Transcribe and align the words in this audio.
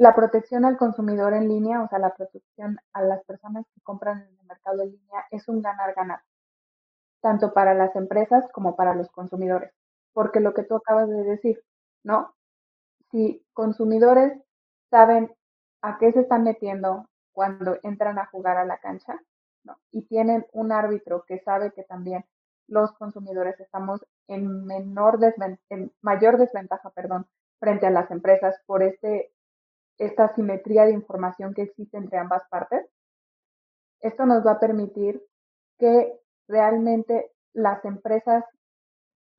la 0.00 0.14
protección 0.14 0.64
al 0.64 0.78
consumidor 0.78 1.34
en 1.34 1.46
línea, 1.46 1.82
o 1.82 1.88
sea, 1.88 1.98
la 1.98 2.14
protección 2.14 2.78
a 2.94 3.02
las 3.02 3.22
personas 3.24 3.66
que 3.74 3.82
compran 3.82 4.22
en 4.22 4.38
el 4.40 4.46
mercado 4.46 4.80
en 4.80 4.92
línea 4.92 5.26
es 5.30 5.46
un 5.46 5.60
ganar-ganar, 5.60 6.22
tanto 7.20 7.52
para 7.52 7.74
las 7.74 7.94
empresas 7.94 8.50
como 8.54 8.76
para 8.76 8.94
los 8.94 9.10
consumidores. 9.10 9.74
Porque 10.14 10.40
lo 10.40 10.54
que 10.54 10.62
tú 10.62 10.76
acabas 10.76 11.06
de 11.10 11.22
decir, 11.24 11.62
¿no? 12.02 12.34
Si 13.10 13.44
consumidores 13.52 14.32
saben 14.88 15.34
a 15.82 15.98
qué 15.98 16.12
se 16.12 16.20
están 16.20 16.44
metiendo 16.44 17.06
cuando 17.34 17.76
entran 17.82 18.18
a 18.18 18.24
jugar 18.24 18.56
a 18.56 18.64
la 18.64 18.78
cancha, 18.78 19.20
¿no? 19.64 19.76
Y 19.90 20.06
tienen 20.06 20.46
un 20.52 20.72
árbitro 20.72 21.26
que 21.26 21.40
sabe 21.40 21.72
que 21.72 21.82
también 21.82 22.24
los 22.68 22.90
consumidores 22.92 23.60
estamos 23.60 24.00
en 24.28 24.64
menor 24.64 25.18
en 25.68 25.92
mayor 26.00 26.38
desventaja, 26.38 26.88
perdón, 26.88 27.26
frente 27.58 27.86
a 27.86 27.90
las 27.90 28.10
empresas 28.10 28.58
por 28.64 28.82
este 28.82 29.30
esta 30.00 30.34
simetría 30.34 30.86
de 30.86 30.92
información 30.92 31.52
que 31.52 31.62
existe 31.62 31.98
entre 31.98 32.18
ambas 32.18 32.42
partes. 32.50 32.86
Esto 34.00 34.24
nos 34.24 34.44
va 34.44 34.52
a 34.52 34.60
permitir 34.60 35.22
que 35.78 36.18
realmente 36.48 37.30
las 37.52 37.84
empresas 37.84 38.44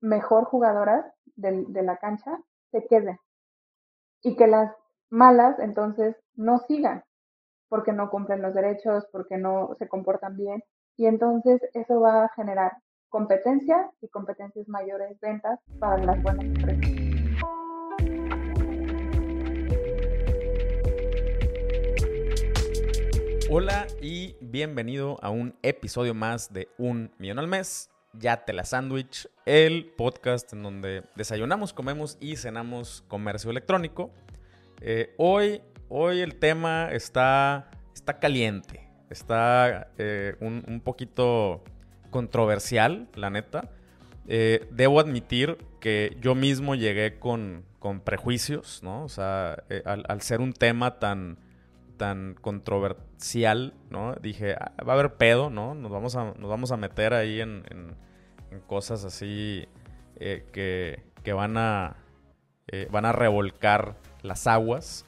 mejor 0.02 0.45
jugadoras 0.45 1.05
de, 1.35 1.66
de 1.68 1.84
la 1.84 1.98
cancha 1.98 2.38
se 2.71 2.85
queden 2.88 3.20
y 4.21 4.35
que 4.35 4.48
las 4.48 4.71
malas 5.09 5.58
entonces 5.59 6.16
no 6.35 6.59
sigan 6.59 7.04
porque 7.68 7.91
no 7.91 8.09
cumplen 8.09 8.41
los 8.41 8.54
derechos, 8.54 9.07
porque 9.12 9.38
no 9.38 9.76
se 9.80 9.88
comportan 9.88 10.38
bien 10.38 10.63
y 10.96 11.07
entonces 11.07 11.62
eso 11.73 12.02
va 12.02 12.26
a 12.26 12.30
generar 12.35 12.77
competencia 13.09 13.90
y 14.02 14.09
competencias 14.09 14.68
mayores 14.68 15.20
ventas 15.20 15.59
para 15.80 15.98
las 16.04 16.21
buenas 16.21 16.46
empresas. 16.46 17.01
Hola 23.54 23.86
y 24.02 24.38
bienvenido 24.40 25.20
a 25.21 25.30
un 25.30 25.54
episodio 25.62 26.13
más 26.13 26.54
de 26.54 26.70
Un 26.77 27.12
Millón 27.18 27.38
al 27.38 27.49
Mes. 27.49 27.90
Ya 28.13 28.46
te 28.46 28.54
la 28.54 28.63
el 29.46 29.88
podcast 29.98 30.54
en 30.54 30.63
donde 30.63 31.04
desayunamos, 31.18 31.74
comemos 31.74 32.18
y 32.21 32.38
cenamos 32.38 33.04
comercio 33.10 33.52
electrónico. 33.52 34.10
Eh, 34.80 35.13
hoy, 35.18 35.62
hoy 35.90 36.21
el 36.21 36.35
tema 36.35 36.91
está, 36.93 37.70
está 37.93 38.20
caliente, 38.20 38.90
está 39.10 39.91
eh, 39.98 40.38
un, 40.40 40.80
poquito 40.80 41.62
controversial, 42.10 43.10
la 43.15 43.32
neta. 43.32 43.70
Eh, 44.30 44.65
debo 44.71 45.02
admitir 45.02 45.58
que 45.82 46.15
yo 46.21 46.36
mismo 46.36 46.76
llegué 46.76 47.20
con, 47.20 47.65
prejuicios, 48.05 48.82
¿no? 48.82 49.04
O 49.04 49.10
sea, 49.10 49.62
al 49.84 50.21
ser 50.21 50.40
un 50.40 50.54
tema 50.54 50.99
tan 50.99 51.38
tan 52.02 52.34
controversial, 52.34 53.76
¿no? 53.91 54.16
Dije, 54.16 54.55
ah, 54.60 54.71
va 54.84 54.94
a 54.94 54.96
haber 54.96 55.18
pedo, 55.18 55.52
¿no? 55.52 55.76
Nos 55.76 55.91
vamos 55.91 56.16
a, 56.16 56.34
nos 56.35 56.49
vamos 56.49 56.71
a 56.71 56.77
meter 56.77 57.13
ahí 57.13 57.41
en, 57.41 57.63
cosas 58.66 59.05
así 59.05 59.68
eh, 60.16 60.43
que, 60.52 61.34
van, 61.34 61.58
a, 61.58 61.98
eh, 62.70 62.88
van 62.90 63.05
a 63.05 63.12
revolcar 63.12 63.98
las 64.24 64.47
aguas. 64.47 65.06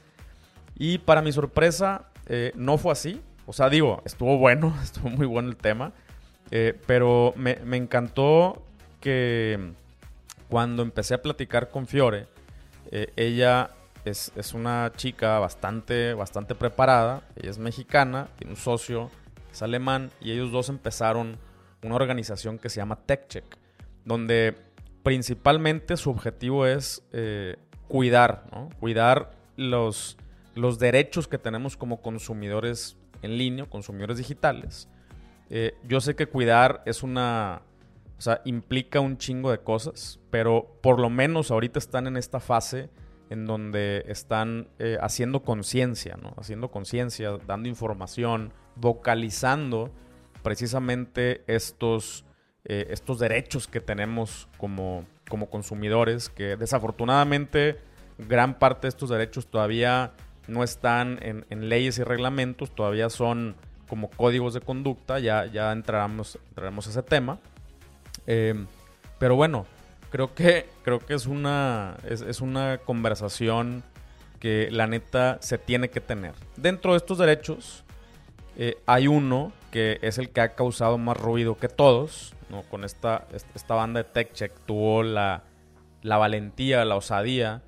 Y 0.75 0.99
para 0.99 1.23
mi 1.23 1.31
sorpresa, 1.31 2.11
eh, 2.27 2.51
no 2.53 2.77
fue 2.77 2.91
así. 2.91 3.19
O 3.47 3.53
sea, 3.53 3.69
digo, 3.69 4.03
estuvo 4.05 4.37
bueno, 4.37 4.71
estuvo 4.83 5.09
muy 5.09 5.25
bueno 5.25 5.49
el 5.49 5.57
tema. 5.57 5.93
pero 6.85 7.33
me, 7.35 7.55
me 7.65 7.77
encantó 7.77 8.61
que 9.01 9.73
cuando 10.47 10.83
empecé 10.83 11.15
a 11.15 11.23
platicar 11.23 11.71
con 11.71 11.87
Fiore, 11.87 12.27
ella 13.15 13.71
es, 14.05 14.53
una 14.53 14.91
chica 14.95 15.39
bastante, 15.39 16.13
bastante 16.13 16.55
preparada. 16.55 17.23
Ella 17.35 17.49
es 17.49 17.57
mexicana, 17.57 18.27
tiene 18.37 18.53
un 18.53 18.57
socio, 18.57 19.09
es 19.51 19.61
alemán, 19.61 20.11
y 20.19 20.31
ellos 20.31 20.51
dos 20.51 20.69
empezaron 20.69 21.37
una 21.83 21.95
organización 21.95 22.59
que 22.59 22.69
se 22.69 22.77
llama 22.77 22.97
TechCheck, 23.05 23.57
donde 24.05 24.55
principalmente 25.03 25.97
su 25.97 26.09
objetivo 26.09 26.65
es 26.65 27.03
eh, 27.11 27.57
cuidar, 27.87 28.45
Cuidar 28.79 29.31
los, 29.55 30.17
los 30.55 30.79
derechos 30.79 31.27
que 31.27 31.37
tenemos 31.37 31.77
como 31.77 32.01
consumidores 32.01 32.97
en 33.21 33.37
línea, 33.37 33.65
consumidores 33.65 34.17
digitales. 34.17 34.87
Eh, 35.49 35.75
yo 35.87 36.01
sé 36.01 36.15
que 36.15 36.27
cuidar 36.27 36.81
es 36.85 37.03
una. 37.03 37.61
O 38.17 38.21
sea, 38.23 38.41
implica 38.45 38.99
un 38.99 39.17
chingo 39.17 39.51
de 39.51 39.59
cosas, 39.59 40.19
pero 40.29 40.77
por 40.81 40.99
lo 40.99 41.09
menos 41.09 41.51
ahorita 41.51 41.77
están 41.77 42.07
en 42.07 42.15
esta 42.15 42.39
fase 42.39 42.89
en 43.33 43.47
donde 43.47 44.05
están 44.07 44.67
eh, 44.77 44.99
haciendo 45.01 45.41
conciencia. 45.41 46.19
Haciendo 46.37 46.69
conciencia, 46.69 47.31
dando 47.47 47.67
información, 47.67 48.53
vocalizando 48.75 49.89
precisamente 50.43 51.43
estos, 51.47 52.25
eh, 52.63 52.85
estos 52.91 53.17
derechos 53.17 53.67
que 53.67 53.79
tenemos 53.79 54.47
como, 54.57 55.05
como 55.27 55.49
consumidores, 55.49 56.29
que 56.29 56.57
desafortunadamente 56.57 57.79
gran 58.19 58.59
parte 58.59 58.81
de 58.81 58.89
estos 58.89 59.09
derechos 59.09 59.47
todavía 59.47 60.13
no 60.47 60.63
están 60.63 61.17
en, 61.23 61.69
leyes 61.69 61.97
y 61.97 62.03
reglamentos, 62.03 62.69
todavía 62.75 63.09
son 63.09 63.55
como 63.89 64.11
códigos 64.11 64.53
de 64.53 64.61
conducta, 64.61 65.17
ya, 65.17 65.47
ya 65.47 65.71
entraremos, 65.71 66.37
entraremos 66.49 66.85
a 66.85 66.89
ese 66.91 67.01
tema. 67.01 67.39
Eh, 68.27 68.63
pero 69.17 69.35
bueno, 69.35 69.65
creo 70.13 70.35
que, 70.35 70.67
creo 70.83 70.99
que 70.99 71.15
es, 71.15 71.25
una, 71.25 71.97
es, 72.07 72.39
una 72.39 72.77
conversación 72.77 73.81
que 74.39 74.69
la 74.69 74.85
neta 74.85 75.39
se 75.41 75.57
tiene 75.57 75.89
que 75.89 76.01
tener. 76.01 76.35
Dentro 76.55 76.91
de 76.91 76.97
estos 76.97 77.17
derechos 77.17 77.83
eh, 78.55 78.77
hay 78.85 79.07
uno 79.07 79.51
que 79.71 79.97
es 80.03 80.19
el 80.19 80.29
que 80.29 80.41
ha 80.41 80.49
causado 80.49 80.99
más 80.99 81.17
ruido 81.17 81.57
que 81.57 81.67
todos. 81.67 82.35
¿no? 82.51 82.61
Con 82.61 82.83
esta, 82.83 83.25
esta 83.55 83.73
banda 83.73 84.03
de 84.03 84.09
TechCheck 84.11 84.53
tuvo 84.67 85.01
la, 85.01 85.45
la 86.03 86.17
valentía, 86.17 86.85
la 86.85 86.95
osadía 86.95 87.63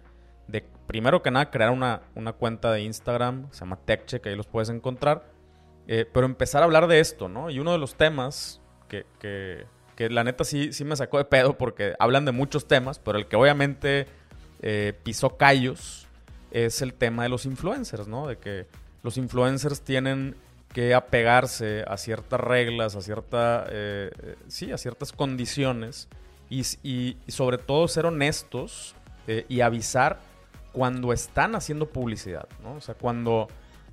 de, 0.48 0.64
primero 0.86 1.24
que 1.24 1.32
nada, 1.32 1.50
crear 1.50 1.72
una, 1.72 2.04
una 2.14 2.34
cuenta 2.34 2.72
de 2.72 2.84
Instagram, 2.84 3.48
se 3.54 3.62
llama 3.62 3.80
TechCheck, 3.84 4.28
ahí 4.28 4.36
los 4.36 4.46
puedes 4.46 4.70
encontrar. 4.70 5.26
Eh, 5.88 6.08
pero 6.14 6.28
empezar 6.28 6.62
a 6.62 6.66
hablar 6.66 6.86
de 6.86 7.00
esto, 7.00 7.28
¿no? 7.28 7.50
Y 7.50 7.58
uno 7.58 7.72
de 7.72 7.80
los 7.80 7.96
temas 7.96 8.62
que, 8.88 9.08
que, 9.18 9.66
que 9.96 10.10
la 10.10 10.24
neta 10.24 10.44
sí, 10.44 10.74
sí 10.74 10.84
me 10.84 10.96
sacó 10.96 11.18
de 11.18 11.26
pedo 11.26 11.58
porque 11.58 11.96
hablan 12.00 12.26
de 12.26 12.32
muchos 12.32 12.68
temas, 12.68 13.00
pero 13.00 13.18
el 13.18 13.28
que 13.28 13.36
obviamente 13.36 14.08
eh, 14.62 14.94
pisó 15.04 15.38
callos 15.38 16.08
es 16.52 16.82
el 16.82 16.94
tema 16.94 17.24
de 17.24 17.30
los 17.30 17.46
influencers, 17.46 18.08
¿no? 18.08 18.28
De 18.28 18.38
que 18.38 18.68
los 19.04 19.18
influencers 19.18 19.82
tienen 19.82 20.36
que 20.74 20.94
apegarse 20.94 21.84
a 21.88 21.98
ciertas 21.98 22.40
reglas, 22.40 22.96
a 22.96 23.02
cierta, 23.02 23.66
eh, 23.70 24.36
sí, 24.48 24.72
a 24.72 24.78
ciertas 24.78 25.14
condiciones 25.14 26.10
y, 26.50 26.64
y, 26.84 27.18
sobre 27.28 27.58
todo 27.58 27.88
ser 27.88 28.06
honestos 28.06 28.96
eh, 29.28 29.46
y 29.48 29.62
avisar 29.62 30.20
cuando 30.72 31.14
están 31.14 31.56
haciendo 31.56 31.88
publicidad, 31.88 32.48
¿no? 32.62 32.74
O 32.74 32.82
sea, 32.82 32.96
cuando, 32.96 33.48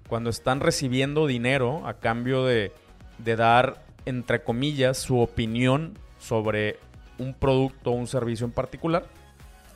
cuando 0.08 0.30
están 0.30 0.60
recibiendo 0.60 1.26
dinero 1.28 1.86
a 1.86 1.94
cambio 1.94 2.44
de, 2.44 2.72
de 3.18 3.36
dar 3.36 3.84
entre 4.06 4.42
comillas, 4.42 4.98
su 4.98 5.18
opinión 5.18 5.98
sobre 6.18 6.78
un 7.18 7.34
producto 7.34 7.90
o 7.90 7.94
un 7.94 8.06
servicio 8.06 8.46
en 8.46 8.52
particular. 8.52 9.06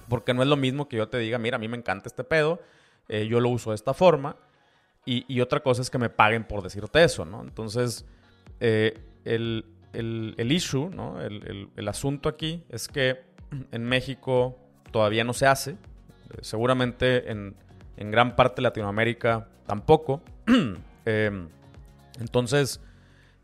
Porque 0.09 0.35
no 0.35 0.43
es 0.43 0.49
lo 0.49 0.57
mismo 0.57 0.89
que 0.89 0.97
yo 0.97 1.09
te 1.09 1.19
diga, 1.19 1.39
mira, 1.39 1.57
a 1.57 1.59
mí 1.59 1.69
me 1.69 1.77
encanta 1.77 2.09
este 2.09 2.25
pedo, 2.25 2.61
eh, 3.09 3.27
yo 3.27 3.41
lo 3.41 3.49
uso 3.49 3.71
de 3.71 3.77
esta 3.77 3.95
forma. 3.95 4.37
Y, 5.09 5.41
otra 5.41 5.61
cosa 5.61 5.83
es 5.83 5.91
que 5.91 5.99
me 5.99 6.11
paguen 6.11 6.43
por 6.43 6.65
decirte 6.65 7.05
eso, 7.05 7.25
¿no? 7.25 7.41
Entonces, 7.43 8.05
eh, 8.59 8.99
el, 9.25 9.65
issue, 10.51 10.91
¿no? 10.91 11.23
El, 11.23 11.69
el, 11.77 11.89
asunto 11.89 12.29
aquí 12.29 12.65
es 12.71 12.89
que 12.89 13.23
en 13.71 13.85
México 13.85 14.59
todavía 14.91 15.23
no 15.23 15.33
se 15.33 15.47
hace. 15.47 15.77
Seguramente 16.41 17.31
en, 17.31 17.55
en 17.97 18.11
gran 18.11 18.35
parte 18.35 18.57
de 18.57 18.63
Latinoamérica 18.63 19.49
tampoco. 19.67 20.23
Entonces, 22.19 22.81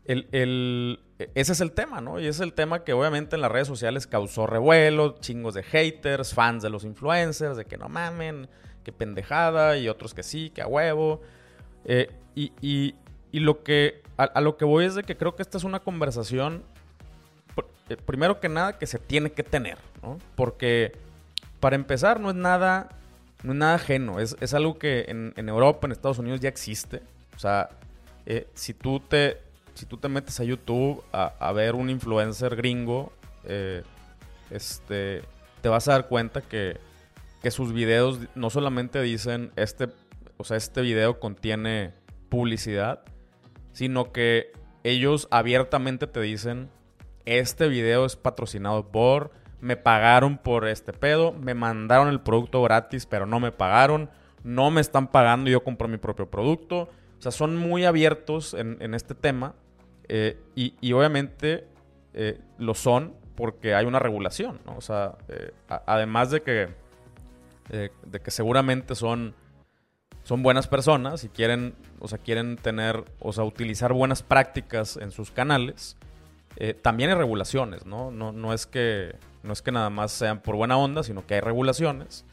el, 0.05 0.99
ese 1.35 1.53
es 1.53 1.61
el 1.61 1.71
tema, 1.71 2.01
¿no? 2.01 2.19
Y 2.19 2.27
es 2.27 2.39
el 2.39 2.53
tema 2.53 2.83
que 2.83 2.93
obviamente 2.93 3.35
en 3.35 3.41
las 3.41 3.51
redes 3.51 3.67
sociales 3.67 4.07
causó 4.07 4.47
revuelo, 4.47 5.17
chingos 5.19 5.53
de 5.53 5.63
haters, 5.63 6.33
fans 6.33 6.63
de 6.63 6.69
los 6.69 6.83
influencers, 6.83 7.57
de 7.57 7.65
que 7.65 7.77
no 7.77 7.89
mamen, 7.89 8.49
que 8.83 8.91
pendejada, 8.91 9.77
y 9.77 9.87
otros 9.87 10.13
que 10.13 10.23
sí, 10.23 10.49
que 10.49 10.61
a 10.61 10.67
huevo. 10.67 11.21
Eh, 11.85 12.09
y, 12.35 12.95
lo 13.31 13.63
que, 13.63 14.03
a, 14.17 14.41
lo 14.41 14.57
que 14.57 14.65
voy 14.65 14.85
es 14.85 14.95
de 14.95 15.03
que 15.03 15.17
creo 15.17 15.35
que 15.35 15.41
esta 15.41 15.57
es 15.57 15.63
una 15.63 15.79
conversación, 15.79 16.63
eh, 17.89 17.97
primero 17.97 18.39
que 18.39 18.49
nada, 18.49 18.77
que 18.77 18.87
se 18.87 18.99
tiene 18.99 19.31
que 19.31 19.43
tener, 19.43 19.77
¿no? 20.01 20.17
Porque 20.35 20.93
para 21.59 21.75
empezar 21.75 22.19
no 22.19 22.29
es 22.29 22.35
nada, 22.35 22.89
no 23.43 23.53
es 23.53 23.57
nada 23.57 23.75
ajeno, 23.75 24.19
es, 24.19 24.53
algo 24.53 24.77
que 24.77 25.05
en, 25.07 25.49
Europa, 25.49 25.87
en 25.87 25.93
Estados 25.93 26.19
Unidos 26.19 26.41
ya 26.41 26.49
existe. 26.49 27.01
O 27.35 27.39
sea, 27.39 27.69
eh, 28.25 28.47
si 28.53 28.73
tú 28.73 28.99
te 28.99 29.52
si 29.73 29.85
tú 29.85 29.97
te 29.97 30.09
metes 30.09 30.39
a 30.39 30.43
YouTube 30.43 31.03
a, 31.11 31.51
ver 31.53 31.75
un 31.75 31.89
influencer 31.89 32.55
gringo, 32.55 33.11
eh, 33.45 33.83
este, 34.49 35.23
te 35.61 35.69
vas 35.69 35.87
a 35.87 35.93
dar 35.93 36.07
cuenta 36.07 36.41
que, 36.41 36.79
sus 37.49 37.73
videos 37.73 38.19
no 38.35 38.49
solamente 38.49 39.01
dicen 39.01 39.51
este, 39.57 39.89
o 40.37 40.45
sea, 40.45 40.55
este 40.55 40.81
video 40.81 41.19
contiene 41.19 41.91
publicidad, 42.29 43.03
sino 43.73 44.13
que 44.13 44.53
ellos 44.83 45.27
abiertamente 45.29 46.07
te 46.07 46.21
dicen, 46.21 46.69
este 47.25 47.67
video 47.67 48.05
es 48.05 48.15
patrocinado 48.15 48.91
por, 48.91 49.31
me 49.59 49.77
pagaron 49.77 50.37
por 50.37 50.67
este 50.67 50.93
pedo, 50.93 51.31
me 51.33 51.53
mandaron 51.53 52.09
el 52.09 52.21
producto 52.21 52.61
gratis, 52.61 53.05
pero 53.05 53.25
no 53.25 53.39
me 53.39 53.51
pagaron, 53.51 54.09
no 54.43 54.71
me 54.71 54.81
están 54.81 55.07
pagando, 55.07 55.49
yo 55.49 55.63
compro 55.63 55.87
mi 55.87 55.97
propio 55.97 56.29
producto. 56.29 56.89
O 57.17 57.21
sea, 57.21 57.31
son 57.31 57.55
muy 57.55 57.85
abiertos 57.85 58.53
en, 58.53 58.93
este 58.93 59.15
tema 59.15 59.55
eh, 60.07 60.39
y, 60.55 60.93
obviamente 60.93 61.65
eh, 62.13 62.39
lo 62.57 62.73
son 62.73 63.13
porque 63.35 63.73
hay 63.73 63.85
una 63.85 63.99
regulación. 63.99 64.59
O 64.65 64.81
sea, 64.81 65.15
eh, 65.27 65.51
además 65.67 66.31
de 66.31 66.41
que, 66.41 66.69
de 67.69 68.19
que 68.19 68.31
seguramente 68.31 68.93
son, 68.95 69.33
son 70.23 70.43
buenas 70.43 70.67
personas 70.67 71.23
y 71.23 71.29
quieren, 71.29 71.75
o 71.99 72.07
sea, 72.07 72.19
quieren 72.19 72.57
tener, 72.57 73.03
o 73.19 73.33
sea, 73.33 73.43
utilizar 73.43 73.93
buenas 73.93 74.21
prácticas 74.21 74.97
en 74.97 75.11
sus 75.11 75.31
canales, 75.31 75.97
también 76.83 77.09
hay 77.09 77.15
regulaciones, 77.15 77.87
¿no? 77.87 78.11
No, 78.11 78.31
no, 78.31 78.53
es 78.53 78.67
que, 78.67 79.15
no 79.41 79.53
es 79.53 79.63
que 79.63 79.71
nada 79.71 79.89
más 79.89 80.11
sean 80.11 80.39
por 80.39 80.55
buena 80.55 80.77
onda, 80.77 81.01
sino 81.01 81.25
que 81.25 81.33
hay 81.33 81.41
regulaciones. 81.41 82.25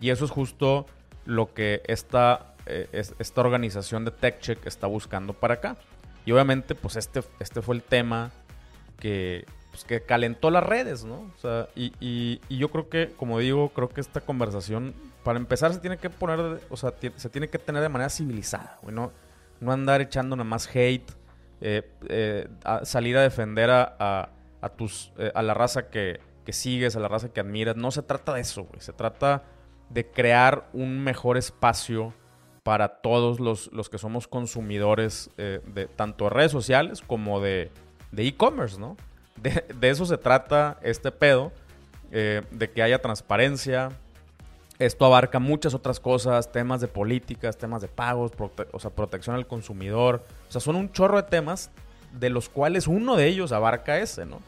Y 0.00 0.08
eso 0.08 0.24
es 0.24 0.30
justo 0.30 0.86
lo 1.26 1.52
que 1.52 1.82
esta, 1.86 2.54
esta 2.64 3.40
organización 3.42 4.06
de 4.06 4.12
TechCheck 4.12 4.64
está 4.66 4.86
buscando 4.86 5.34
para 5.34 5.54
acá. 5.54 5.76
Y 6.26 6.32
obviamente, 6.32 6.74
pues 6.74 6.96
este, 6.96 7.22
este 7.40 7.62
fue 7.62 7.76
el 7.76 7.82
tema 7.82 8.32
que, 8.98 9.46
pues, 9.70 9.84
que 9.84 10.02
calentó 10.02 10.50
las 10.50 10.64
redes, 10.64 11.04
¿no? 11.04 11.30
O 11.34 11.38
sea, 11.38 11.68
y, 11.74 11.92
y, 12.00 12.58
yo 12.58 12.68
creo 12.70 12.88
que, 12.90 13.12
como 13.16 13.38
digo, 13.38 13.70
creo 13.70 13.88
que 13.88 14.00
esta 14.00 14.20
conversación, 14.20 14.94
para 15.22 15.38
empezar, 15.38 15.72
se 15.72 15.78
tiene 15.78 15.98
que 15.98 16.10
poner, 16.10 16.60
o 16.68 16.76
sea, 16.76 16.92
se 17.16 17.30
tiene 17.30 17.48
que 17.48 17.58
tener 17.58 17.80
de 17.80 17.88
manera 17.88 18.10
civilizada, 18.10 18.78
güey, 18.82 18.94
no, 18.94 19.12
andar 19.66 20.00
echando 20.00 20.36
nada 20.36 20.48
más 20.48 20.68
hate, 20.74 21.10
eh, 21.60 21.88
eh, 22.08 22.48
salir 22.82 23.16
a 23.16 23.22
defender 23.22 23.70
a, 23.70 24.28
a, 24.60 24.68
tus, 24.70 25.12
a 25.34 25.42
la 25.42 25.54
raza 25.54 25.88
que, 25.90 26.20
que 26.44 26.52
sigues, 26.52 26.96
a 26.96 27.00
la 27.00 27.08
raza 27.08 27.28
que 27.28 27.40
admiras. 27.40 27.76
No 27.76 27.90
se 27.90 28.02
trata 28.02 28.34
de 28.34 28.40
eso, 28.40 28.64
güey. 28.64 28.80
Se 28.80 28.92
trata 28.92 29.44
de 29.90 30.10
crear 30.10 30.68
un 30.72 31.02
mejor 31.02 31.36
espacio 31.36 32.14
para 32.66 32.88
todos 32.88 33.38
los, 33.38 33.88
que 33.88 33.96
somos 33.96 34.26
consumidores 34.26 35.30
eh, 35.38 35.60
de 35.72 35.86
tanto 35.86 36.28
redes 36.28 36.50
sociales 36.50 37.00
como 37.00 37.40
de 37.40 37.70
e-commerce, 38.16 38.76
¿no? 38.76 38.96
De, 39.36 39.88
eso 39.88 40.04
se 40.04 40.18
trata 40.18 40.76
este 40.82 41.12
pedo, 41.12 41.52
eh, 42.10 42.42
de 42.50 42.68
que 42.68 42.82
haya 42.82 43.00
transparencia. 43.00 43.90
Esto 44.80 45.04
abarca 45.04 45.38
muchas 45.38 45.74
otras 45.74 46.00
cosas, 46.00 46.50
temas 46.50 46.80
de 46.80 46.88
políticas, 46.88 47.56
temas 47.56 47.82
de 47.82 47.88
pagos, 47.88 48.32
o 48.72 48.80
sea, 48.80 48.90
protección 48.90 49.36
al 49.36 49.46
consumidor. 49.46 50.24
O 50.48 50.50
sea, 50.50 50.60
son 50.60 50.74
un 50.74 50.90
chorro 50.90 51.18
de 51.18 51.28
temas 51.28 51.70
de 52.18 52.30
los 52.30 52.48
cuales 52.48 52.88
uno 52.88 53.14
de 53.14 53.28
ellos 53.28 53.52
abarca 53.52 54.00
ese, 54.00 54.26
¿no? 54.26 54.40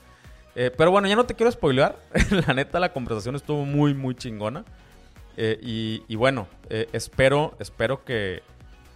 Eh, 0.56 0.72
pero 0.76 0.90
bueno, 0.90 1.06
ya 1.06 1.14
no 1.14 1.24
te 1.24 1.34
quiero 1.34 1.52
spoilear. 1.52 1.94
la 2.48 2.52
neta, 2.52 2.80
la 2.80 2.92
conversación 2.92 3.36
estuvo 3.36 3.64
muy, 3.64 3.94
muy 3.94 4.16
chingona. 4.16 4.64
Eh, 5.40 6.04
y, 6.08 6.16
bueno, 6.16 6.48
eh, 6.68 6.88
espero, 6.92 7.54
espero 7.60 8.04
que, 8.04 8.42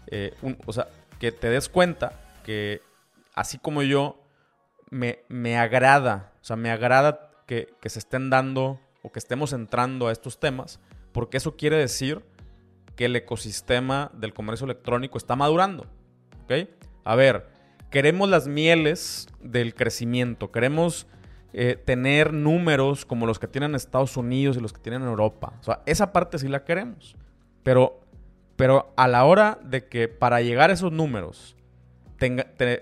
eh, 0.09 0.35
o 0.67 0.73
sea, 0.73 0.89
que 1.21 1.31
te 1.31 1.49
des 1.49 1.69
cuenta 1.69 2.19
que 2.45 2.81
así 3.33 3.59
como 3.59 3.85
yo, 3.85 4.21
me, 4.91 5.21
me 5.29 5.57
agrada, 5.57 6.33
o 6.43 6.45
sea, 6.45 6.57
me 6.57 6.73
agrada 6.73 7.31
que, 7.47 7.73
que, 7.81 7.89
se 7.89 8.01
estén 8.01 8.29
dando 8.29 8.81
o 9.03 9.13
que 9.13 9.21
estemos 9.21 9.53
entrando 9.53 10.09
a 10.09 10.13
estos 10.13 10.41
temas, 10.41 10.81
porque 11.13 11.37
eso 11.37 11.57
quiere 11.57 11.77
decir 11.77 12.25
que 12.97 13.05
el 13.05 13.15
ecosistema 13.15 14.11
del 14.13 14.35
comercio 14.35 14.65
electrónico 14.65 15.19
está 15.19 15.37
madurando. 15.37 15.87
¿Ok? 16.43 16.69
A 17.05 17.15
ver, 17.15 17.47
queremos 17.89 18.29
las 18.29 18.49
mieles 18.49 19.29
del 19.41 19.77
crecimiento, 19.77 20.51
queremos 20.51 21.07
eh, 21.53 21.77
tener 21.77 22.33
números 22.33 23.05
como 23.05 23.27
los 23.27 23.39
que 23.39 23.47
tienen 23.47 23.75
Estados 23.75 24.17
Unidos 24.17 24.57
y 24.57 24.61
los 24.61 24.73
que 24.73 24.81
tienen 24.81 25.03
Europa. 25.03 25.53
O 25.61 25.63
sea, 25.63 25.81
esa 25.87 26.13
parte 26.13 26.39
sí 26.39 26.49
la 26.49 26.65
queremos. 26.65 27.17
Pero, 27.63 28.01
pero 28.57 28.93
a 28.97 29.07
la 29.09 29.25
hora 29.25 29.59
de 29.63 29.87
que 29.87 30.09
para 30.09 30.41
llegar 30.41 30.71
a 30.71 30.73
esos 30.73 30.93
números, 30.93 31.57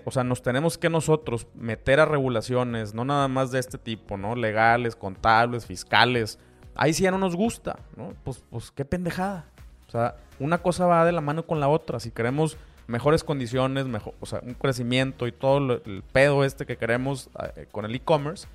o 0.05 0.11
sea, 0.11 0.23
nos 0.23 0.41
tenemos 0.41 0.77
que 0.77 0.89
nosotros 0.89 1.47
meter 1.55 1.99
a 1.99 2.05
regulaciones, 2.05 2.93
no 2.93 3.05
nada 3.05 3.27
más 3.27 3.51
de 3.51 3.59
este 3.59 3.77
tipo, 3.77 4.17
¿no? 4.17 4.35
Legales, 4.35 4.95
contables, 4.95 5.65
fiscales. 5.65 6.39
Ahí 6.75 6.93
sí 6.93 7.03
ya 7.03 7.11
no 7.11 7.17
nos 7.17 7.35
gusta, 7.35 7.79
¿no? 7.97 8.13
Pues, 8.23 8.43
pues 8.49 8.71
qué 8.71 8.85
pendejada. 8.85 9.45
O 9.87 9.91
sea, 9.91 10.15
una 10.39 10.59
cosa 10.59 10.85
va 10.85 11.05
de 11.05 11.11
la 11.11 11.21
mano 11.21 11.45
con 11.45 11.59
la 11.59 11.67
otra. 11.67 11.99
Si 11.99 12.11
queremos 12.11 12.57
mejores 12.87 13.23
condiciones, 13.23 13.85
o 14.19 14.25
sea, 14.25 14.41
un 14.43 14.53
crecimiento 14.53 15.27
y 15.27 15.31
todo 15.31 15.81
el 15.85 16.03
pedo 16.11 16.43
este 16.43 16.65
que 16.65 16.77
queremos 16.77 17.29
eh, 17.55 17.67
con 17.71 17.85
el 17.85 17.95
e-commerce, 17.95 18.47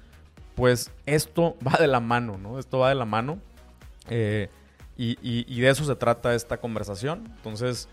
pues 0.56 0.90
esto 1.04 1.56
va 1.66 1.78
de 1.78 1.86
la 1.86 2.00
mano, 2.00 2.36
¿no? 2.38 2.58
Esto 2.58 2.80
va 2.80 2.88
de 2.88 2.96
la 2.96 3.04
mano. 3.04 3.38
Eh, 4.08 4.48
y, 4.98 5.60
de 5.60 5.68
eso 5.68 5.84
se 5.84 5.94
trata 5.94 6.34
esta 6.34 6.56
conversación. 6.56 7.30
Entonces, 7.36 7.88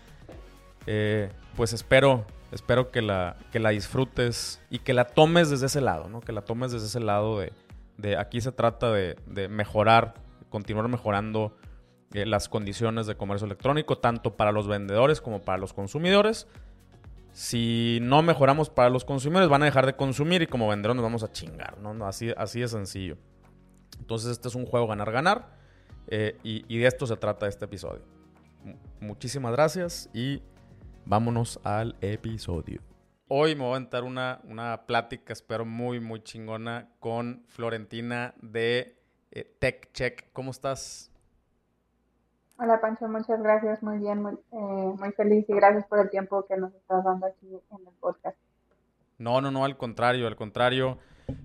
eh, 0.86 1.30
pues 1.54 1.74
espero, 1.74 2.24
espero 2.50 2.90
que 2.90 3.02
la, 3.02 3.36
que 3.52 3.60
la 3.60 3.70
disfrutes 3.70 4.60
y 4.70 4.78
que 4.78 4.94
la 4.94 5.04
tomes 5.04 5.50
desde 5.50 5.66
ese 5.66 5.82
lado, 5.82 6.08
¿no? 6.08 6.20
Que 6.20 6.32
la 6.32 6.40
tomes 6.42 6.72
desde 6.72 6.86
ese 6.86 7.00
lado 7.00 7.38
de, 7.38 8.16
aquí 8.16 8.40
se 8.40 8.52
trata 8.52 8.90
de, 8.90 9.16
mejorar, 9.50 10.14
continuar 10.48 10.88
mejorando 10.88 11.54
eh, 12.14 12.24
las 12.24 12.48
condiciones 12.48 13.06
de 13.06 13.16
comercio 13.16 13.44
electrónico, 13.44 13.98
tanto 13.98 14.36
para 14.36 14.50
los 14.50 14.66
vendedores 14.66 15.20
como 15.20 15.42
para 15.42 15.58
los 15.58 15.74
consumidores 15.74 16.48
si 17.34 17.98
no 18.00 18.22
mejoramos 18.22 18.70
para 18.70 18.88
los 18.90 19.04
consumidores, 19.04 19.48
van 19.48 19.62
a 19.62 19.64
dejar 19.64 19.86
de 19.86 19.96
consumir 19.96 20.42
y 20.42 20.46
como 20.46 20.68
vendedores 20.68 20.94
nos 20.94 21.02
vamos 21.02 21.24
a 21.24 21.32
chingar, 21.32 21.78
¿no? 21.78 22.06
Así, 22.06 22.30
así 22.36 22.60
de 22.60 22.68
sencillo. 22.68 23.18
Entonces 23.98 24.30
este 24.30 24.46
es 24.46 24.54
un 24.54 24.64
juego 24.66 24.86
ganar-ganar 24.86 25.58
eh, 26.06 26.38
y, 26.44 26.78
de 26.78 26.86
esto 26.86 27.08
se 27.08 27.16
trata 27.16 27.48
este 27.48 27.64
episodio. 27.64 28.02
muchísimas 29.00 29.50
gracias 29.50 30.08
y 30.14 30.42
vámonos 31.04 31.58
al 31.64 31.96
episodio. 32.00 32.80
Hoy 33.26 33.56
me 33.56 33.62
voy 33.62 33.72
a 33.72 33.76
aventar 33.76 34.04
una, 34.04 34.40
una 34.44 34.86
plática, 34.86 35.32
espero 35.32 35.64
muy, 35.64 35.98
muy 35.98 36.22
chingona, 36.22 36.88
con 37.00 37.42
Florentina 37.48 38.34
de 38.40 39.02
eh, 39.32 39.56
Tech. 39.58 40.30
¿Cómo 40.32 40.52
estás? 40.52 41.10
Hola 42.56 42.80
Pancho, 42.80 43.08
muchas 43.08 43.42
gracias, 43.42 43.82
muy 43.82 43.98
bien, 43.98 44.22
muy, 44.22 44.32
eh, 44.32 44.94
muy 44.96 45.10
feliz 45.12 45.44
y 45.48 45.54
gracias 45.54 45.84
por 45.86 45.98
el 45.98 46.08
tiempo 46.08 46.46
que 46.46 46.56
nos 46.56 46.72
estás 46.72 47.02
dando 47.02 47.26
aquí 47.26 47.48
en 47.48 47.86
el 47.86 47.94
podcast. 47.98 48.36
No, 49.18 49.40
no, 49.40 49.50
no, 49.50 49.64
al 49.64 49.76
contrario, 49.76 50.28
al 50.28 50.36
contrario. 50.36 50.98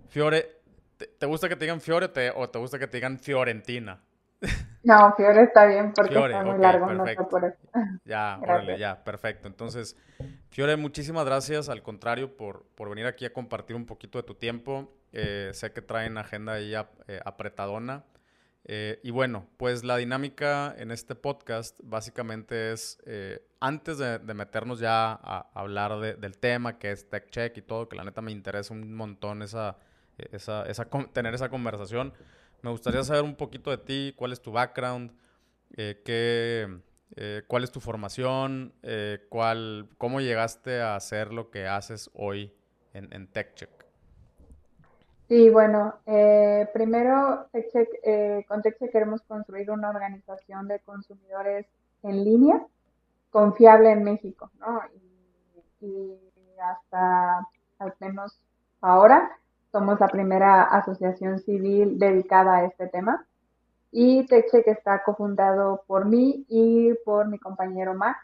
Fiore, 0.09 0.61
¿te, 0.97 1.25
gusta 1.25 1.49
que 1.49 1.55
te 1.55 1.65
digan 1.65 1.81
Fiore 1.81 2.09
o 2.35 2.49
te 2.49 2.59
gusta 2.59 2.77
que 2.77 2.87
te 2.87 2.97
digan 2.97 3.19
Fiorentina? 3.19 4.01
No, 4.81 5.13
Fiore 5.17 5.43
está 5.43 5.65
bien 5.65 5.91
porque 5.93 6.13
está 6.13 6.41
muy 6.41 6.57
largo, 6.57 6.93
no 6.93 7.05
está 7.05 7.27
por 7.27 7.43
eso. 7.43 7.57
Ya, 8.05 8.39
órale, 8.41 8.79
ya, 8.79 9.03
perfecto. 9.03 9.49
Entonces, 9.49 9.97
Fiore, 10.49 10.77
muchísimas 10.77 11.25
gracias, 11.25 11.67
al 11.67 11.83
contrario, 11.83 12.37
por, 12.37 12.63
por 12.75 12.89
venir 12.89 13.05
aquí 13.05 13.25
a 13.25 13.33
compartir 13.33 13.75
un 13.75 13.85
poquito 13.85 14.17
de 14.17 14.23
tu 14.23 14.35
tiempo. 14.35 14.89
Eh, 15.11 15.51
sé 15.53 15.73
que 15.73 15.81
traen 15.81 16.17
agenda 16.17 16.53
ahí 16.53 16.73
eh, 16.75 17.19
apretadona. 17.25 18.05
Eh, 18.65 18.99
y 19.03 19.11
bueno, 19.11 19.47
pues 19.57 19.83
la 19.83 19.97
dinámica 19.97 20.75
en 20.77 20.91
este 20.91 21.15
podcast 21.15 21.79
básicamente 21.83 22.71
es, 22.71 22.99
eh, 23.05 23.41
antes 23.59 23.97
de, 23.97 24.19
meternos 24.33 24.79
ya 24.79 25.11
a, 25.11 25.49
hablar 25.53 26.17
del 26.19 26.37
tema 26.37 26.77
que 26.77 26.91
es 26.91 27.09
Tech 27.09 27.29
Check 27.29 27.57
y 27.57 27.61
todo, 27.61 27.89
que 27.89 27.95
la 27.95 28.03
neta 28.03 28.21
me 28.21 28.31
interesa 28.31 28.73
un 28.73 28.93
montón 28.93 29.41
esa, 29.41 29.77
esa, 30.17 30.65
tener 31.13 31.33
esa 31.33 31.49
conversación, 31.49 32.13
me 32.61 32.69
gustaría 32.69 33.03
saber 33.03 33.23
un 33.23 33.35
poquito 33.35 33.71
de 33.71 33.77
ti, 33.77 34.13
cuál 34.15 34.33
es 34.33 34.41
tu 34.41 34.51
background, 34.51 35.13
eh, 35.77 36.01
qué, 36.05 36.81
cuál 37.47 37.63
es 37.63 37.71
tu 37.71 37.79
formación, 37.79 38.73
cuál, 39.29 39.89
cómo 39.97 40.21
llegaste 40.21 40.81
a 40.81 40.95
hacer 40.95 41.33
lo 41.33 41.49
que 41.49 41.67
haces 41.67 42.09
hoy 42.13 42.53
en, 42.93 43.11
en 43.13 43.27
TechCheck. 43.27 43.78
Sí, 45.29 45.51
bueno, 45.51 45.93
eh, 46.07 46.67
primero 46.73 47.45
eh, 47.53 48.43
con 48.47 48.63
TechCheck 48.63 48.91
queremos 48.91 49.21
construir 49.21 49.69
una 49.69 49.91
organización 49.91 50.67
de 50.67 50.79
consumidores 50.79 51.67
en 52.01 52.23
línea 52.23 52.65
confiable 53.29 53.91
en 53.91 54.03
México, 54.03 54.49
¿no? 54.59 54.81
Y, 55.81 56.15
hasta 56.59 57.47
al 57.77 57.93
menos 57.99 58.41
ahora 58.81 59.31
somos 59.71 59.99
la 59.99 60.07
primera 60.07 60.63
asociación 60.63 61.39
civil 61.39 61.99
dedicada 61.99 62.57
a 62.57 62.65
este 62.65 62.87
tema. 62.87 63.23
Y 63.91 64.25
TechCheck 64.25 64.67
está 64.67 65.03
cofundado 65.03 65.83
por 65.85 66.05
mí 66.05 66.43
y 66.49 66.95
por 67.05 67.27
mi 67.27 67.37
compañero 67.37 67.93
Max. 67.93 68.19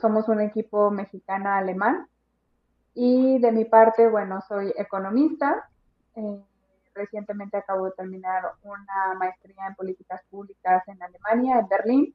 somos 0.00 0.28
un 0.28 0.40
equipo 0.40 0.90
mexicana-alemán 0.90 2.08
y 2.98 3.38
de 3.40 3.52
mi 3.52 3.66
parte, 3.66 4.08
bueno, 4.08 4.40
soy 4.48 4.72
economista. 4.74 5.68
Eh, 6.14 6.42
recientemente 6.94 7.58
acabo 7.58 7.84
de 7.84 7.90
terminar 7.92 8.42
una 8.62 9.14
maestría 9.18 9.66
en 9.68 9.74
políticas 9.74 10.22
públicas 10.30 10.82
en 10.88 11.02
Alemania, 11.02 11.58
en 11.58 11.68
Berlín. 11.68 12.14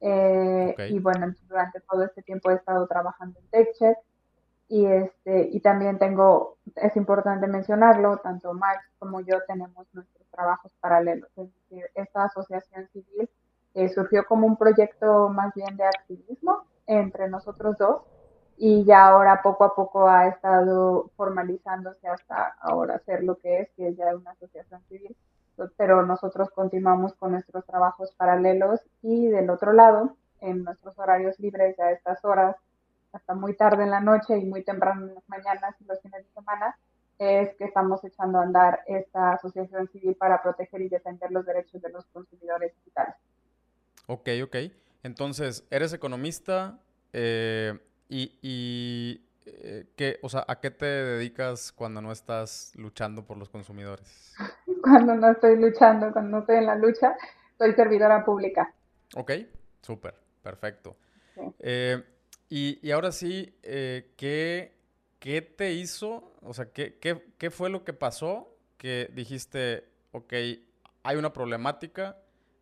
Eh, 0.00 0.74
y 0.88 0.98
bueno, 1.00 1.34
durante 1.46 1.82
todo 1.82 2.04
este 2.04 2.22
tiempo 2.22 2.50
he 2.50 2.54
estado 2.54 2.86
trabajando 2.86 3.38
en 3.38 3.48
TechCheck 3.50 3.98
y, 4.68 4.86
este, 4.86 5.50
y 5.52 5.60
también 5.60 5.98
tengo, 5.98 6.56
es 6.76 6.96
importante 6.96 7.46
mencionarlo, 7.46 8.16
tanto 8.16 8.54
Max 8.54 8.84
como 8.98 9.20
yo 9.20 9.36
tenemos 9.46 9.86
nuestros 9.92 10.26
trabajos 10.30 10.72
paralelos. 10.80 11.28
Es 11.36 11.52
decir, 11.52 11.84
esta 11.94 12.24
asociación 12.24 12.88
civil 12.88 13.28
eh, 13.74 13.90
surgió 13.90 14.24
como 14.24 14.46
un 14.46 14.56
proyecto 14.56 15.28
más 15.28 15.52
bien 15.54 15.76
de 15.76 15.84
activismo 15.84 16.64
entre 16.86 17.28
nosotros 17.28 17.76
dos 17.76 18.15
y 18.58 18.84
ya 18.84 19.08
ahora 19.08 19.42
poco 19.42 19.64
a 19.64 19.74
poco 19.74 20.08
ha 20.08 20.28
estado 20.28 21.10
formalizándose 21.16 22.08
hasta 22.08 22.56
ahora 22.60 22.98
ser 23.00 23.22
lo 23.22 23.36
que 23.38 23.60
es, 23.60 23.70
que 23.76 23.88
es 23.88 23.96
ya 23.96 24.14
una 24.16 24.30
asociación 24.30 24.82
civil. 24.88 25.16
Pero 25.76 26.04
nosotros 26.04 26.50
continuamos 26.50 27.14
con 27.14 27.32
nuestros 27.32 27.64
trabajos 27.66 28.12
paralelos 28.16 28.80
y 29.02 29.28
del 29.28 29.50
otro 29.50 29.72
lado, 29.72 30.16
en 30.40 30.64
nuestros 30.64 30.98
horarios 30.98 31.38
libres 31.38 31.78
a 31.78 31.92
estas 31.92 32.24
horas, 32.24 32.56
hasta 33.12 33.34
muy 33.34 33.54
tarde 33.54 33.84
en 33.84 33.90
la 33.90 34.00
noche 34.00 34.36
y 34.36 34.44
muy 34.44 34.62
temprano 34.62 35.06
en 35.06 35.14
las 35.14 35.28
mañanas 35.28 35.74
y 35.80 35.84
los 35.84 36.00
fines 36.00 36.24
de 36.24 36.32
semana, 36.32 36.76
es 37.18 37.54
que 37.56 37.64
estamos 37.64 38.04
echando 38.04 38.38
a 38.38 38.42
andar 38.42 38.80
esta 38.86 39.32
asociación 39.32 39.88
civil 39.88 40.14
para 40.16 40.42
proteger 40.42 40.82
y 40.82 40.88
defender 40.88 41.30
los 41.30 41.46
derechos 41.46 41.80
de 41.80 41.90
los 41.90 42.04
consumidores 42.06 42.74
digitales. 42.76 43.14
Ok, 44.06 44.28
ok. 44.44 44.56
Entonces, 45.02 45.66
eres 45.70 45.92
economista 45.94 46.78
eh, 47.12 47.78
y, 48.08 48.38
y 48.42 49.26
eh, 49.46 49.86
¿qué, 49.96 50.18
o 50.22 50.28
sea, 50.28 50.44
¿a 50.48 50.60
qué 50.60 50.70
te 50.70 50.86
dedicas 50.86 51.72
cuando 51.72 52.00
no 52.00 52.10
estás 52.10 52.72
luchando 52.74 53.24
por 53.24 53.36
los 53.36 53.48
consumidores? 53.48 54.34
Cuando 54.82 55.14
no 55.14 55.32
estoy 55.32 55.56
luchando, 55.56 56.12
cuando 56.12 56.30
no 56.30 56.38
estoy 56.40 56.58
en 56.58 56.66
la 56.66 56.76
lucha, 56.76 57.16
soy 57.58 57.72
servidora 57.74 58.24
pública. 58.24 58.72
Ok, 59.16 59.32
súper, 59.82 60.14
perfecto. 60.42 60.96
Eh, 61.58 62.04
y, 62.48 62.90
ahora 62.92 63.10
sí, 63.10 63.52
eh, 63.64 64.12
¿qué, 64.16 64.76
¿qué, 65.18 65.42
te 65.42 65.72
hizo? 65.72 66.32
O 66.42 66.54
sea, 66.54 66.66
¿qué, 66.66 66.98
qué, 67.00 67.20
qué 67.36 67.50
fue 67.50 67.68
lo 67.68 67.84
que 67.84 67.92
pasó 67.92 68.56
que 68.78 69.10
dijiste, 69.12 69.88
ok, 70.12 70.32
hay 71.02 71.16
una 71.16 71.32
problemática? 71.32 72.16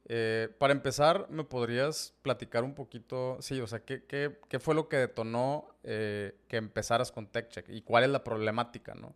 Eh, 0.06 0.54
para 0.58 0.72
empezar, 0.72 1.26
¿me 1.30 1.44
podrías 1.44 2.14
platicar 2.22 2.62
un 2.62 2.74
poquito, 2.74 3.38
sí, 3.40 3.60
o 3.60 3.66
sea, 3.66 3.80
qué, 3.80 4.04
qué, 4.04 4.38
qué 4.48 4.58
fue 4.58 4.74
lo 4.74 4.88
que 4.88 4.98
detonó 4.98 5.66
eh, 5.82 6.38
que 6.46 6.58
empezaras 6.58 7.10
con 7.10 7.26
TechCheck 7.26 7.68
y 7.70 7.82
cuál 7.82 8.04
es 8.04 8.10
la 8.10 8.22
problemática, 8.22 8.94
no? 8.94 9.14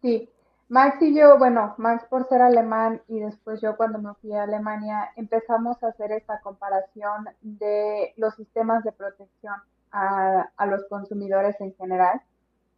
Sí, 0.00 0.30
Max 0.68 1.00
y 1.00 1.14
yo, 1.14 1.38
bueno, 1.38 1.74
Max 1.78 2.04
por 2.08 2.28
ser 2.28 2.42
alemán 2.42 3.02
y 3.06 3.20
después 3.20 3.60
yo 3.60 3.76
cuando 3.76 3.98
me 3.98 4.14
fui 4.14 4.32
a 4.32 4.42
Alemania 4.42 5.10
empezamos 5.14 5.80
a 5.82 5.88
hacer 5.88 6.10
esta 6.10 6.40
comparación 6.40 7.28
de 7.40 8.12
los 8.16 8.34
sistemas 8.34 8.82
de 8.82 8.92
protección 8.92 9.54
a, 9.92 10.66
los 10.66 10.84
consumidores 10.88 11.60
en 11.60 11.74
general 11.76 12.20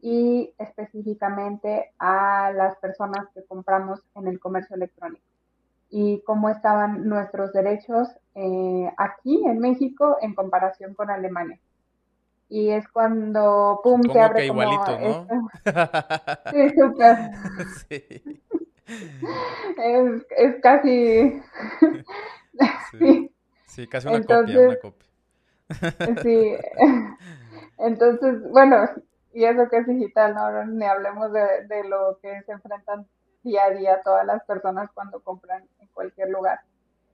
y 0.01 0.53
específicamente 0.59 1.93
a 1.99 2.53
las 2.55 2.77
personas 2.77 3.27
que 3.35 3.45
compramos 3.45 4.03
en 4.17 4.29
el 4.29 4.39
comercio 4.39 4.77
electrónico 4.77 5.25
y 5.91 6.21
cómo 6.23 6.51
estaban 6.51 7.09
nuestros 7.09 7.53
derechos 7.53 8.09
eh, 8.35 8.93
aquí 8.97 9.43
en 9.47 9.59
México 9.59 10.19
en 10.21 10.35
comparación 10.35 10.95
con 10.95 11.11
Alemania 11.11 11.59
y 12.49 12.71
es 12.71 12.89
cuando 12.89 13.81
pum 13.83 14.03
se 14.11 14.21
abre 14.21 14.43
que 14.43 14.49
como 14.49 14.63
igualito, 14.63 14.99
¿no? 15.01 15.49
sí, 16.53 16.71
súper. 16.71 17.17
Sí. 17.89 18.41
Es, 19.79 20.27
es 20.31 20.63
casi 20.63 21.43
sí. 22.99 23.31
sí. 23.67 23.87
casi 23.87 24.09
una 24.09 24.23
copia, 24.23 24.61
una 24.61 24.77
copia. 24.77 25.09
sí. 26.23 26.57
Entonces, 27.77 28.43
bueno, 28.51 28.89
y 29.35 29.45
eso 29.45 29.69
que 29.69 29.77
es 29.77 29.87
digital, 29.87 30.35
¿no? 30.35 30.65
Ni 30.65 30.87
hablemos 30.87 31.31
de, 31.33 31.67
de 31.69 31.85
lo 31.85 32.19
que 32.23 32.43
se 32.43 32.53
enfrentan 32.53 33.07
día 33.43 33.65
a 33.65 33.71
día 33.71 34.01
todas 34.03 34.27
las 34.27 34.45
personas 34.45 34.91
cuando 34.93 35.21
compran 35.21 35.65
en 35.81 35.89
cualquier 35.89 36.31
lugar. 36.31 36.61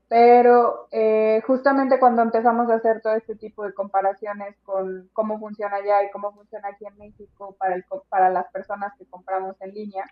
Pero 0.09 0.89
eh, 0.91 1.43
justamente 1.47 1.99
cuando 1.99 2.23
empezamos 2.23 2.71
a 2.71 2.75
hacer 2.75 3.01
todo 3.01 3.15
este 3.15 3.37
tipo 3.37 3.65
de 3.65 3.73
comparaciones 3.73 4.55
con 4.65 5.09
cómo 5.13 5.39
funciona 5.39 5.77
allá 5.77 6.05
y 6.05 6.11
cómo 6.11 6.33
funciona 6.33 6.69
aquí 6.69 6.87
en 6.87 6.97
México 6.99 7.57
para, 7.59 7.75
el, 7.75 7.85
para 8.09 8.31
las 8.31 8.47
personas 8.53 8.93
que 8.99 9.07
compramos 9.07 9.57
en 9.61 9.73
línea, 9.75 10.05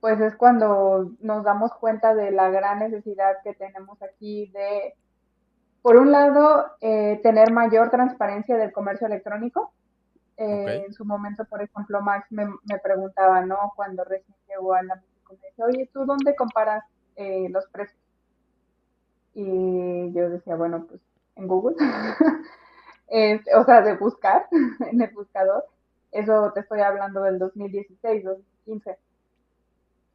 pues 0.00 0.20
es 0.20 0.34
cuando 0.34 1.12
nos 1.20 1.44
damos 1.44 1.72
cuenta 1.74 2.14
de 2.14 2.32
la 2.32 2.50
gran 2.50 2.80
necesidad 2.80 3.36
que 3.44 3.54
tenemos 3.54 4.02
aquí 4.02 4.50
de, 4.52 4.94
por 5.82 5.96
un 5.96 6.10
lado, 6.10 6.72
eh, 6.80 7.20
tener 7.22 7.52
mayor 7.52 7.90
transparencia 7.90 8.56
del 8.56 8.72
comercio 8.72 9.06
electrónico. 9.06 9.72
Eh, 10.38 10.84
en 10.86 10.92
su 10.92 11.04
momento, 11.04 11.44
por 11.44 11.62
ejemplo, 11.62 12.00
Max 12.00 12.26
me, 12.30 12.46
me, 12.46 12.78
preguntaba, 12.82 13.42
¿no? 13.42 13.72
Cuando 13.76 14.02
recién 14.02 14.36
llegó 14.48 14.74
a 14.74 14.82
la 14.82 15.00
me 15.40 15.48
dice, 15.48 15.62
oye, 15.62 15.90
¿tú 15.92 16.04
dónde 16.04 16.34
comparas 16.34 16.84
los 17.16 17.66
precios? 17.68 17.98
Y 19.34 20.12
yo 20.12 20.28
decía, 20.30 20.56
bueno, 20.56 20.86
pues 20.86 21.00
en 21.36 21.48
Google, 21.48 21.76
o 23.56 23.64
sea, 23.64 23.82
de 23.82 23.96
buscar 23.96 24.46
en 24.90 25.00
el 25.00 25.10
buscador. 25.14 25.64
Eso 26.10 26.52
te 26.52 26.60
estoy 26.60 26.80
hablando 26.80 27.22
del 27.22 27.38
2016, 27.38 28.24
2015. 28.24 28.98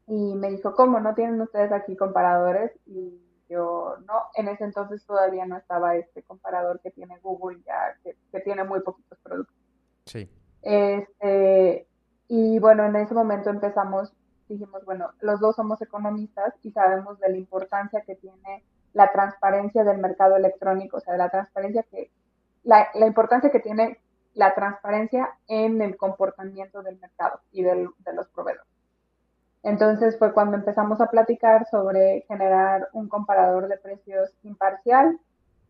Y 0.07 0.35
me 0.35 0.51
dijo, 0.51 0.73
¿cómo? 0.73 0.99
¿No 0.99 1.15
tienen 1.15 1.41
ustedes 1.41 1.71
aquí 1.71 1.95
comparadores? 1.97 2.71
Y 2.85 3.19
yo, 3.49 3.95
no, 4.05 4.23
en 4.35 4.47
ese 4.47 4.63
entonces 4.63 5.05
todavía 5.05 5.45
no 5.45 5.57
estaba 5.57 5.95
este 5.95 6.21
comparador 6.23 6.79
que 6.81 6.91
tiene 6.91 7.17
Google 7.19 7.61
ya, 7.65 7.97
que, 8.03 8.15
que 8.31 8.39
tiene 8.41 8.63
muy 8.63 8.81
poquitos 8.81 9.17
productos. 9.19 9.55
Sí. 10.05 10.29
Este, 10.61 11.87
y 12.27 12.59
bueno, 12.59 12.85
en 12.85 12.95
ese 12.95 13.13
momento 13.13 13.49
empezamos, 13.49 14.13
dijimos, 14.47 14.85
bueno, 14.85 15.11
los 15.21 15.39
dos 15.39 15.55
somos 15.55 15.81
economistas 15.81 16.53
y 16.63 16.71
sabemos 16.71 17.19
de 17.19 17.29
la 17.29 17.37
importancia 17.37 18.01
que 18.01 18.15
tiene 18.15 18.63
la 18.93 19.11
transparencia 19.11 19.83
del 19.83 19.99
mercado 19.99 20.35
electrónico, 20.35 20.97
o 20.97 20.99
sea, 20.99 21.13
de 21.13 21.19
la 21.19 21.29
transparencia 21.29 21.83
que, 21.83 22.11
la, 22.63 22.87
la 22.93 23.07
importancia 23.07 23.51
que 23.51 23.59
tiene 23.59 23.99
la 24.33 24.53
transparencia 24.53 25.29
en 25.47 25.81
el 25.81 25.97
comportamiento 25.97 26.83
del 26.83 26.99
mercado 26.99 27.41
y 27.51 27.63
del, 27.63 27.89
de 27.99 28.13
los 28.13 28.27
proveedores. 28.29 28.67
Entonces 29.63 30.17
fue 30.17 30.31
cuando 30.33 30.55
empezamos 30.55 31.01
a 31.01 31.07
platicar 31.07 31.67
sobre 31.69 32.21
generar 32.27 32.87
un 32.93 33.09
comparador 33.09 33.67
de 33.67 33.77
precios 33.77 34.31
imparcial, 34.43 35.19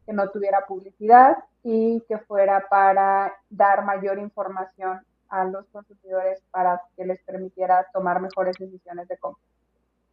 que 0.05 0.13
no 0.13 0.29
tuviera 0.29 0.65
publicidad 0.67 1.37
y 1.63 2.01
que 2.07 2.17
fuera 2.17 2.67
para 2.69 3.33
dar 3.49 3.83
mayor 3.85 4.19
información 4.19 5.01
a 5.29 5.45
los 5.45 5.65
consumidores 5.67 6.41
para 6.51 6.81
que 6.95 7.05
les 7.05 7.21
permitiera 7.23 7.87
tomar 7.93 8.21
mejores 8.21 8.55
decisiones 8.57 9.07
de 9.07 9.17
compra. 9.17 9.43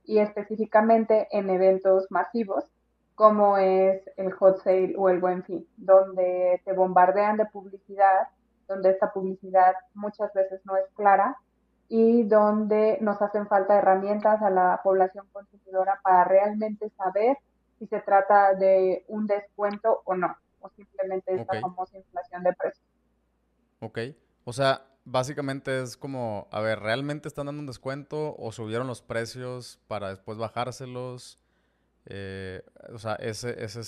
Y 0.04 0.18
específicamente 0.18 1.28
en 1.30 1.48
eventos 1.50 2.06
masivos, 2.10 2.64
como 3.14 3.58
es 3.58 4.02
el 4.16 4.32
hot 4.32 4.58
sale 4.62 4.94
o 4.96 5.08
el 5.08 5.20
buen 5.20 5.44
fin, 5.44 5.66
donde 5.76 6.60
te 6.64 6.72
bombardean 6.72 7.36
de 7.36 7.46
publicidad, 7.46 8.28
donde 8.66 8.90
esta 8.90 9.12
publicidad 9.12 9.74
muchas 9.94 10.32
veces 10.34 10.60
no 10.64 10.76
es 10.76 10.86
clara 10.94 11.36
y 11.88 12.24
donde 12.24 12.98
nos 13.00 13.20
hacen 13.22 13.46
falta 13.46 13.76
herramientas 13.76 14.42
a 14.42 14.50
la 14.50 14.80
población 14.82 15.26
consumidora 15.32 16.00
para 16.02 16.24
realmente 16.24 16.90
saber 16.90 17.36
si 17.78 17.86
se 17.86 18.00
trata 18.00 18.54
de 18.54 19.04
un 19.08 19.26
descuento 19.26 20.02
o 20.04 20.14
no, 20.14 20.36
o 20.60 20.68
simplemente 20.70 21.34
esta 21.34 21.60
famosa 21.60 21.96
inflación 21.98 22.42
de 22.42 22.52
precios. 22.54 22.86
Ok, 23.80 23.98
o 24.44 24.52
sea, 24.52 24.82
básicamente 25.04 25.82
es 25.82 25.96
como, 25.96 26.48
a 26.50 26.60
ver, 26.60 26.80
¿realmente 26.80 27.28
están 27.28 27.46
dando 27.46 27.60
un 27.60 27.66
descuento 27.66 28.34
o 28.38 28.52
subieron 28.52 28.86
los 28.86 29.02
precios 29.02 29.80
para 29.86 30.08
después 30.08 30.38
bajárselos? 30.38 31.38
Eh, 32.06 32.62
o 32.92 32.98
sea, 32.98 33.14
es 33.14 33.44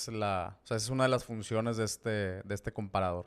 la, 0.08 0.58
esa 0.64 0.76
es 0.76 0.90
una 0.90 1.04
de 1.04 1.10
las 1.10 1.24
funciones 1.24 1.76
de 1.76 1.84
este, 1.84 2.42
de 2.42 2.54
este 2.54 2.72
comparador. 2.72 3.26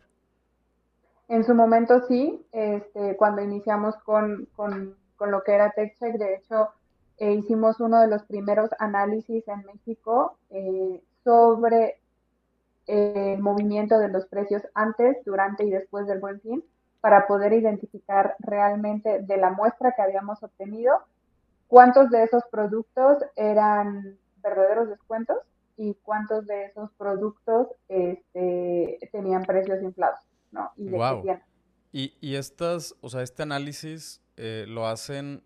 En 1.27 1.43
su 1.43 1.53
momento 1.53 2.01
sí, 2.07 2.43
este, 2.51 3.15
cuando 3.15 3.43
iniciamos 3.43 3.95
con, 3.97 4.47
con, 4.55 4.95
con 5.15 5.29
lo 5.29 5.43
que 5.43 5.53
era 5.53 5.71
TechCheck, 5.71 6.17
de 6.17 6.35
hecho, 6.35 6.69
eh, 7.17 7.33
hicimos 7.33 7.79
uno 7.79 8.01
de 8.01 8.07
los 8.07 8.23
primeros 8.23 8.71
análisis 8.79 9.47
en 9.47 9.63
México 9.65 10.37
eh, 10.49 11.03
sobre 11.23 11.99
el 12.87 13.39
movimiento 13.39 13.99
de 13.99 14.07
los 14.07 14.25
precios 14.25 14.63
antes, 14.73 15.17
durante 15.23 15.63
y 15.63 15.69
después 15.69 16.07
del 16.07 16.19
buen 16.19 16.41
fin, 16.41 16.63
para 17.01 17.27
poder 17.27 17.53
identificar 17.53 18.35
realmente 18.39 19.21
de 19.21 19.37
la 19.37 19.51
muestra 19.51 19.93
que 19.95 20.01
habíamos 20.01 20.41
obtenido 20.43 21.03
cuántos 21.67 22.09
de 22.09 22.23
esos 22.23 22.43
productos 22.51 23.19
eran 23.35 24.17
verdaderos 24.41 24.89
descuentos 24.89 25.37
y 25.77 25.95
cuántos 26.03 26.45
de 26.45 26.65
esos 26.65 26.91
productos 26.97 27.67
este, 27.87 28.99
tenían 29.11 29.43
precios 29.43 29.81
inflados, 29.81 30.19
¿no? 30.51 30.71
Y 30.75 30.89
Y, 31.91 32.13
y 32.19 32.35
estas, 32.35 32.95
o 33.01 33.09
sea, 33.09 33.21
este 33.21 33.43
análisis 33.43 34.21
eh, 34.35 34.65
lo 34.67 34.87
hacen 34.87 35.41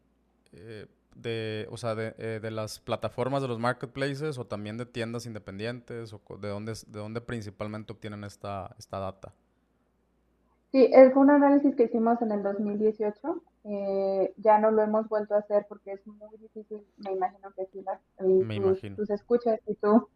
eh, 0.52 0.88
de, 1.16 1.68
o 1.70 1.78
sea, 1.78 1.96
de, 1.96 2.16
eh, 2.18 2.40
de, 2.42 2.52
las 2.52 2.80
plataformas 2.80 3.42
de 3.42 3.48
los 3.48 3.60
marketplaces 3.60 4.38
o 4.38 4.46
también 4.46 4.78
de 4.78 4.86
tiendas 4.86 5.26
independientes? 5.26 6.14
¿O 6.14 6.22
de 6.38 6.50
dónde, 6.50 6.74
de 6.74 7.00
dónde 7.00 7.22
principalmente 7.22 7.94
obtienen 7.94 8.24
esta, 8.24 8.76
esta 8.78 9.00
data? 9.00 9.34
Sí, 10.74 10.92
fue 11.14 11.22
un 11.22 11.30
análisis 11.30 11.76
que 11.76 11.84
hicimos 11.84 12.20
en 12.24 12.32
el 12.32 12.42
2018. 12.42 13.44
Eh, 13.66 14.34
ya 14.38 14.58
no 14.58 14.72
lo 14.72 14.82
hemos 14.82 15.08
vuelto 15.08 15.36
a 15.36 15.38
hacer 15.38 15.68
porque 15.70 15.92
es 15.92 16.08
muy 16.08 16.36
difícil, 16.40 16.84
me 16.98 17.12
imagino 17.12 17.52
que 17.56 17.68
sí, 17.68 17.84
las, 17.84 18.02
me 18.20 18.60
tus, 18.60 18.82
tus, 18.96 19.10
escuchas 19.12 19.60
y 19.68 19.76
tú 19.76 20.10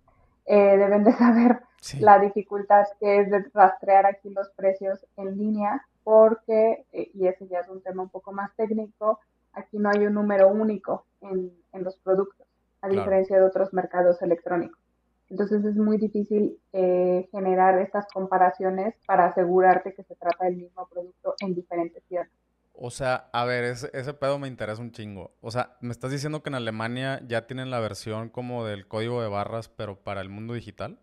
eh, 0.46 0.78
deben 0.78 1.04
de 1.04 1.12
saber 1.14 1.62
la 2.00 2.18
dificultad 2.18 2.86
que 3.00 3.20
es 3.20 3.30
de 3.30 3.46
rastrear 3.54 4.08
aquí 4.08 4.32
los 4.32 4.50
precios 4.50 5.06
en 5.16 5.38
línea 5.38 5.86
porque, 6.04 6.86
eh, 6.92 7.12
y 7.14 7.28
ese 7.28 7.48
ya 7.48 7.60
es 7.60 7.70
un 7.70 7.82
tema 7.82 8.02
un 8.02 8.10
poco 8.10 8.32
más 8.32 8.50
técnico, 8.56 9.20
aquí 9.54 9.78
no 9.78 9.92
hay 9.92 10.08
un 10.08 10.16
número 10.16 10.50
único 10.50 11.06
en, 11.22 11.54
en 11.72 11.84
los 11.84 11.98
productos, 11.98 12.48
a 12.82 12.90
diferencia 12.90 13.38
de 13.38 13.44
otros 13.44 13.74
mercados 13.74 14.22
electrónicos. 14.24 14.87
Entonces 15.30 15.64
es 15.66 15.76
muy 15.76 15.98
difícil 15.98 16.58
eh, 16.74 17.28
generar 17.32 17.80
estas 17.80 18.08
comparaciones 18.14 18.96
para 19.06 19.26
asegurarte 19.26 19.94
que 19.94 20.04
se 20.04 20.16
trata 20.16 20.46
del 20.46 20.58
mismo 20.58 20.88
producto 20.88 21.36
en 21.42 21.54
diferentes 21.54 22.02
tiendas. 22.04 22.32
O 22.80 22.92
sea, 22.92 23.28
a 23.34 23.44
ver, 23.44 23.64
ese, 23.64 23.90
ese 23.94 24.14
pedo 24.14 24.38
me 24.38 24.48
interesa 24.48 24.82
un 24.82 24.92
chingo. 24.92 25.32
O 25.42 25.50
sea, 25.50 25.78
me 25.82 25.92
estás 25.92 26.12
diciendo 26.12 26.44
que 26.44 26.50
en 26.50 26.56
Alemania 26.56 27.20
ya 27.28 27.48
tienen 27.48 27.72
la 27.72 27.80
versión 27.80 28.30
como 28.30 28.66
del 28.66 28.88
código 28.88 29.22
de 29.22 29.28
barras, 29.28 29.68
pero 29.68 29.96
para 29.96 30.22
el 30.22 30.30
mundo 30.30 30.54
digital. 30.54 31.00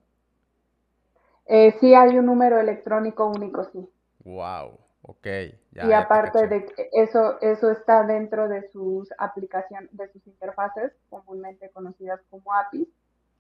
Eh, 1.47 1.75
sí, 1.81 1.95
hay 1.95 2.16
un 2.16 2.26
número 2.26 2.59
electrónico 2.59 3.26
único, 3.26 3.64
sí. 3.64 3.87
Wow, 4.25 4.78
ok. 5.02 5.26
y 5.73 5.93
aparte 5.93 6.47
de 6.47 6.64
que 6.64 6.88
eso, 6.93 7.38
eso 7.43 7.71
está 7.71 8.04
dentro 8.04 8.49
de 8.49 8.71
sus 8.71 9.12
aplicaciones, 9.19 9.95
de 9.95 10.09
sus 10.12 10.26
interfaces, 10.26 10.93
comúnmente 11.11 11.69
conocidas 11.71 12.21
como 12.31 12.54
APIs, 12.54 12.88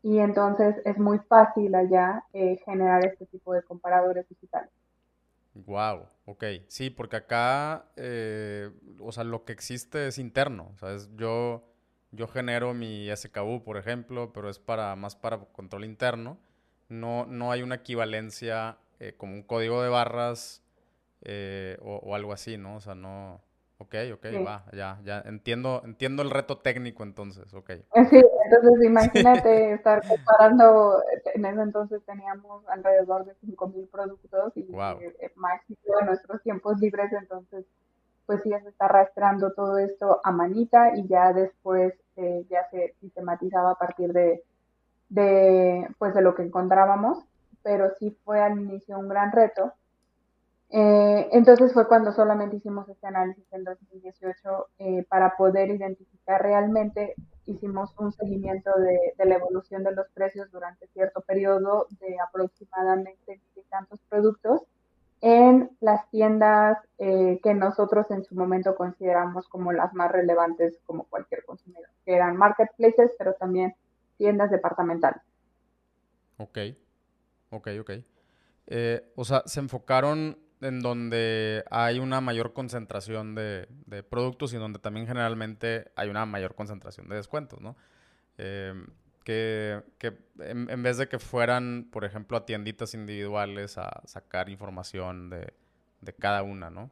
y 0.04 0.18
entonces 0.18 0.76
es 0.84 0.98
muy 0.98 1.18
fácil 1.18 1.74
allá 1.74 2.24
eh, 2.34 2.60
generar 2.66 3.06
este 3.06 3.24
tipo 3.24 3.54
de 3.54 3.62
comparadores 3.62 4.28
digitales. 4.28 4.70
Wow, 5.54 6.08
ok. 6.26 6.44
Sí, 6.68 6.90
porque 6.90 7.16
acá, 7.16 7.86
eh, 7.96 8.70
o 9.00 9.12
sea, 9.12 9.24
lo 9.24 9.44
que 9.46 9.54
existe 9.54 10.08
es 10.08 10.18
interno. 10.18 10.72
Sea, 10.78 10.98
yo, 11.16 11.64
yo 12.10 12.28
genero 12.28 12.74
mi 12.74 13.08
SKU, 13.08 13.62
por 13.64 13.78
ejemplo, 13.78 14.30
pero 14.34 14.50
es 14.50 14.58
para 14.58 14.94
más 14.94 15.16
para 15.16 15.38
control 15.38 15.86
interno. 15.86 16.36
No, 16.90 17.24
no 17.24 17.50
hay 17.50 17.62
una 17.62 17.76
equivalencia 17.76 18.76
eh, 19.00 19.14
como 19.16 19.32
un 19.32 19.42
código 19.42 19.82
de 19.82 19.88
barras 19.88 20.62
eh, 21.22 21.78
o, 21.80 22.14
algo 22.14 22.34
así, 22.34 22.58
¿no? 22.58 22.76
O 22.76 22.80
sea, 22.82 22.94
no... 22.94 23.40
Ok, 23.84 23.94
ok, 24.14 24.46
va, 24.46 24.64
ya, 24.72 24.98
ya. 25.04 25.20
Entiendo, 25.26 25.82
entiendo 25.84 26.22
el 26.22 26.30
reto 26.30 26.58
técnico 26.58 27.02
entonces, 27.02 27.52
ok. 27.52 27.70
Sí, 28.10 28.22
entonces 28.44 28.84
imagínate 28.84 29.74
estar 29.74 30.02
comparando, 30.06 31.02
en 31.34 31.44
ese 31.44 31.60
entonces 31.60 32.02
teníamos 32.04 32.66
alrededor 32.68 33.26
de 33.26 33.34
5.000 33.46 33.88
productos 33.90 34.56
y 34.56 34.62
wow. 34.72 35.00
Eh, 35.00 35.32
máximo 35.36 35.78
de 36.00 36.06
nuestros 36.06 36.42
tiempos 36.42 36.78
libres, 36.80 37.12
entonces 37.12 37.66
pues 38.26 38.42
sí 38.42 38.50
se 38.50 38.68
está 38.68 38.86
arrastrando 38.86 39.52
todo 39.52 39.76
esto 39.76 40.20
a 40.24 40.32
manita 40.32 40.96
y 40.96 41.06
ya 41.06 41.34
después 41.34 41.92
eh, 42.16 42.46
ya 42.48 42.66
se 42.70 42.94
sistematizaba 43.00 43.72
a 43.72 43.78
partir 43.78 44.14
de, 44.14 44.42
de, 45.10 45.86
pues 45.98 46.14
de 46.14 46.22
lo 46.22 46.34
que 46.34 46.42
encontrábamos, 46.42 47.22
pero 47.62 47.90
sí 47.98 48.16
fue 48.24 48.40
al 48.40 48.58
inicio 48.58 48.98
un 48.98 49.08
gran 49.08 49.30
reto 49.30 49.74
eh, 50.70 51.28
entonces 51.32 51.72
fue 51.72 51.86
cuando 51.86 52.12
solamente 52.12 52.56
hicimos 52.56 52.88
este 52.88 53.06
análisis 53.06 53.44
en 53.52 53.64
2018 53.64 54.68
eh, 54.78 55.06
para 55.08 55.36
poder 55.36 55.70
identificar 55.70 56.42
realmente, 56.42 57.14
hicimos 57.46 57.94
un 57.98 58.12
seguimiento 58.12 58.70
de, 58.78 59.24
la 59.24 59.36
evolución 59.36 59.84
de 59.84 59.92
los 59.92 60.08
precios 60.14 60.50
durante 60.50 60.88
cierto 60.88 61.20
periodo 61.20 61.86
de 62.00 62.16
aproximadamente 62.18 63.40
tantos 63.70 64.00
productos 64.08 64.62
en 65.20 65.70
las 65.80 66.08
tiendas 66.10 66.78
eh, 66.98 67.40
que 67.42 67.54
nosotros 67.54 68.10
en 68.10 68.24
su 68.24 68.34
momento 68.34 68.74
consideramos 68.74 69.48
como 69.48 69.72
las 69.72 69.94
más 69.94 70.10
relevantes 70.12 70.78
como 70.86 71.04
cualquier 71.04 71.44
consumidor, 71.44 71.88
que 72.04 72.14
eran 72.14 72.36
marketplaces, 72.36 73.12
pero 73.18 73.34
también 73.34 73.74
tiendas 74.18 74.50
departamentales. 74.50 75.22
Ok, 76.36 76.58
ok, 77.50 77.68
ok. 77.80 77.90
o 79.16 79.24
sea, 79.24 79.42
se 79.46 79.60
enfocaron 79.60 80.43
en 80.64 80.80
donde 80.80 81.64
hay 81.70 81.98
una 81.98 82.20
mayor 82.20 82.54
concentración 82.54 83.34
de, 83.34 83.68
productos 84.08 84.52
y 84.52 84.56
en 84.56 84.62
donde 84.62 84.78
también 84.78 85.06
generalmente 85.06 85.92
hay 85.94 86.08
una 86.08 86.24
mayor 86.24 86.54
concentración 86.54 87.08
de 87.08 87.16
descuentos, 87.16 87.60
¿no? 87.60 87.76
Em, 88.38 88.86
que, 89.24 89.82
en, 90.38 90.82
vez 90.82 90.96
de 90.98 91.08
que 91.08 91.18
fueran, 91.18 91.88
por 91.90 92.04
ejemplo, 92.04 92.36
a 92.36 92.46
tienditas 92.46 92.94
individuales 92.94 93.78
a 93.78 94.02
sacar 94.04 94.48
información 94.48 95.30
de, 95.30 95.52
cada 96.18 96.42
una, 96.42 96.70
¿no? 96.70 96.90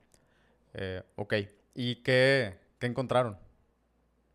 Eh, 0.75 1.03
ok, 1.17 1.35
¿y 1.75 2.03
qué, 2.03 2.59
encontraron? 2.81 3.39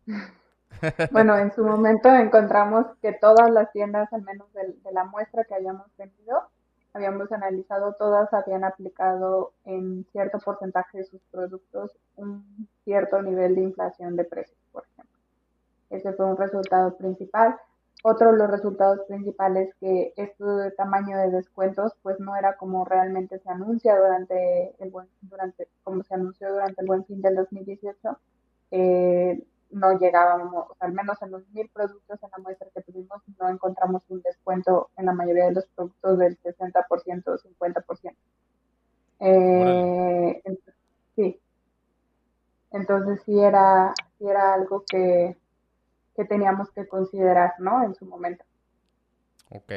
bueno, 1.12 1.36
en 1.38 1.52
su 1.54 1.64
momento 1.64 2.08
encontramos 2.08 2.86
que 3.02 3.12
todas 3.12 3.50
las 3.50 3.70
tiendas, 3.72 4.12
al 4.12 4.22
menos 4.22 4.52
de, 4.52 4.74
de 4.82 4.92
la 4.92 5.04
muestra 5.04 5.44
que 5.44 5.54
hayamos 5.54 5.90
tenido, 5.96 6.50
habíamos 6.94 7.30
analizado 7.32 7.94
todas, 7.98 8.32
habían 8.32 8.64
aplicado 8.64 9.52
en 9.64 10.06
cierto 10.12 10.38
porcentaje 10.38 10.98
de 10.98 11.04
sus 11.04 11.20
productos 11.30 11.92
un 12.16 12.68
cierto 12.84 13.22
nivel 13.22 13.54
de 13.54 13.62
inflación 13.62 14.16
de 14.16 14.24
precios, 14.24 14.58
por 14.72 14.84
ejemplo. 14.84 15.18
Ese 15.90 16.12
fue 16.12 16.26
un 16.26 16.36
resultado 16.36 16.96
principal. 16.96 17.56
Otro 18.04 18.30
de 18.30 18.38
los 18.38 18.50
resultados 18.50 19.00
principales 19.08 19.74
que 19.80 20.12
esto 20.16 20.56
de 20.56 20.70
tamaño 20.70 21.18
de 21.18 21.30
descuentos, 21.30 21.92
pues 22.02 22.20
no 22.20 22.36
era 22.36 22.56
como 22.56 22.84
realmente 22.84 23.38
se 23.40 23.50
anuncia 23.50 23.96
durante 23.96 24.74
el 24.78 24.90
buen, 24.90 25.08
durante, 25.22 25.68
como 25.82 26.04
se 26.04 26.14
anunció 26.14 26.52
durante 26.52 26.80
el 26.80 26.86
buen 26.86 27.04
fin 27.06 27.20
del 27.20 27.34
2018. 27.34 28.18
Eh, 28.70 29.42
no 29.70 29.98
llegábamos, 29.98 30.66
al 30.80 30.92
menos 30.92 31.20
en 31.22 31.30
los 31.30 31.48
mil 31.50 31.68
productos 31.68 32.22
en 32.22 32.30
la 32.30 32.38
muestra 32.38 32.68
que 32.74 32.82
tuvimos, 32.82 33.22
no 33.38 33.48
encontramos 33.48 34.02
un 34.08 34.22
descuento 34.22 34.90
en 34.96 35.06
la 35.06 35.12
mayoría 35.12 35.46
de 35.46 35.52
los 35.52 35.66
productos 35.68 36.18
del 36.18 36.38
60% 36.42 37.22
o 37.26 37.38
50%. 37.38 38.14
Eh, 39.20 40.42
sí. 41.16 41.40
Entonces 42.70 43.20
sí 43.24 43.38
era, 43.38 43.92
sí 44.18 44.26
era 44.26 44.54
algo 44.54 44.84
que, 44.90 45.36
que 46.14 46.24
teníamos 46.24 46.70
que 46.70 46.86
considerar, 46.86 47.54
¿no? 47.58 47.82
En 47.82 47.94
su 47.94 48.04
momento. 48.04 48.44
Ok, 49.50 49.72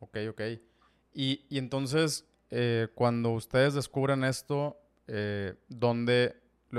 ok, 0.00 0.16
ok. 0.30 0.40
Y, 1.12 1.46
y 1.48 1.58
entonces, 1.58 2.28
eh, 2.50 2.88
cuando 2.94 3.30
ustedes 3.30 3.74
descubren 3.74 4.24
esto, 4.24 4.76
eh, 5.08 5.54
¿dónde 5.68 6.36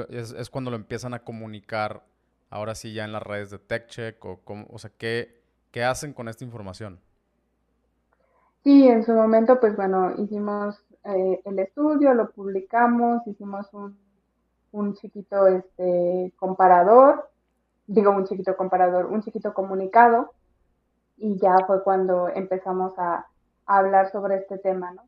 es, 0.10 0.32
es, 0.32 0.50
cuando 0.50 0.72
lo 0.72 0.78
empiezan 0.78 1.13
a 1.13 1.24
comunicar 1.24 2.06
ahora 2.50 2.76
sí 2.76 2.94
ya 2.94 3.06
en 3.06 3.12
las 3.12 3.24
redes 3.24 3.50
de 3.50 3.60
TechCheck 3.60 4.24
o, 4.26 4.40
o 4.70 4.80
sea, 4.80 4.92
¿qué, 4.98 5.42
¿qué 5.72 5.84
hacen 5.84 6.14
con 6.14 6.28
esta 6.28 6.44
información? 6.44 7.00
Sí, 8.64 8.88
en 8.88 9.04
su 9.04 9.14
momento, 9.14 9.60
pues 9.60 9.76
bueno, 9.76 10.14
hicimos 10.18 10.84
eh, 11.06 11.42
el 11.46 11.60
estudio, 11.60 12.14
lo 12.14 12.32
publicamos, 12.32 13.26
hicimos 13.26 13.74
un, 13.74 13.98
un 14.72 14.96
chiquito 14.96 15.48
este, 15.48 16.34
comparador, 16.38 17.30
digo 17.88 18.12
un 18.12 18.26
chiquito 18.26 18.58
comparador, 18.58 19.06
un 19.06 19.22
chiquito 19.22 19.54
comunicado, 19.54 20.34
y 21.18 21.38
ya 21.38 21.56
fue 21.68 21.84
cuando 21.84 22.28
empezamos 22.30 22.98
a, 22.98 23.28
a 23.66 23.78
hablar 23.78 24.12
sobre 24.12 24.38
este 24.38 24.58
tema, 24.58 24.92
¿no? 24.92 25.04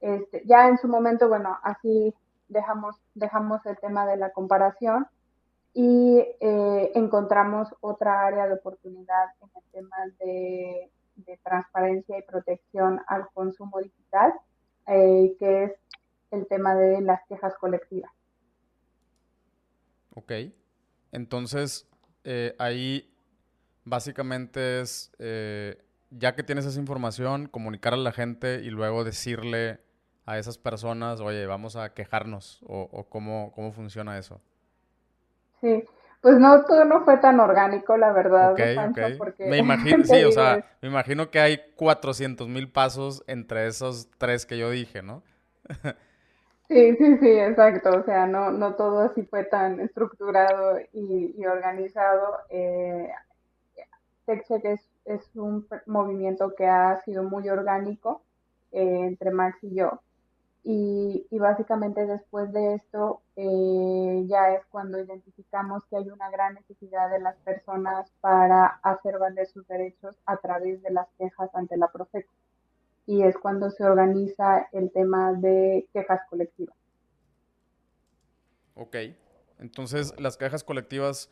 Este, 0.00 0.42
ya 0.46 0.68
en 0.68 0.78
su 0.78 0.88
momento, 0.88 1.28
bueno, 1.28 1.58
así 1.62 2.14
dejamos, 2.48 2.96
dejamos 3.14 3.64
el 3.66 3.76
tema 3.78 4.06
de 4.06 4.16
la 4.16 4.30
comparación 4.30 5.06
y 5.78 6.24
eh, 6.40 6.92
encontramos 6.94 7.68
otra 7.82 8.26
área 8.26 8.46
de 8.46 8.54
oportunidad 8.54 9.26
en 9.42 9.50
el 9.54 9.70
tema 9.72 9.96
de, 10.20 10.90
transparencia 11.44 12.18
y 12.18 12.22
protección 12.22 13.00
al 13.08 13.28
consumo 13.34 13.80
digital, 13.80 14.32
eh, 14.86 15.36
que 15.38 15.64
es 15.64 15.72
el 16.30 16.46
tema 16.46 16.74
de 16.74 17.02
las 17.02 17.20
quejas 17.28 17.54
colectivas. 17.60 18.10
Ok, 20.14 20.32
entonces 21.12 21.86
eh, 22.24 22.56
ahí 22.58 23.14
básicamente 23.84 24.80
es, 24.80 25.12
ya 26.10 26.34
que 26.34 26.42
tienes 26.42 26.64
esa 26.64 26.80
información, 26.80 27.48
comunicar 27.48 27.92
a 27.92 27.98
la 27.98 28.12
gente 28.12 28.62
y 28.62 28.70
luego 28.70 29.04
decirle 29.04 29.80
a 30.24 30.38
esas 30.38 30.56
personas, 30.56 31.20
oye, 31.20 31.44
vamos 31.44 31.76
a 31.76 31.92
quejarnos 31.92 32.62
o, 32.62 32.88
o 32.90 33.10
cómo, 33.10 33.52
cómo 33.52 33.72
funciona 33.72 34.16
eso. 34.16 34.40
Sí, 35.60 35.84
pues 36.20 36.38
no, 36.38 36.64
todo 36.64 36.84
no 36.84 37.04
fue 37.04 37.18
tan 37.18 37.40
orgánico, 37.40 37.96
la 37.96 38.12
verdad. 38.12 38.54
Porque, 39.18 39.46
me 39.46 39.58
imagino, 39.58 40.04
sí, 40.04 40.24
o 40.24 40.32
sea, 40.32 40.64
me 40.82 40.88
imagino 40.88 41.30
que 41.30 41.38
hay 41.40 41.60
400 41.76 42.48
mil 42.48 42.70
pasos 42.70 43.22
entre 43.26 43.66
esos 43.66 44.08
tres 44.18 44.46
que 44.46 44.58
yo 44.58 44.70
dije, 44.70 45.02
¿no? 45.02 45.22
Sí, 46.68 46.96
sí, 46.96 47.18
sí, 47.18 47.28
exacto. 47.28 47.90
O 47.96 48.02
sea, 48.02 48.26
no, 48.26 48.50
no 48.50 48.74
todo 48.74 48.98
así 49.02 49.22
fue 49.22 49.44
tan 49.44 49.78
estructurado 49.78 50.80
y, 50.92 51.32
y 51.38 51.46
organizado. 51.46 52.38
Eh, 52.50 53.08
TechCheck 54.26 54.64
es, 54.64 54.80
es 55.04 55.30
un 55.36 55.66
movimiento 55.86 56.54
que 56.56 56.66
ha 56.66 57.00
sido 57.04 57.22
muy 57.22 57.48
orgánico 57.48 58.22
eh, 58.72 59.02
entre 59.04 59.30
Max 59.30 59.58
y 59.62 59.76
yo. 59.76 60.00
Y, 60.68 61.24
básicamente 61.38 62.04
después 62.06 62.52
de 62.52 62.74
esto 62.74 63.22
eh, 63.36 64.24
ya 64.26 64.52
es 64.52 64.66
cuando 64.66 64.98
identificamos 64.98 65.84
que 65.88 65.96
hay 65.96 66.10
una 66.10 66.28
gran 66.28 66.54
necesidad 66.54 67.08
de 67.08 67.20
las 67.20 67.36
personas 67.36 68.10
para 68.20 68.66
hacer 68.82 69.16
valer 69.20 69.46
sus 69.46 69.64
derechos 69.68 70.16
a 70.26 70.38
través 70.38 70.82
de 70.82 70.90
las 70.90 71.06
quejas 71.18 71.54
ante 71.54 71.76
la 71.76 71.86
Profeco. 71.92 72.32
Y 73.06 73.22
es 73.22 73.38
cuando 73.38 73.70
se 73.70 73.84
organiza 73.84 74.66
el 74.72 74.90
tema 74.90 75.34
de 75.34 75.88
quejas 75.92 76.22
colectivas. 76.28 76.76
Ok, 78.74 78.96
entonces 79.60 80.18
las 80.18 80.36
quejas 80.36 80.64
colectivas 80.64 81.30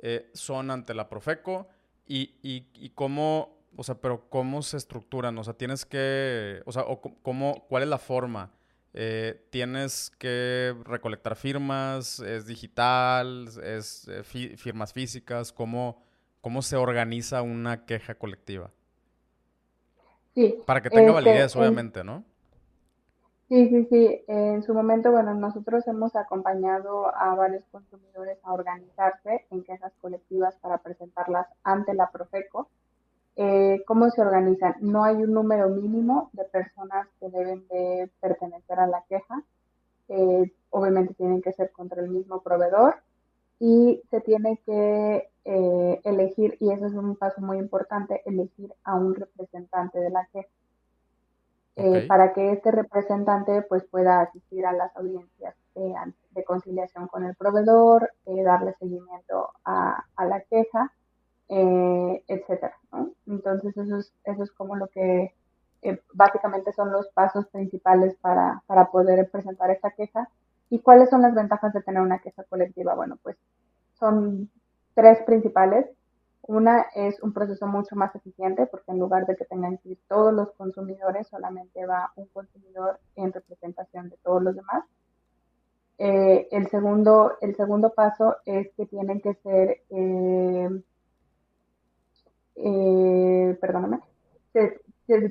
eh, 0.00 0.28
son 0.34 0.70
ante 0.70 0.92
la 0.92 1.08
Profeco 1.08 1.68
y, 2.06 2.34
y, 2.42 2.68
y 2.74 2.90
cómo, 2.90 3.56
o 3.78 3.82
sea, 3.82 3.94
pero 3.94 4.28
cómo 4.28 4.60
se 4.60 4.76
estructuran, 4.76 5.38
o 5.38 5.42
sea, 5.42 5.54
tienes 5.54 5.86
que, 5.86 6.60
o 6.66 6.72
sea, 6.72 6.82
o 6.82 7.00
cómo, 7.00 7.64
¿cuál 7.70 7.84
es 7.84 7.88
la 7.88 7.98
forma? 7.98 8.52
Eh, 8.96 9.44
tienes 9.50 10.12
que 10.18 10.72
recolectar 10.84 11.34
firmas, 11.34 12.20
es 12.20 12.46
digital, 12.46 13.48
es 13.64 14.06
eh, 14.06 14.22
firmas 14.22 14.92
físicas, 14.92 15.52
¿cómo, 15.52 16.00
¿cómo 16.40 16.62
se 16.62 16.76
organiza 16.76 17.42
una 17.42 17.86
queja 17.86 18.14
colectiva? 18.14 18.70
Sí. 20.36 20.60
Para 20.64 20.80
que 20.80 20.90
tenga 20.90 21.08
este, 21.08 21.12
validez, 21.12 21.56
obviamente, 21.56 22.04
¿no? 22.04 22.22
Sí, 23.48 23.68
sí, 23.68 23.86
sí. 23.90 24.24
En 24.28 24.62
su 24.62 24.72
momento, 24.72 25.10
bueno, 25.10 25.34
nosotros 25.34 25.86
hemos 25.88 26.14
acompañado 26.14 27.14
a 27.16 27.34
varios 27.34 27.64
consumidores 27.72 28.38
a 28.44 28.52
organizarse 28.52 29.44
en 29.50 29.64
quejas 29.64 29.92
colectivas 30.00 30.54
para 30.60 30.78
presentarlas 30.78 31.48
ante 31.64 31.94
la 31.94 32.12
Profeco 32.12 32.70
eh, 33.36 33.82
¿Cómo 33.86 34.10
se 34.10 34.20
organizan? 34.20 34.76
No 34.80 35.04
hay 35.04 35.16
un 35.16 35.32
número 35.32 35.68
mínimo 35.68 36.30
de 36.32 36.44
personas 36.44 37.08
que 37.18 37.28
deben 37.30 37.66
de 37.68 38.08
pertenecer 38.20 38.78
a 38.78 38.86
la 38.86 39.02
queja. 39.08 39.42
Eh, 40.08 40.52
obviamente 40.70 41.14
tienen 41.14 41.42
que 41.42 41.52
ser 41.52 41.72
contra 41.72 42.00
el 42.02 42.10
mismo 42.10 42.42
proveedor 42.42 42.96
y 43.58 44.02
se 44.10 44.20
tiene 44.20 44.60
que 44.66 45.28
eh, 45.44 46.00
elegir, 46.04 46.56
y 46.60 46.70
eso 46.70 46.86
es 46.86 46.92
un 46.92 47.16
paso 47.16 47.40
muy 47.40 47.58
importante, 47.58 48.22
elegir 48.26 48.72
a 48.84 48.94
un 48.94 49.14
representante 49.14 49.98
de 49.98 50.10
la 50.10 50.26
queja. 50.32 50.48
para 52.06 52.32
que 52.32 52.52
este 52.52 52.70
representante 52.70 53.62
pues 53.62 53.84
pueda 53.84 54.20
asistir 54.20 54.64
a 54.64 54.72
las 54.72 54.94
audiencias 54.96 55.56
de 55.74 56.44
conciliación 56.44 57.08
con 57.08 57.24
el 57.24 57.34
proveedor, 57.34 58.12
darle 58.26 58.74
seguimiento 58.78 59.50
a, 59.64 60.04
a 60.14 60.24
la 60.26 60.40
queja 60.42 60.92
eh, 61.48 62.24
etcétera. 62.26 62.76
Entonces 63.26 63.76
eso 63.76 63.98
es, 63.98 64.12
eso 64.24 64.42
es 64.42 64.50
como 64.52 64.76
lo 64.76 64.88
que 64.88 65.34
eh, 65.82 66.00
básicamente 66.12 66.72
son 66.72 66.92
los 66.92 67.08
pasos 67.08 67.46
principales 67.48 68.14
para, 68.20 68.62
para 68.66 68.90
poder 68.90 69.30
presentar 69.30 69.70
esta 69.70 69.90
queja. 69.90 70.28
¿Y 70.70 70.80
cuáles 70.80 71.10
son 71.10 71.22
las 71.22 71.34
ventajas 71.34 71.72
de 71.72 71.82
tener 71.82 72.02
una 72.02 72.20
queja 72.20 72.42
colectiva? 72.44 72.94
Bueno, 72.94 73.18
pues 73.22 73.36
son 73.98 74.50
tres 74.94 75.22
principales. 75.24 75.86
Una 76.46 76.86
es 76.94 77.22
un 77.22 77.32
proceso 77.32 77.66
mucho 77.66 77.96
más 77.96 78.14
eficiente 78.14 78.66
porque 78.66 78.92
en 78.92 78.98
lugar 78.98 79.26
de 79.26 79.36
que 79.36 79.44
tengan 79.44 79.78
que 79.78 79.90
ir 79.90 79.98
todos 80.08 80.32
los 80.32 80.52
consumidores, 80.52 81.28
solamente 81.28 81.86
va 81.86 82.12
un 82.16 82.26
consumidor 82.26 82.98
en 83.16 83.32
representación 83.32 84.10
de 84.10 84.16
todos 84.18 84.42
los 84.42 84.54
demás. 84.54 84.84
Eh, 85.98 86.48
el, 86.50 86.68
segundo, 86.68 87.36
el 87.40 87.54
segundo 87.56 87.92
paso 87.94 88.36
es 88.44 88.68
que 88.76 88.86
tienen 88.86 89.20
que 89.20 89.34
ser 89.34 89.82
eh, 89.90 90.68
eh, 92.56 93.58
perdóname, 93.60 94.00
se, 94.52 94.80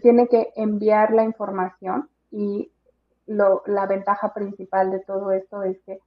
tiene 0.02 0.28
que 0.28 0.52
enviar 0.56 1.14
la 1.14 1.24
información 1.24 2.10
y 2.32 2.72
lo, 3.26 3.64
la 3.66 3.88
ventaja 3.88 4.34
principal 4.34 4.92
de 4.92 5.00
todo 5.00 5.32
esto 5.32 5.64
es 5.64 5.78
que 5.86 6.00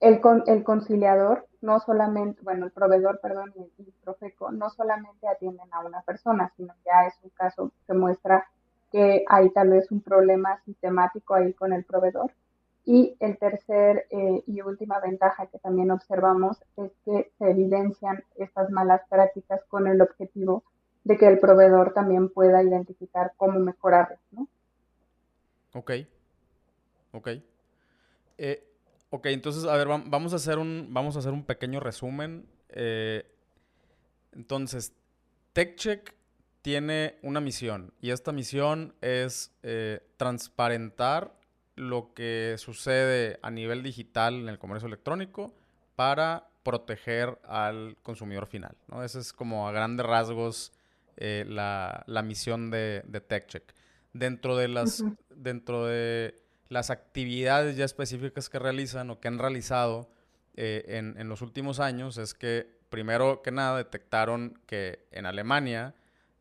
el, 0.00 0.20
el 0.46 0.64
conciliador 0.64 1.46
no 1.60 1.80
solamente, 1.80 2.40
bueno, 2.42 2.66
el 2.66 2.72
proveedor, 2.72 3.20
perdón, 3.20 3.52
y 3.56 3.62
el, 3.82 3.92
Profeco 4.04 4.50
no 4.52 4.70
solamente 4.70 5.28
atienden 5.28 5.68
a 5.72 5.80
una 5.80 6.02
persona, 6.02 6.52
sino 6.56 6.72
ya 6.84 7.06
es 7.06 7.14
un 7.22 7.30
caso 7.30 7.72
que 7.86 7.94
muestra 7.94 8.46
que 8.90 9.24
hay 9.28 9.50
tal 9.50 9.70
vez 9.70 9.90
un 9.90 10.00
problema 10.00 10.58
sistemático 10.64 11.34
ahí 11.34 11.52
con 11.52 11.72
el 11.72 11.84
proveedor 11.84 12.32
y 12.88 13.14
el 13.20 13.36
tercer 13.36 14.06
eh, 14.08 14.42
y 14.46 14.62
última 14.62 14.98
ventaja 14.98 15.46
que 15.48 15.58
también 15.58 15.90
observamos 15.90 16.56
es 16.78 16.90
que 17.04 17.30
se 17.36 17.50
evidencian 17.50 18.24
estas 18.36 18.70
malas 18.70 19.02
prácticas 19.10 19.60
con 19.68 19.86
el 19.86 20.00
objetivo 20.00 20.64
de 21.04 21.18
que 21.18 21.26
el 21.26 21.38
proveedor 21.38 21.92
también 21.92 22.30
pueda 22.30 22.62
identificar 22.62 23.32
cómo 23.36 23.60
mejorarlas, 23.60 24.18
¿no? 24.30 24.48
Ok, 25.74 25.90
ok. 27.12 27.28
Eh, 28.38 28.66
ok, 29.10 29.26
entonces, 29.26 29.66
a 29.66 29.76
ver, 29.76 29.86
vamos 29.86 30.32
a 30.32 30.36
hacer 30.36 30.56
un, 30.56 30.88
vamos 30.88 31.14
a 31.16 31.18
hacer 31.18 31.34
un 31.34 31.44
pequeño 31.44 31.80
resumen. 31.80 32.46
Eh, 32.70 33.30
entonces, 34.32 34.94
TechCheck 35.52 36.14
tiene 36.62 37.16
una 37.20 37.42
misión 37.42 37.92
y 38.00 38.12
esta 38.12 38.32
misión 38.32 38.94
es 39.02 39.52
transparentar 40.16 41.37
lo 41.78 42.12
que 42.14 42.56
sucede 42.58 43.38
a 43.42 43.50
nivel 43.50 43.82
digital 43.82 44.34
en 44.34 44.48
el 44.48 44.58
comercio 44.58 44.86
electrónico 44.86 45.54
para 45.96 46.48
proteger 46.62 47.38
al 47.44 47.96
consumidor 48.02 48.46
final. 48.46 48.76
¿no? 48.88 49.02
Esa 49.02 49.20
es 49.20 49.32
como 49.32 49.68
a 49.68 49.72
grandes 49.72 50.04
rasgos 50.04 50.72
eh, 51.16 51.44
la, 51.48 52.04
misión 52.24 52.70
de, 52.70 53.02
de 53.06 53.20
TechCheck. 53.20 53.74
Dentro 54.12 54.56
de, 54.56 54.68
las, 54.68 55.04
dentro 55.30 55.86
de 55.86 56.34
las 56.68 56.90
actividades 56.90 57.76
ya 57.76 57.84
específicas 57.84 58.48
que 58.48 58.58
realizan 58.58 59.10
o 59.10 59.20
que 59.20 59.28
han 59.28 59.38
realizado 59.38 60.10
eh, 60.54 60.98
en, 61.16 61.28
los 61.28 61.40
últimos 61.40 61.78
años 61.78 62.18
es 62.18 62.34
que, 62.34 62.68
primero 62.90 63.42
que 63.42 63.52
nada, 63.52 63.76
detectaron 63.76 64.60
que 64.66 65.06
en 65.12 65.26
Alemania 65.26 65.94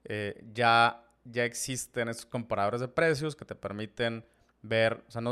eh, 0.06 0.44
ya, 0.54 1.04
ya 1.24 1.46
existen 1.46 2.10
estos 2.10 2.26
comparadores 2.26 2.82
de 2.82 2.88
precios 2.88 3.36
que 3.36 3.46
te 3.46 3.54
permiten 3.54 4.26
ver, 4.68 5.04
o 5.08 5.12
sea, 5.12 5.22
no, 5.22 5.32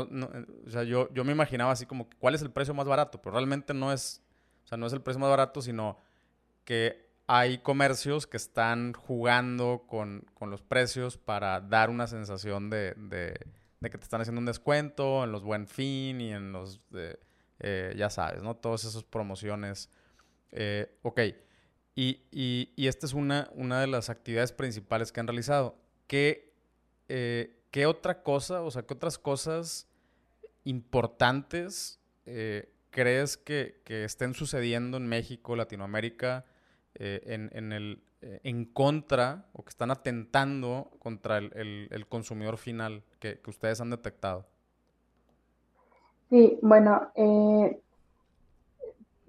o 0.66 0.70
sea 0.70 0.82
yo, 0.84 1.12
yo 1.12 1.24
me 1.24 1.32
imaginaba 1.32 1.72
así 1.72 1.86
como, 1.86 2.08
¿cuál 2.18 2.34
es 2.34 2.42
el 2.42 2.50
precio 2.50 2.74
más 2.74 2.86
barato? 2.86 3.20
Pero 3.20 3.32
realmente 3.32 3.74
no 3.74 3.92
es, 3.92 4.22
o 4.64 4.68
sea, 4.68 4.78
no 4.78 4.86
es 4.86 4.92
el 4.92 5.02
precio 5.02 5.20
más 5.20 5.30
barato, 5.30 5.62
sino 5.62 5.98
que 6.64 7.06
hay 7.26 7.58
comercios 7.58 8.26
que 8.26 8.36
están 8.36 8.92
jugando 8.92 9.84
con, 9.88 10.24
con 10.34 10.50
los 10.50 10.62
precios 10.62 11.18
para 11.18 11.60
dar 11.60 11.90
una 11.90 12.06
sensación 12.06 12.70
de, 12.70 12.94
de, 12.94 13.34
de, 13.80 13.90
que 13.90 13.98
te 13.98 14.04
están 14.04 14.20
haciendo 14.20 14.38
un 14.40 14.46
descuento 14.46 15.24
en 15.24 15.32
los 15.32 15.42
buen 15.42 15.66
fin 15.66 16.20
y 16.20 16.32
en 16.32 16.52
los, 16.52 16.80
eh, 17.58 17.94
ya 17.96 18.10
sabes, 18.10 18.42
¿no? 18.42 18.56
Todas 18.56 18.84
esas 18.84 19.02
promociones. 19.02 19.90
Eh, 20.52 20.98
ok, 21.02 21.20
y, 21.94 22.22
y, 22.30 22.72
y, 22.76 22.86
esta 22.86 23.06
es 23.06 23.14
una, 23.14 23.50
una 23.54 23.80
de 23.80 23.86
las 23.86 24.10
actividades 24.10 24.52
principales 24.52 25.10
que 25.10 25.20
han 25.20 25.26
realizado. 25.26 25.78
¿Qué, 26.06 26.54
eh, 27.08 27.55
¿qué 27.76 27.84
otra 27.84 28.22
cosa, 28.22 28.62
o 28.62 28.70
sea, 28.70 28.84
qué 28.84 28.94
otras 28.94 29.18
cosas 29.18 29.86
importantes 30.64 32.00
eh, 32.24 32.72
crees 32.88 33.36
que, 33.36 33.82
estén 33.86 34.32
sucediendo 34.32 34.96
en 34.96 35.06
México, 35.06 35.54
Latinoamérica, 35.54 36.46
eh, 36.94 37.20
en, 37.26 37.72
el, 37.74 38.02
eh, 38.22 38.40
en 38.44 38.64
contra 38.64 39.44
o 39.52 39.62
que 39.62 39.68
están 39.68 39.90
atentando 39.90 40.90
contra 41.00 41.36
el, 41.36 42.06
consumidor 42.08 42.56
final 42.56 43.02
que, 43.20 43.42
ustedes 43.46 43.78
han 43.82 43.90
detectado? 43.90 44.46
Sí, 46.30 46.58
bueno, 46.62 47.12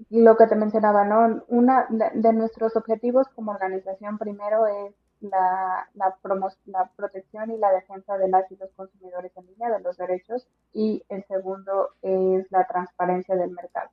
lo 0.10 0.38
que 0.38 0.47
te 0.47 0.55
mencionaba, 0.55 1.03
¿no? 1.03 1.43
Una 1.49 1.86
de 1.89 2.31
nuestros 2.31 2.77
objetivos 2.77 3.27
como 3.36 3.51
organización 3.51 4.17
primero 4.17 4.67
es 4.67 4.95
la, 5.21 5.88
protección 6.95 7.51
y 7.51 7.58
la 7.58 7.71
defensa 7.71 8.17
de 8.17 8.27
las 8.27 8.51
y 8.51 8.56
los 8.56 8.71
consumidores 8.71 9.32
en 9.36 9.45
línea, 9.47 9.71
de 9.71 9.80
los 9.82 9.97
derechos, 9.97 10.47
y 10.73 11.03
el 11.10 11.23
segundo 11.25 11.89
es 12.01 12.51
la 12.51 12.65
transparencia 12.67 13.36
del 13.36 13.51
mercado. 13.51 13.89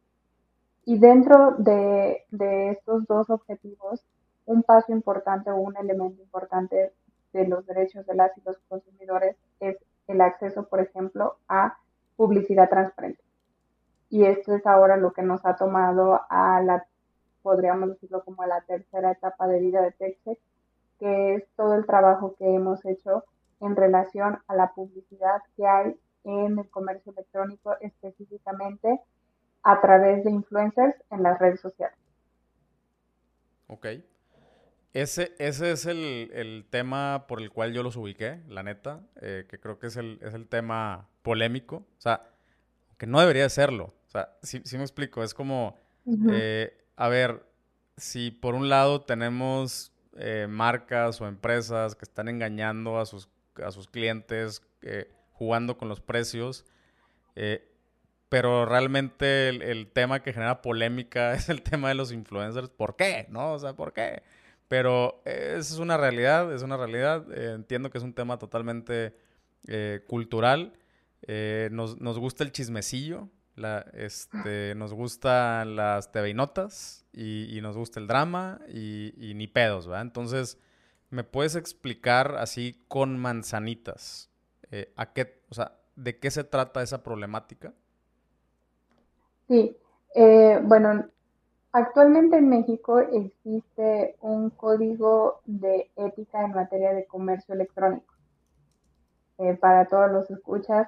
Y 0.85 0.99
dentro 0.99 1.53
de, 1.59 2.25
de 2.31 2.71
estos 2.71 3.07
dos 3.07 3.31
objetivos, 3.31 4.05
un 4.47 4.63
paso 4.63 4.93
importante 4.93 5.51
o 5.51 5.57
un 5.57 5.77
elemento 5.77 6.21
importante 6.23 6.93
de 7.33 7.47
los 7.47 7.67
derechos 7.67 8.07
de 8.07 8.15
las 8.15 8.37
y 8.37 8.43
los 8.45 8.59
consumidores 8.69 9.37
es 9.61 9.77
el 10.07 10.21
acceso, 10.21 10.69
por 10.69 10.81
ejemplo, 10.81 11.37
a 11.49 11.79
publicidad 12.17 12.69
transparente. 12.69 13.23
Y 14.11 14.25
esto 14.25 14.55
es 14.55 14.67
ahora 14.67 14.97
lo 14.97 15.13
que 15.13 15.23
nos 15.23 15.45
ha 15.45 15.57
tomado 15.57 16.21
a 16.29 16.63
la, 16.63 16.87
podríamos 17.43 17.89
decirlo 17.89 18.25
como 18.25 18.43
a 18.43 18.47
la 18.47 18.61
tercera 18.61 19.11
etapa 19.11 19.49
de 19.49 19.59
vida 19.59 19.83
de 19.83 19.93
TechSec, 19.93 20.39
que 20.99 21.35
es 21.35 21.45
todo 21.57 21.75
el 21.75 21.87
trabajo 21.87 22.35
que 22.39 22.55
hemos 22.55 22.85
hecho 22.85 23.25
en 23.61 23.77
relación 23.77 24.39
a 24.47 24.55
la 24.55 24.73
publicidad 24.75 25.41
que 25.57 25.67
hay 25.67 25.97
en 26.25 26.59
el 26.59 26.69
comercio 26.71 27.13
electrónico 27.13 27.77
específicamente 27.81 29.01
a 29.63 29.81
través 29.81 30.25
de 30.25 30.31
influencers 30.31 30.95
en 31.11 31.23
las 31.23 31.39
redes 31.39 31.61
sociales. 31.61 31.97
Ok. 33.67 33.87
Ese, 34.93 35.35
ese 35.39 35.73
es 35.73 35.87
el, 35.87 36.67
tema 36.71 37.27
por 37.27 37.41
el 37.41 37.51
cual 37.51 37.73
yo 37.73 37.83
los 37.83 37.97
ubiqué, 37.97 38.43
la 38.49 38.63
neta, 38.63 39.01
eh, 39.21 39.45
que 39.49 39.59
creo 39.59 39.79
que 39.79 39.89
es 39.89 39.97
el, 39.97 40.21
es 40.23 40.35
el 40.35 40.47
tema 40.47 41.09
polémico. 41.23 41.77
O 41.77 42.01
sea, 42.01 42.31
que 42.97 43.07
no 43.07 43.19
debería 43.21 43.49
serlo. 43.49 43.93
O 44.07 44.11
sea, 44.11 44.37
sí, 44.43 44.63
me 44.77 44.85
explico. 44.85 45.25
Es 45.25 45.35
como, 45.35 45.77
eh, 46.31 46.77
a 46.95 47.09
ver, 47.09 47.45
si 47.97 48.31
por 48.31 48.55
un 48.55 48.69
lado 48.69 49.03
tenemos 49.03 49.94
eh, 50.17 50.47
marcas 50.49 51.21
o 51.21 51.27
empresas 51.27 51.95
que 51.95 52.05
están 52.05 52.29
engañando 52.29 52.99
a 52.99 53.07
sus, 53.07 53.29
a 53.63 53.71
sus 53.71 53.89
clientes, 53.89 54.63
jugando 55.33 55.79
con 55.79 55.89
los 55.89 56.01
precios, 56.01 56.65
pero 58.29 58.67
realmente 58.67 59.49
el, 59.49 59.63
el, 59.63 59.87
tema 59.91 60.23
que 60.23 60.33
genera 60.33 60.61
polémica 60.61 61.35
es 61.35 61.49
el 61.49 61.63
tema 61.63 61.89
de 61.89 61.95
los 61.95 62.13
influencers. 62.13 62.69
¿Por 62.69 62.97
qué? 62.97 63.27
¿No? 63.31 63.53
O 63.53 63.59
sea, 63.59 63.75
¿por 63.75 63.93
qué? 63.93 64.23
Pero 64.69 65.23
es 65.25 65.79
una 65.79 65.97
realidad, 65.97 66.53
es 66.53 66.63
una 66.63 66.77
realidad. 66.77 67.27
Eh, 67.33 67.53
entiendo 67.53 67.91
que 67.91 67.99
es 67.99 68.05
un 68.05 68.15
tema 68.15 68.39
totalmente 68.39 69.15
eh, 69.69 70.01
cultural. 70.07 70.73
Eh, 71.23 71.69
nos, 71.71 71.97
gusta 72.19 72.45
el 72.45 72.53
chismecillo, 72.53 73.29
la, 73.57 73.87
este, 73.93 74.75
nos 74.75 74.93
gustan 74.93 75.77
las 75.77 76.13
TV 76.13 76.35
notas 76.35 77.05
y, 77.13 77.59
nos 77.63 77.77
gusta 77.77 78.01
el 78.01 78.07
drama 78.07 78.61
y, 78.69 79.33
ni 79.35 79.47
pedos, 79.47 79.87
¿verdad? 79.87 80.03
Entonces, 80.03 80.59
¿me 81.11 81.25
puedes 81.25 81.57
explicar 81.57 82.37
así 82.37 82.85
con 82.89 83.19
manzanitas 83.19 84.31
a 84.97 85.13
qué, 85.13 85.41
o 85.51 85.55
sea, 85.55 85.79
de 85.95 86.19
qué 86.19 86.31
se 86.31 86.43
trata 86.43 86.83
esa 86.83 87.03
problemática? 87.03 87.73
Sí, 89.47 89.77
bueno, 90.65 91.05
Actualmente 91.77 92.37
en 92.37 92.51
México 92.51 93.01
existe 93.01 94.15
un 94.21 94.51
código 94.51 95.41
de 95.45 95.91
ética 95.97 96.45
en 96.45 96.53
materia 96.53 96.95
de 96.95 97.05
comercio 97.05 97.53
electrónico. 97.53 98.15
Eh, 99.39 99.55
para 99.55 99.87
todos 99.87 100.09
los 100.13 100.31
escuchas, 100.31 100.87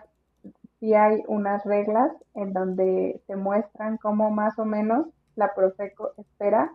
sí 0.80 0.94
hay 0.94 1.22
unas 1.28 1.64
reglas 1.64 2.12
en 2.34 2.52
donde 2.52 3.20
se 3.26 3.36
muestran 3.36 3.96
cómo 3.98 4.30
más 4.30 4.58
o 4.58 4.64
menos 4.64 5.06
la 5.34 5.54
Profeco 5.54 6.12
espera 6.16 6.74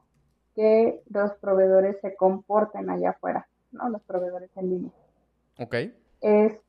que 0.55 1.01
los 1.09 1.33
proveedores 1.35 1.99
se 2.01 2.15
comporten 2.15 2.89
allá 2.89 3.11
afuera, 3.11 3.47
¿no? 3.71 3.89
Los 3.89 4.01
proveedores 4.03 4.49
en 4.57 4.69
línea. 4.69 4.91
Ok. 5.57 5.75
Es 6.21 6.59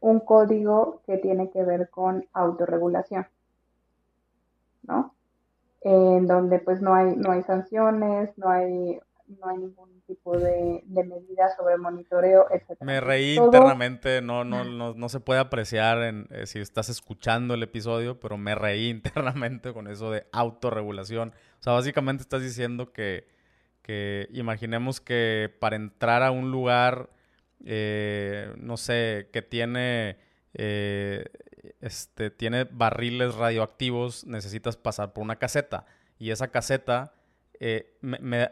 un 0.00 0.20
código 0.20 1.00
que 1.06 1.16
tiene 1.18 1.50
que 1.50 1.64
ver 1.64 1.88
con 1.90 2.26
autorregulación, 2.32 3.26
¿no? 4.82 5.16
en 5.88 6.26
donde 6.26 6.58
pues 6.58 6.82
no 6.82 6.94
hay, 6.94 7.14
no 7.14 7.30
hay 7.30 7.44
sanciones, 7.44 8.36
no 8.36 8.48
hay, 8.48 8.98
no 9.28 9.48
hay 9.48 9.58
ningún 9.58 10.00
tipo 10.06 10.38
de, 10.38 10.82
de 10.84 11.04
medidas 11.04 11.56
sobre 11.56 11.76
monitoreo, 11.76 12.46
etc. 12.50 12.80
Me 12.80 13.00
reí 13.00 13.36
internamente, 13.36 14.22
no, 14.22 14.44
no, 14.44 14.64
no, 14.64 14.94
no, 14.94 15.08
se 15.08 15.20
puede 15.20 15.40
apreciar 15.40 16.02
en, 16.02 16.28
eh, 16.30 16.46
si 16.46 16.60
estás 16.60 16.88
escuchando 16.88 17.54
el 17.54 17.62
episodio, 17.62 18.20
pero 18.20 18.36
me 18.38 18.54
reí 18.54 18.88
internamente 18.90 19.72
con 19.72 19.88
eso 19.88 20.10
de 20.10 20.26
autorregulación. 20.32 21.32
O 21.60 21.62
sea, 21.62 21.72
básicamente 21.72 22.22
estás 22.22 22.42
diciendo 22.42 22.92
que, 22.92 23.26
que 23.82 24.28
imaginemos 24.32 25.00
que 25.00 25.54
para 25.58 25.76
entrar 25.76 26.22
a 26.22 26.30
un 26.30 26.50
lugar, 26.50 27.10
eh, 27.64 28.52
no 28.58 28.76
sé, 28.76 29.28
que 29.32 29.42
tiene... 29.42 30.18
Eh, 30.54 31.24
este, 31.80 32.30
tiene 32.30 32.64
barriles 32.64 33.34
radioactivos, 33.34 34.24
necesitas 34.26 34.76
pasar 34.76 35.12
por 35.12 35.22
una 35.22 35.36
caseta. 35.36 35.86
Y 36.18 36.30
esa 36.30 36.48
caseta, 36.48 37.12
eh, 37.60 37.96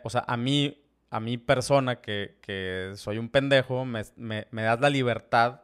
o 0.02 0.10
sea, 0.10 0.24
a 0.26 0.36
mí, 0.36 0.82
a 1.10 1.20
mi 1.20 1.38
persona, 1.38 2.00
que, 2.00 2.92
soy 2.96 3.18
un 3.18 3.28
pendejo, 3.28 3.84
me, 3.84 4.02
me, 4.16 4.62
das 4.62 4.80
la 4.80 4.90
libertad 4.90 5.62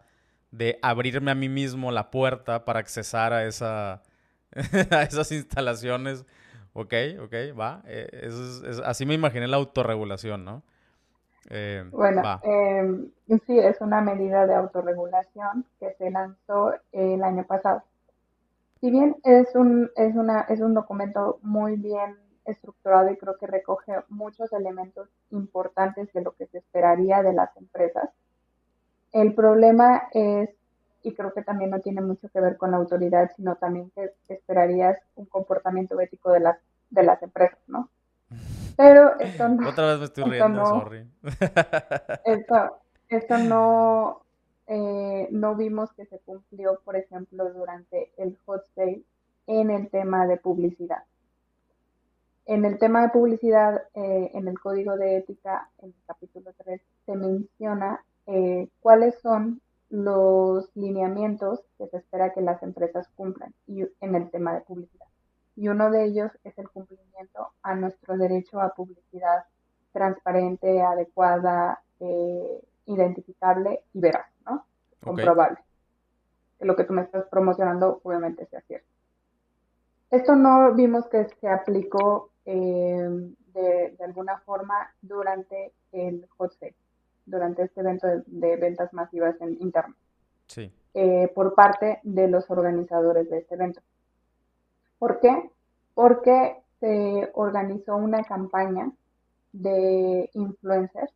de 0.50 0.78
abrirme 0.82 1.30
a 1.30 1.34
mí 1.34 1.48
mismo 1.48 1.92
la 1.92 2.10
puerta 2.10 2.64
para 2.64 2.80
accesar 2.80 3.32
a, 3.32 3.44
esa, 3.44 4.02
a 4.90 5.02
esas 5.02 5.32
instalaciones. 5.32 6.24
Ok, 6.72 6.94
ok, 7.22 7.34
va. 7.58 7.82
Eh, 7.86 8.30
así 8.84 9.04
me 9.04 9.14
imaginé 9.14 9.48
la 9.48 9.56
autorregulación, 9.56 10.44
¿no? 10.44 10.62
Eh, 11.48 11.84
bueno, 11.90 12.22
eh, 12.44 13.10
sí, 13.46 13.58
es 13.58 13.80
una 13.80 14.00
medida 14.00 14.46
de 14.46 14.54
autorregulación 14.54 15.64
que 15.80 15.92
se 15.98 16.10
lanzó 16.10 16.74
el 16.92 17.24
año 17.24 17.44
pasado. 17.44 17.82
Si 18.80 18.90
bien 18.90 19.16
es 19.24 19.54
un, 19.54 19.90
es, 19.96 20.14
una, 20.14 20.42
es 20.42 20.60
un 20.60 20.74
documento 20.74 21.40
muy 21.42 21.76
bien 21.76 22.16
estructurado 22.50 23.10
y 23.10 23.16
creo 23.16 23.36
que 23.38 23.46
recoge 23.46 23.92
muchos 24.08 24.52
elementos 24.52 25.08
importantes 25.30 26.12
de 26.12 26.22
lo 26.22 26.32
que 26.32 26.46
se 26.46 26.58
esperaría 26.58 27.22
de 27.22 27.32
las 27.32 27.56
empresas, 27.56 28.10
el 29.12 29.34
problema 29.34 30.08
es, 30.12 30.50
y 31.02 31.14
creo 31.14 31.32
que 31.32 31.42
también 31.42 31.70
no 31.70 31.80
tiene 31.80 32.00
mucho 32.00 32.28
que 32.28 32.40
ver 32.40 32.56
con 32.56 32.70
la 32.70 32.76
autoridad, 32.76 33.30
sino 33.36 33.56
también 33.56 33.90
que 33.90 34.12
esperarías 34.28 34.98
un 35.16 35.26
comportamiento 35.26 36.00
ético 36.00 36.30
de 36.30 36.40
las, 36.40 36.58
de 36.90 37.02
las 37.02 37.22
empresas, 37.22 37.58
¿no? 37.66 37.88
Pero 38.76 39.18
esto 39.20 39.48
no. 39.48 39.68
Otra 39.68 39.86
vez 39.88 39.98
me 39.98 40.04
estoy 40.06 40.24
riendo, 40.24 40.64
sorry. 40.64 41.06
Esto, 43.08 43.38
no, 43.38 44.22
eh, 44.68 45.28
no 45.32 45.56
vimos 45.56 45.92
que 45.94 46.06
se 46.06 46.20
cumplió, 46.20 46.80
por 46.84 46.94
ejemplo, 46.94 47.52
durante 47.52 48.12
el 48.16 48.38
hot 48.46 48.64
sale 48.74 49.02
en 49.48 49.70
el 49.70 49.90
tema 49.90 50.26
de 50.28 50.36
publicidad. 50.36 51.02
En 52.50 52.64
el 52.64 52.80
tema 52.80 53.02
de 53.02 53.10
publicidad, 53.10 53.84
eh, 53.94 54.32
en 54.34 54.48
el 54.48 54.58
código 54.58 54.96
de 54.96 55.18
ética, 55.18 55.70
en 55.78 55.90
el 55.90 55.94
capítulo 56.04 56.50
3, 56.58 56.82
se 57.06 57.14
menciona 57.14 58.04
eh, 58.26 58.68
cuáles 58.80 59.14
son 59.20 59.60
los 59.88 60.68
lineamientos 60.74 61.60
que 61.78 61.86
se 61.86 61.98
espera 61.98 62.32
que 62.32 62.40
las 62.40 62.60
empresas 62.64 63.06
cumplan 63.14 63.54
y, 63.68 63.82
en 64.00 64.16
el 64.16 64.28
tema 64.32 64.52
de 64.52 64.62
publicidad 64.62 65.06
y 65.54 65.68
uno 65.68 65.92
de 65.92 66.04
ellos 66.04 66.32
es 66.42 66.58
el 66.58 66.68
cumplimiento 66.70 67.52
a 67.62 67.76
nuestro 67.76 68.16
derecho 68.18 68.60
a 68.60 68.74
publicidad 68.74 69.44
transparente, 69.92 70.82
adecuada, 70.82 71.80
eh, 72.00 72.64
identificable 72.86 73.84
y 73.92 74.00
veraz, 74.00 74.26
¿no? 74.44 74.64
Comprobable. 75.00 75.58
Que 76.58 76.64
lo 76.64 76.74
que 76.74 76.82
tú 76.82 76.94
me 76.94 77.02
estás 77.02 77.26
promocionando 77.26 78.00
obviamente 78.02 78.44
sea 78.46 78.60
cierto. 78.62 78.88
Esto 80.10 80.34
no 80.34 80.74
vimos 80.74 81.06
que 81.06 81.28
se 81.40 81.48
aplicó 81.48 82.30
eh, 82.52 83.32
de, 83.54 83.96
alguna 84.04 84.38
forma 84.38 84.92
durante 85.00 85.72
el 85.92 86.26
hot 86.36 86.52
sale, 86.58 86.74
durante 87.24 87.62
este 87.62 87.80
evento 87.80 88.08
de, 88.26 88.56
ventas 88.56 88.92
masivas 88.92 89.40
en 89.40 89.56
Internet. 89.60 89.96
Sí. 90.48 90.72
Eh, 90.94 91.30
por 91.32 91.54
parte 91.54 92.00
de 92.02 92.26
los 92.26 92.50
organizadores 92.50 93.30
de 93.30 93.38
este 93.38 93.54
evento. 93.54 93.80
¿Por 94.98 95.20
qué? 95.20 95.48
Porque 95.94 96.56
se 96.80 97.30
organizó 97.34 97.96
una 97.96 98.24
campaña 98.24 98.90
de 99.52 100.28
influencers 100.34 101.12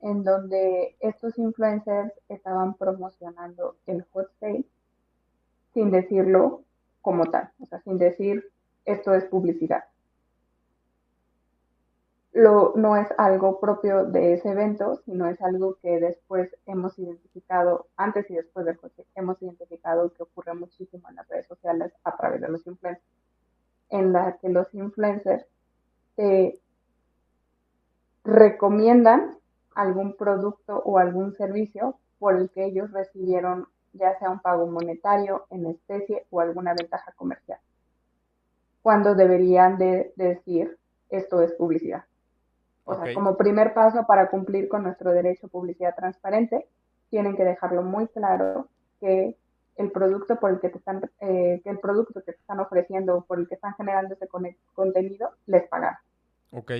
en 0.00 0.24
donde 0.24 0.96
estos 0.98 1.38
influencers 1.38 2.12
estaban 2.28 2.74
promocionando 2.74 3.76
el 3.86 4.04
hot 4.12 4.32
sale 4.40 4.64
sin 5.74 5.92
decirlo 5.92 6.62
como 7.02 7.26
tal, 7.26 7.50
o 7.60 7.66
sea, 7.66 7.80
sin 7.82 7.98
decir 7.98 8.50
esto 8.84 9.14
es 9.14 9.24
publicidad. 9.26 9.84
No 12.40 12.96
es 12.96 13.06
algo 13.18 13.60
propio 13.60 14.06
de 14.06 14.32
ese 14.32 14.48
evento, 14.48 14.96
sino 15.04 15.28
es 15.28 15.38
algo 15.42 15.76
que 15.82 16.00
después 16.00 16.48
hemos 16.64 16.98
identificado, 16.98 17.88
antes 17.98 18.30
y 18.30 18.34
después 18.34 18.64
del 18.64 18.78
coche, 18.78 19.04
hemos 19.14 19.42
identificado 19.42 20.10
que 20.14 20.22
ocurre 20.22 20.54
muchísimo 20.54 21.06
en 21.10 21.16
las 21.16 21.28
redes 21.28 21.46
sociales 21.46 21.92
a 22.02 22.16
través 22.16 22.40
de 22.40 22.48
los 22.48 22.66
influencers, 22.66 23.04
en 23.90 24.14
la 24.14 24.38
que 24.38 24.48
los 24.48 24.72
influencers 24.72 25.44
te 26.16 26.58
recomiendan 28.24 29.36
algún 29.74 30.16
producto 30.16 30.80
o 30.86 30.96
algún 30.96 31.34
servicio 31.34 31.98
por 32.18 32.36
el 32.36 32.48
que 32.48 32.64
ellos 32.64 32.90
recibieron 32.90 33.68
ya 33.92 34.18
sea 34.18 34.30
un 34.30 34.40
pago 34.40 34.66
monetario 34.66 35.44
en 35.50 35.66
especie 35.66 36.26
o 36.30 36.40
alguna 36.40 36.72
ventaja 36.72 37.12
comercial, 37.12 37.58
cuando 38.80 39.14
deberían 39.14 39.76
de 39.76 40.14
decir 40.16 40.78
esto 41.10 41.42
es 41.42 41.52
publicidad. 41.52 42.04
O 42.90 43.04
sea, 43.04 43.14
como 43.14 43.36
primer 43.36 43.74
paso 43.74 44.06
para 44.06 44.28
cumplir 44.28 44.68
con 44.68 44.82
nuestro 44.82 45.12
derecho 45.12 45.46
a 45.46 45.50
publicidad 45.50 45.94
transparente, 45.94 46.66
tienen 47.08 47.36
que 47.36 47.44
dejarlo 47.44 47.82
muy 47.82 48.06
claro 48.08 48.68
que 49.00 49.36
el 49.76 49.90
producto 49.90 50.38
por 50.38 50.50
el 50.50 50.60
que 50.60 50.68
te 50.68 50.78
están, 50.78 51.10
eh, 51.20 51.60
que 51.64 51.70
el 51.70 51.78
producto 51.78 52.20
que 52.20 52.32
te 52.32 52.38
están 52.38 52.60
ofreciendo 52.60 53.16
o 53.16 53.24
por 53.24 53.38
el 53.38 53.48
que 53.48 53.54
están 53.54 53.74
generando 53.74 54.14
ese 54.14 54.28
contenido 54.74 55.30
les 55.46 55.66
pagan. 55.68 55.96
Ok. 56.52 56.72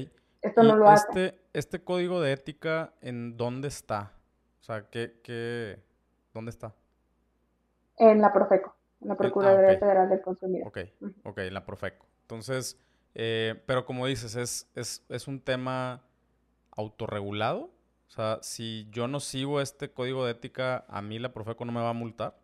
Esto 0.43 0.63
no 0.63 0.77
lo 0.77 0.93
este, 0.93 1.11
hace. 1.11 1.35
Este 1.53 1.85
código 1.85 2.21
de 2.21 2.33
ética, 2.33 2.93
¿en 3.01 3.37
dónde 3.37 3.69
está? 3.69 4.13
O 4.61 4.65
sea, 4.65 4.89
¿qué, 4.91 5.21
qué, 5.23 5.79
dónde 6.33 6.51
está? 6.51 6.75
En 7.97 8.21
la 8.21 8.33
Profeco, 8.33 8.75
en 9.01 9.09
la 9.09 9.17
Procuraduría 9.17 9.73
ah, 9.73 9.79
Federal 9.79 10.09
del 10.09 10.23
Consumidor. 10.23 10.69
Ok, 10.69 10.79
ok, 11.25 11.39
en 11.39 11.55
la 11.55 11.65
Profeco. 11.65 12.07
Entonces, 12.23 12.79
eh, 13.15 13.63
pero 13.67 13.85
como 13.85 14.07
dices, 14.07 14.37
es, 14.37 14.71
es, 14.75 15.05
es 15.09 15.29
un 15.29 15.41
tema 15.41 16.03
autorregulado. 16.71 17.71
O 18.09 18.13
sea, 18.13 18.39
si 18.43 18.89
yo 18.91 19.07
no 19.07 19.21
sigo 19.21 19.61
este 19.61 19.93
código 19.93 20.25
de 20.25 20.33
ética, 20.33 20.85
¿a 20.89 21.01
mí 21.01 21.19
la 21.19 21.33
Profeco 21.33 21.65
no 21.65 21.73
me 21.73 21.81
va 21.81 21.91
a 21.91 21.95
multar? 21.95 22.37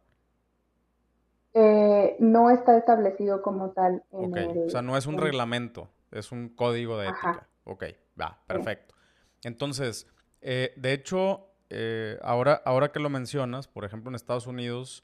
Eh, 1.54 2.16
no 2.20 2.50
está 2.50 2.76
establecido 2.76 3.42
como 3.42 3.70
tal. 3.70 4.04
En 4.12 4.36
el, 4.36 4.66
o 4.66 4.70
sea, 4.70 4.82
no 4.82 4.96
es 4.96 5.06
un 5.06 5.18
reglamento, 5.18 5.88
es 6.12 6.30
un 6.30 6.50
código 6.50 6.98
de 6.98 7.08
ética. 7.08 7.48
Ok, 7.64 7.84
va, 8.20 8.42
perfecto. 8.46 8.94
Entonces, 9.42 10.06
eh, 10.40 10.72
de 10.76 10.92
hecho, 10.92 11.48
eh, 11.70 12.18
ahora, 12.22 12.60
ahora 12.64 12.92
que 12.92 13.00
lo 13.00 13.08
mencionas, 13.08 13.68
por 13.68 13.84
ejemplo, 13.84 14.10
en 14.10 14.16
Estados 14.16 14.46
Unidos, 14.46 15.02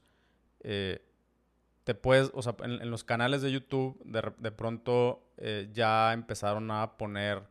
te 1.83 1.95
puedes, 1.95 2.31
o 2.33 2.41
sea, 2.41 2.55
en, 2.63 2.89
los 2.89 3.03
canales 3.03 3.41
de 3.41 3.51
YouTube, 3.51 4.01
de, 4.05 4.51
pronto 4.51 5.23
ya 5.71 6.13
empezaron 6.13 6.71
a 6.71 6.97
poner 6.97 7.43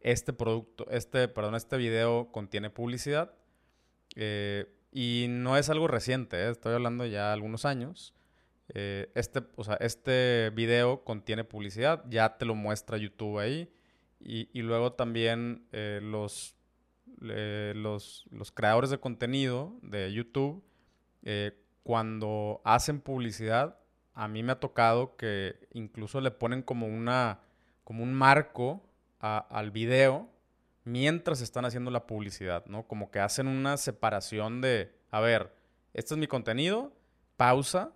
este 0.00 0.32
producto, 0.32 0.86
este, 0.90 1.28
perdón, 1.28 1.54
este 1.54 1.76
video 1.76 2.30
contiene 2.32 2.70
publicidad. 2.70 3.32
y 4.92 5.26
no 5.28 5.56
es 5.56 5.70
algo 5.70 5.88
reciente, 5.88 6.48
estoy 6.50 6.74
hablando 6.74 7.06
ya 7.06 7.28
de 7.28 7.32
algunos 7.34 7.64
años. 7.64 8.14
Eh, 8.74 9.10
este, 9.14 9.42
o 9.54 9.64
sea, 9.64 9.74
este 9.76 10.50
video 10.54 11.04
contiene 11.04 11.44
publicidad, 11.44 12.04
ya 12.08 12.36
te 12.36 12.44
lo 12.44 12.54
muestra 12.54 12.98
YouTube 12.98 13.38
ahí. 13.38 13.70
Y, 14.18 14.62
luego 14.62 14.92
también 14.92 15.68
eh, 15.70 16.00
los, 16.02 16.56
los, 17.20 18.24
los, 18.30 18.50
creadores 18.50 18.90
de 18.90 18.98
contenido 18.98 19.78
de 19.82 20.12
YouTube, 20.12 20.64
eh, 21.22 21.56
cuando 21.86 22.60
hacen 22.64 23.00
publicidad, 23.00 23.78
a 24.12 24.26
mí 24.26 24.42
me 24.42 24.50
ha 24.50 24.58
tocado 24.58 25.16
que 25.16 25.68
incluso 25.72 26.20
le 26.20 26.32
ponen 26.32 26.62
como, 26.62 26.88
una, 26.88 27.38
como 27.84 28.02
un 28.02 28.12
marco 28.12 28.82
al 29.20 29.70
video 29.70 30.28
mientras 30.82 31.40
están 31.42 31.64
haciendo 31.64 31.92
la 31.92 32.08
publicidad, 32.08 32.66
¿no? 32.66 32.88
Como 32.88 33.12
que 33.12 33.20
hacen 33.20 33.46
una 33.46 33.76
separación 33.76 34.60
de, 34.60 34.96
a 35.12 35.20
ver, 35.20 35.54
este 35.94 36.14
es 36.14 36.18
mi 36.18 36.26
contenido, 36.26 36.92
pausa, 37.36 37.92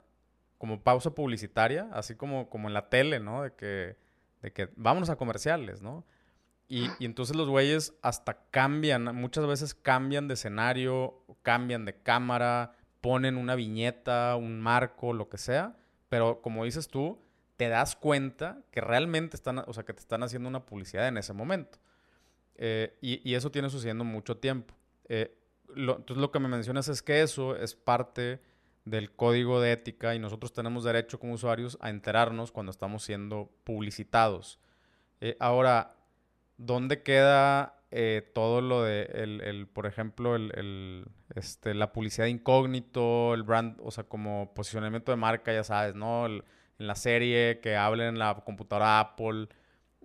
como 0.57 0.85
pausa 0.85 1.11
publicitaria, 1.12 1.88
así 1.92 2.14
como, 2.14 2.48
como 2.48 2.68
en 2.68 2.74
la 2.74 2.90
tele, 2.90 3.18
¿no? 3.18 3.42
De 3.42 3.55
que, 3.55 3.96
de 4.40 4.53
que 4.53 4.68
vámonos 4.76 5.11
a 5.11 5.16
comerciales, 5.16 5.83
¿no? 5.83 6.05
Y, 6.68 6.88
entonces 7.00 7.35
los 7.35 7.48
güeyes 7.48 7.94
hasta 8.03 8.44
cambian, 8.53 9.16
muchas 9.16 9.48
veces 9.48 9.74
cambian 9.74 10.29
de 10.29 10.35
escenario, 10.35 11.24
cambian 11.42 11.85
de 11.85 12.00
cámara, 12.00 12.76
ponen 13.01 13.37
una 13.37 13.55
viñeta, 13.55 14.37
un 14.37 14.61
marco, 14.61 15.13
lo 15.13 15.29
que 15.29 15.39
sea, 15.39 15.77
pero 16.09 16.43
como 16.43 16.65
dices 16.65 16.89
tú, 16.89 17.19
te 17.57 17.69
das 17.69 17.97
cuenta 17.97 18.63
que 18.71 18.81
realmente 18.81 19.37
están, 19.37 19.59
o 19.59 19.73
sea, 19.73 19.85
que 19.85 19.93
te 19.93 20.01
están 20.01 20.23
haciendo 20.23 20.49
una 20.49 20.65
publicidad 20.65 21.09
en 21.09 21.19
ese 21.19 21.33
momento. 21.33 21.79
Eh, 22.57 22.97
y, 23.01 23.35
eso 23.35 23.51
tiene 23.51 23.71
sucediendo 23.71 24.05
mucho 24.05 24.37
tiempo. 24.37 24.75
Eh, 25.09 25.37
entonces 25.75 26.17
lo 26.17 26.31
que 26.31 26.41
me 26.41 26.49
mencionas 26.49 26.89
es 26.89 27.03
que 27.03 27.23
eso 27.23 27.57
es 27.57 27.75
parte 27.75 28.41
del 28.85 29.13
código 29.13 29.61
de 29.61 29.73
ética 29.73 30.15
y 30.15 30.19
nosotros 30.19 30.53
tenemos 30.53 30.85
derecho 30.85 31.19
como 31.19 31.35
usuarios 31.35 31.79
a 31.81 31.91
enterarnos 31.91 32.53
cuando 32.53 32.71
estamos 32.71 33.03
siendo 33.03 33.51
publicitados. 33.65 34.59
Eh, 35.21 35.37
ahora, 35.39 35.97
¿dónde 36.57 37.03
queda 37.03 37.80
eh, 37.90 38.31
todo 38.35 38.61
lo 38.61 38.83
de, 38.85 39.03
el, 39.03 39.66
por 39.66 39.87
ejemplo, 39.87 40.37
el, 40.37 41.07
este, 41.35 41.74
la 41.74 41.92
publicidad 41.92 42.26
incógnito, 42.26 43.35
el 43.35 43.42
brand, 43.42 43.79
o 43.83 43.90
sea, 43.90 44.05
como 44.05 44.53
posicionamiento 44.55 45.12
de 45.12 45.16
marca, 45.16 45.53
ya 45.53 45.64
sabes, 45.64 45.94
¿no? 45.94 46.26
en 46.26 46.42
la 46.79 46.94
serie 46.94 47.61
que 47.61 47.76
hablen 47.76 48.09
en 48.09 48.18
la 48.18 48.35
computadora 48.44 49.00
Apple 49.00 49.48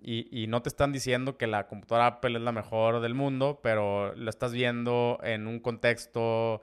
y, 0.02 0.28
y, 0.30 0.46
no 0.46 0.62
te 0.62 0.68
están 0.68 0.92
diciendo 0.92 1.38
que 1.38 1.46
la 1.46 1.68
computadora 1.68 2.06
Apple 2.06 2.36
es 2.36 2.42
la 2.42 2.52
mejor 2.52 3.00
del 3.00 3.14
mundo, 3.14 3.60
pero 3.62 4.14
lo 4.14 4.28
estás 4.28 4.52
viendo 4.52 5.18
en 5.22 5.46
un 5.46 5.58
contexto 5.58 6.62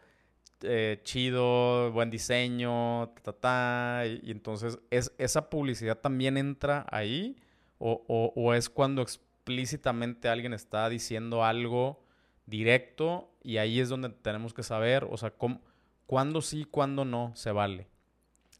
eh, 0.62 1.01
chido, 1.03 1.91
buen 1.91 2.09
diseño, 2.09 3.09
ta, 3.21 3.33
ta, 3.33 4.03
y, 4.05 4.31
entonces, 4.31 4.79
¿es, 4.91 5.13
¿esa 5.17 5.49
publicidad 5.49 5.97
también 5.97 6.38
entra 6.38 6.86
ahí? 6.89 7.36
O, 7.79 8.53
es 8.53 8.69
cuando 8.69 9.01
explícitamente 9.43 10.29
alguien 10.29 10.53
está 10.53 10.88
diciendo 10.88 11.43
algo 11.43 11.99
directo 12.45 13.29
y 13.41 13.58
ahí 13.58 13.82
es 13.82 13.89
donde 13.89 14.08
tenemos 14.08 14.53
que 14.53 14.63
saber, 14.63 15.06
o 15.12 15.17
sea, 15.17 15.32
cómo, 15.32 15.60
cuándo 16.06 16.41
sí, 16.41 16.63
cuándo 16.63 17.03
no 17.03 17.36
se 17.36 17.51
vale, 17.51 17.89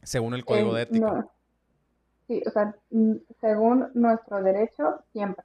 según 0.02 0.34
el 0.34 0.44
código 0.44 0.74
de 0.74 0.82
ética? 0.82 1.26
Sí, 2.26 2.42
o 2.46 2.50
sea, 2.50 2.76
según 3.40 3.90
nuestro 3.94 4.42
derecho, 4.42 5.00
siempre. 5.12 5.42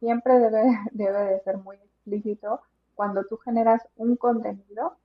Siempre 0.00 0.38
debe, 0.38 0.62
debe 0.92 1.24
de 1.24 1.40
ser 1.40 1.56
muy 1.56 1.76
explícito 1.76 2.60
cuando 2.94 3.24
tú 3.24 3.38
generas 3.38 3.80
un 3.96 4.16
contenido 4.16 4.98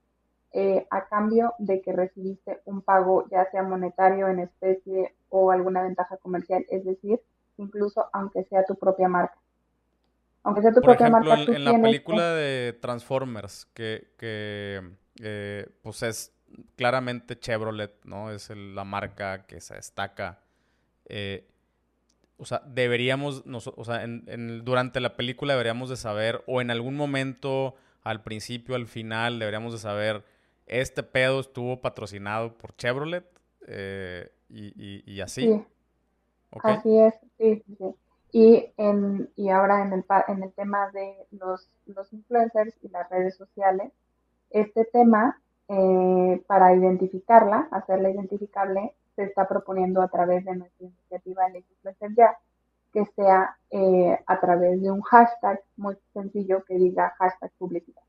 eh, 0.51 0.85
a 0.89 1.07
cambio 1.07 1.53
de 1.57 1.81
que 1.81 1.93
recibiste 1.93 2.61
un 2.65 2.81
pago, 2.81 3.29
ya 3.29 3.49
sea 3.49 3.63
monetario, 3.63 4.27
en 4.27 4.39
especie 4.39 5.15
o 5.29 5.51
alguna 5.51 5.83
ventaja 5.83 6.17
comercial, 6.17 6.65
es 6.69 6.83
decir, 6.83 7.21
incluso 7.55 8.09
aunque 8.11 8.43
sea 8.43 8.65
tu 8.65 8.75
propia 8.75 9.07
marca. 9.07 9.37
Aunque 10.43 10.61
sea 10.61 10.73
tu 10.73 10.81
propia 10.81 11.09
marca. 11.09 11.41
En, 11.41 11.55
en 11.55 11.65
la 11.65 11.81
película 11.81 12.33
de 12.33 12.73
Transformers, 12.73 13.65
que, 13.73 14.13
que 14.17 14.81
eh, 15.21 15.67
pues 15.81 16.03
es 16.03 16.33
claramente 16.75 17.37
Chevrolet, 17.37 17.93
¿no? 18.05 18.31
Es 18.31 18.49
la 18.49 18.83
marca 18.83 19.45
que 19.45 19.61
se 19.61 19.75
destaca. 19.75 20.39
Eh, 21.05 21.47
o 22.37 22.45
sea, 22.45 22.61
deberíamos, 22.65 23.43
o 23.45 23.83
sea, 23.83 24.05
durante 24.63 25.01
la 25.01 25.17
película 25.17 25.53
deberíamos 25.53 25.89
de 25.89 25.97
saber, 25.97 26.41
o 26.47 26.61
en 26.61 26.71
algún 26.71 26.95
momento, 26.95 27.75
al 28.01 28.23
principio, 28.23 28.75
al 28.75 28.87
final, 28.87 29.39
deberíamos 29.39 29.73
de 29.73 29.79
saber 29.79 30.23
este 30.65 31.03
pedo 31.03 31.39
estuvo 31.39 31.81
patrocinado 31.81 32.57
por 32.57 32.75
Chevrolet 32.77 33.25
eh, 33.67 34.31
y, 34.49 35.19
así. 35.19 35.61
Así 36.63 36.97
es, 36.97 37.13
sí, 37.37 37.63
sí. 37.77 37.95
Y, 38.31 38.71
en, 38.77 39.29
y 39.35 39.49
ahora 39.49 39.81
en 39.81 39.93
el, 39.93 40.05
en 40.27 40.43
el 40.43 40.53
tema 40.53 40.89
de 40.91 41.15
los, 41.31 41.69
los 41.87 42.11
influencers 42.13 42.77
y 42.83 42.89
las 42.89 43.09
redes 43.09 43.35
sociales, 43.35 43.91
este 44.51 44.85
tema, 44.85 45.41
eh, 45.67 46.43
para 46.47 46.73
identificarla, 46.75 47.67
hacerla 47.71 48.09
identificable, 48.09 48.93
se 49.15 49.23
está 49.23 49.47
proponiendo 49.47 50.01
a 50.01 50.07
través 50.07 50.45
de 50.45 50.55
nuestra 50.55 50.87
iniciativa 50.87 51.49
Influencer 51.49 52.15
Ya, 52.15 52.37
que 52.93 53.05
sea 53.15 53.57
eh, 53.71 54.19
a 54.25 54.39
través 54.39 54.81
de 54.81 54.91
un 54.91 55.01
hashtag 55.01 55.61
muy 55.77 55.97
sencillo 56.13 56.63
que 56.65 56.75
diga 56.75 57.13
hashtag 57.17 57.51
publicidad. 57.57 58.01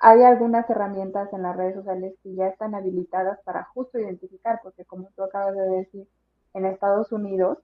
Hay 0.00 0.22
algunas 0.22 0.68
herramientas 0.70 1.32
en 1.32 1.42
las 1.42 1.56
redes 1.56 1.74
sociales 1.74 2.14
que 2.22 2.34
ya 2.34 2.48
están 2.48 2.74
habilitadas 2.74 3.40
para 3.42 3.64
justo 3.64 3.98
identificar, 3.98 4.60
porque 4.62 4.84
como 4.84 5.08
tú 5.16 5.22
acabas 5.24 5.56
de 5.56 5.68
decir, 5.68 6.08
en 6.54 6.66
Estados 6.66 7.10
Unidos, 7.12 7.58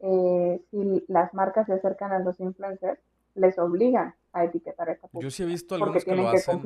eh, 0.00 0.60
si 0.70 1.04
las 1.08 1.32
marcas 1.34 1.66
se 1.66 1.74
acercan 1.74 2.12
a 2.12 2.18
los 2.18 2.38
influencers, 2.40 3.00
les 3.34 3.58
obligan 3.58 4.14
a 4.32 4.44
etiquetar 4.44 4.88
esta 4.88 5.08
publicidad. 5.08 5.30
Yo 5.30 5.30
sí 5.30 5.42
he 5.42 5.46
visto 5.46 5.74
algunos 5.74 6.04
que 6.04 6.14
lo 6.14 6.28
hacen 6.28 6.62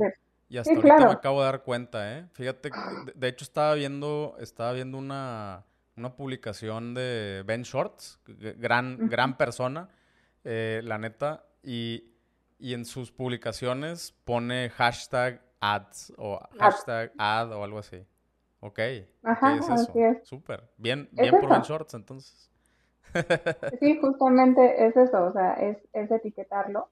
y 0.48 0.58
hasta 0.58 0.72
ahorita 0.72 1.06
me 1.06 1.12
acabo 1.12 1.40
de 1.40 1.46
dar 1.46 1.62
cuenta, 1.62 2.18
¿eh? 2.18 2.26
Fíjate, 2.32 2.70
de, 3.14 3.28
hecho 3.28 3.44
estaba 3.44 3.74
viendo, 3.74 4.34
estaba 4.40 4.72
viendo 4.72 4.98
una, 4.98 5.64
una 5.96 6.16
publicación 6.16 6.92
de 6.92 7.44
Ben 7.46 7.62
Shorts, 7.62 8.18
gran, 8.26 9.08
gran 9.08 9.36
persona, 9.36 9.90
eh, 10.42 10.80
la 10.82 10.98
neta, 10.98 11.44
y 11.62 12.10
y 12.60 12.74
en 12.74 12.84
sus 12.84 13.10
publicaciones 13.10 14.14
pone 14.24 14.68
hashtag 14.70 15.40
ads 15.60 16.12
o 16.18 16.38
hashtag 16.58 17.12
ad 17.18 17.52
o 17.52 17.64
algo 17.64 17.78
así. 17.78 18.06
Ok. 18.60 18.78
Ajá, 19.22 19.56
es 19.56 19.68
eso? 19.68 19.92
Súper. 20.22 20.70
Bien, 20.76 21.08
bien 21.12 21.40
por 21.40 21.48
Ben 21.48 21.62
Shorts 21.62 21.94
entonces. 21.94 22.49
sí, 23.80 23.98
justamente 24.00 24.86
es 24.86 24.96
eso, 24.96 25.24
o 25.24 25.32
sea, 25.32 25.54
es, 25.54 25.78
es 25.92 26.10
etiquetarlo 26.10 26.88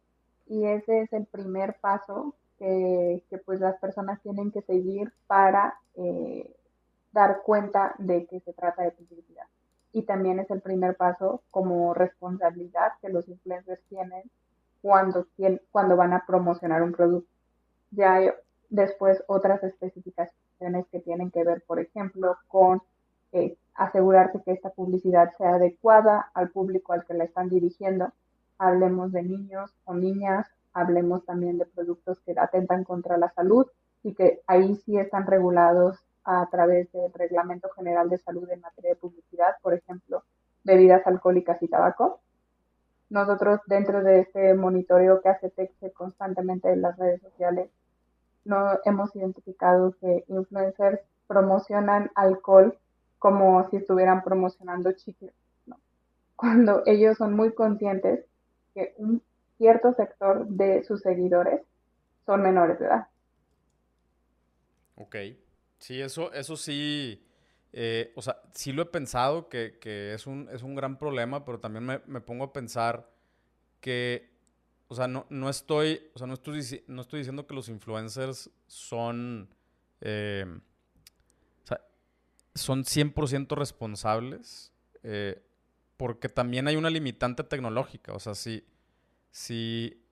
y 0.47 0.67
ese 0.67 1.03
es 1.03 1.13
el 1.13 1.27
primer 1.27 1.77
paso 1.81 2.35
que, 2.59 3.23
que 3.31 3.39
pues 3.39 3.61
las 3.61 3.79
personas 3.79 4.21
tienen 4.23 4.51
que 4.51 4.63
seguir 4.63 5.13
para 5.27 5.75
eh, 5.95 6.51
dar 7.13 7.43
cuenta 7.43 7.95
de 7.99 8.27
que 8.27 8.41
se 8.41 8.53
trata 8.53 8.83
de 8.83 8.93
publicidad. 8.93 9.45
Y 9.93 10.03
también 10.03 10.39
es 10.39 10.51
el 10.51 10.61
primer 10.61 10.97
paso 10.97 11.43
como 11.51 11.95
responsabilidad 11.95 12.93
que 13.01 13.09
los 13.09 13.29
influencers 13.29 13.81
tienen 13.89 14.23
cuando, 14.83 15.27
cuando 15.71 15.97
van 15.97 16.13
a 16.13 16.25
promocionar 16.27 16.83
un 16.83 16.93
producto. 16.93 17.31
Ya 17.91 18.15
hay 18.15 18.31
después 18.69 19.23
otras 19.27 19.63
especificaciones 19.65 20.87
que 20.93 21.01
tienen 21.01 21.31
que 21.31 21.45
ver, 21.45 21.63
por 21.67 21.81
ejemplo, 21.81 22.37
con 22.49 22.83
eh, 23.33 23.57
asegurarse 23.79 24.43
que 24.45 24.53
esta 24.53 24.71
publicidad 24.71 25.33
sea 25.39 25.55
adecuada 25.55 26.31
al 26.35 26.51
público 26.51 26.93
al 26.93 27.05
que 27.07 27.15
la 27.15 27.25
están 27.25 27.49
dirigiendo. 27.49 28.13
Hablemos 28.59 29.13
de 29.13 29.23
niños 29.23 29.73
o 29.85 29.95
niñas, 29.95 30.49
hablemos 30.73 31.25
también 31.25 31.59
de 31.59 31.65
productos 31.65 32.19
que 32.21 32.35
atentan 32.37 32.83
contra 32.83 33.17
la 33.17 33.31
salud 33.31 33.67
y 34.03 34.15
que 34.15 34.43
ahí 34.49 34.75
sí 34.85 34.99
están 34.99 35.27
regulados 35.27 35.97
a 36.25 36.47
través 36.51 36.91
del 36.93 37.13
Reglamento 37.13 37.69
General 37.71 38.11
de 38.11 38.19
Salud 38.19 38.51
en 38.51 38.61
materia 38.61 38.91
de 38.91 38.97
publicidad, 38.97 39.55
por 39.63 39.75
ejemplo, 39.75 40.25
bebidas 40.65 41.07
alcohólicas 41.07 41.63
y 41.63 41.69
tabaco. 41.69 42.21
Nosotros 43.11 43.61
dentro 43.67 44.03
de 44.03 44.21
este 44.21 44.55
monitoreo 44.55 45.23
que 45.23 45.29
hace 45.29 45.51
Texe 45.51 45.93
constantemente 45.93 46.71
en 46.71 46.83
las 46.83 46.99
redes 46.99 47.23
sociales, 47.23 47.71
no 48.45 48.79
hemos 48.85 49.15
identificado 49.15 49.95
que 50.01 50.25
influencers 50.27 51.01
promocionan 51.29 52.11
alcohol 52.17 52.77
como 53.19 53.69
si 53.71 53.77
estuvieran 53.77 54.23
promocionando 54.23 54.93
chicles, 54.93 55.33
cuando 56.37 56.83
ellos 56.87 57.19
son 57.19 57.35
muy 57.35 57.53
conscientes 57.53 58.25
que 58.75 58.95
un 58.99 59.23
cierto 59.57 59.93
sector 59.95 60.47
de 60.47 60.85
sus 60.85 61.01
seguidores 61.01 61.63
son 62.25 62.43
menores 62.43 62.79
de 62.79 62.87
edad. 62.87 63.09
Ok, 64.95 65.17
sí, 65.79 66.01
eso, 66.01 66.33
eso 66.33 66.57
sí, 66.57 67.27
eh, 67.73 68.13
o 68.15 68.23
sea, 68.23 68.41
sí 68.53 68.73
lo 68.73 68.83
he 68.83 68.87
pensado 68.87 69.49
que, 69.49 69.79
es, 70.15 70.27
un, 70.27 70.49
es 70.53 70.63
un 70.63 70.75
gran 70.75 70.99
problema, 70.99 71.45
pero 71.45 71.59
también 71.59 71.85
me, 71.85 72.21
pongo 72.21 72.45
a 72.45 72.53
pensar 72.53 73.11
que, 73.81 74.31
o 74.89 74.95
sea, 74.95 75.09
no, 75.09 75.27
no 75.31 75.49
estoy, 75.49 76.11
o 76.15 76.19
sea, 76.19 76.27
no 76.27 76.35
estoy, 76.35 76.85
no 76.87 77.05
diciendo 77.05 77.47
que 77.47 77.55
los 77.55 77.69
influencers 77.69 78.51
son, 78.67 79.49
eh, 80.01 80.47
son 82.59 82.85
100% 82.85 83.57
responsables, 83.57 84.73
eh, 85.03 85.43
porque 85.97 86.29
también 86.29 86.69
hay 86.69 86.77
una 86.77 86.91
limitante 86.91 87.45
tecnológica, 87.45 88.13
o 88.13 88.21
sea, 88.21 88.35
si, 88.35 88.65
si 89.31 90.03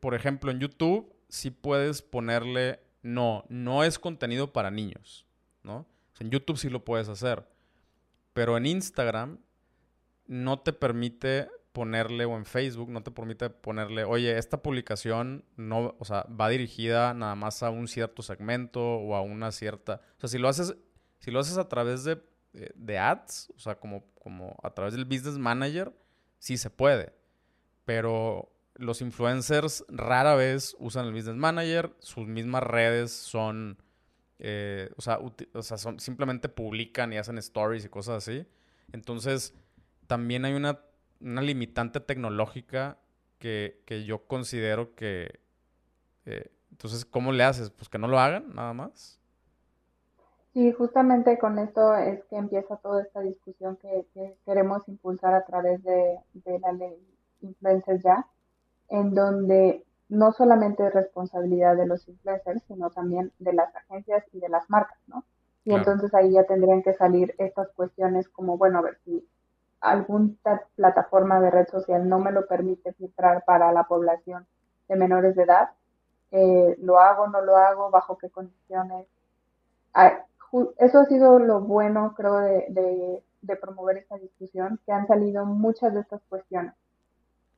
por 0.00 0.14
ejemplo, 0.14 0.50
en 0.50 0.60
YouTube, 0.60 1.14
sí 1.28 1.50
puedes 1.50 2.02
ponerle, 2.02 2.80
no, 3.02 3.44
no 3.48 3.84
es 3.84 3.98
contenido 3.98 4.52
para 4.52 4.70
niños, 4.70 5.26
¿no? 5.62 5.86
en 6.20 6.30
YouTube 6.30 6.58
sí 6.58 6.68
lo 6.68 6.84
puedes 6.84 7.08
hacer, 7.08 7.46
pero 8.32 8.56
en 8.56 8.66
Instagram 8.66 9.38
no 10.26 10.58
te 10.60 10.72
permite 10.72 11.48
ponerle, 11.72 12.24
o 12.24 12.36
en 12.36 12.44
Facebook 12.44 12.90
no 12.90 13.02
te 13.02 13.10
permite 13.10 13.50
ponerle, 13.50 14.04
oye, 14.04 14.36
esta 14.36 14.62
publicación 14.62 15.44
no, 15.56 15.94
o 15.98 16.04
sea, 16.04 16.26
va 16.28 16.48
dirigida 16.48 17.14
nada 17.14 17.34
más 17.36 17.62
a 17.62 17.70
un 17.70 17.86
cierto 17.86 18.22
segmento 18.22 18.80
o 18.82 19.14
a 19.14 19.20
una 19.20 19.52
cierta, 19.52 20.00
o 20.16 20.20
sea, 20.20 20.28
si 20.28 20.38
lo 20.38 20.48
haces, 20.48 20.74
si 21.18 21.30
lo 21.30 21.40
haces 21.40 21.58
a 21.58 21.68
través 21.68 22.04
de, 22.04 22.22
eh, 22.54 22.70
de 22.74 22.98
ads, 22.98 23.52
o 23.56 23.58
sea, 23.58 23.78
como, 23.78 24.04
como 24.14 24.56
a 24.62 24.70
través 24.70 24.94
del 24.94 25.04
Business 25.04 25.38
Manager, 25.38 25.92
sí 26.38 26.56
se 26.56 26.70
puede, 26.70 27.12
pero 27.84 28.52
los 28.78 29.00
influencers 29.00 29.84
rara 29.88 30.34
vez 30.34 30.76
usan 30.78 31.06
el 31.06 31.12
Business 31.12 31.36
Manager, 31.36 31.94
sus 31.98 32.26
mismas 32.26 32.62
redes 32.62 33.12
son, 33.12 33.82
eh, 34.38 34.90
o, 34.96 35.02
sea, 35.02 35.78
son, 35.78 35.98
simplemente 35.98 36.48
publican 36.48 37.12
y 37.12 37.18
hacen 37.18 37.38
stories 37.38 37.84
y 37.84 37.88
cosas 37.88 38.28
así. 38.28 38.46
Entonces, 38.92 39.54
también 40.06 40.44
hay 40.44 40.54
una, 40.54 40.80
limitante 41.20 42.00
tecnológica 42.00 42.98
que, 43.38 43.82
yo 44.06 44.26
considero 44.26 44.94
que... 44.94 45.40
Eh, 46.24 46.52
entonces, 46.70 47.04
¿cómo 47.04 47.32
le 47.32 47.42
haces? 47.42 47.70
Pues 47.70 47.88
que 47.88 47.98
no 47.98 48.06
lo 48.06 48.20
hagan, 48.20 48.54
nada 48.54 48.72
más. 48.72 49.17
Sí, 50.58 50.72
justamente 50.72 51.38
con 51.38 51.56
esto 51.60 51.94
es 51.94 52.24
que 52.24 52.34
empieza 52.36 52.78
toda 52.78 53.02
esta 53.02 53.20
discusión 53.20 53.76
que, 53.76 54.08
queremos 54.44 54.88
impulsar 54.88 55.32
a 55.32 55.44
través 55.44 55.84
de, 55.84 56.18
de 56.32 56.58
la 56.58 56.72
ley 56.72 56.98
Influencers 57.42 58.02
Ya, 58.02 58.26
en 58.88 59.14
donde 59.14 59.84
no 60.08 60.32
solamente 60.32 60.84
es 60.84 60.92
responsabilidad 60.92 61.76
de 61.76 61.86
los 61.86 62.08
influencers, 62.08 62.60
sino 62.66 62.90
también 62.90 63.30
de 63.38 63.52
las 63.52 63.72
agencias 63.76 64.24
y 64.32 64.40
de 64.40 64.48
las 64.48 64.68
marcas, 64.68 64.98
¿no? 65.06 65.22
Y 65.64 65.74
entonces 65.74 66.12
ahí 66.12 66.32
ya 66.32 66.42
tendrían 66.42 66.82
que 66.82 66.94
salir 66.94 67.36
estas 67.38 67.68
cuestiones 67.76 68.28
como, 68.28 68.58
bueno, 68.58 68.80
a 68.80 68.82
ver 68.82 68.98
si 69.04 69.24
alguna 69.80 70.34
plataforma 70.74 71.40
de 71.40 71.52
red 71.52 71.68
social 71.68 72.08
no 72.08 72.18
me 72.18 72.32
lo 72.32 72.48
permite 72.48 72.94
filtrar 72.94 73.44
para 73.44 73.70
la 73.70 73.84
población 73.84 74.44
de 74.88 74.96
menores 74.96 75.36
de 75.36 75.44
edad, 75.44 75.70
eh, 76.32 76.74
lo 76.82 76.98
hago, 76.98 77.28
no 77.28 77.42
lo 77.42 77.56
hago, 77.56 77.90
bajo 77.92 78.18
qué 78.18 78.28
condiciones. 78.28 79.06
Ah, 79.94 80.24
eso 80.78 81.00
ha 81.00 81.04
sido 81.06 81.38
lo 81.38 81.60
bueno, 81.60 82.14
creo, 82.16 82.36
de, 82.36 83.22
de 83.42 83.56
promover 83.56 83.98
esta 83.98 84.16
discusión, 84.18 84.80
que 84.84 84.92
han 84.92 85.06
salido 85.06 85.44
muchas 85.46 85.94
de 85.94 86.00
estas 86.00 86.20
cuestiones 86.28 86.74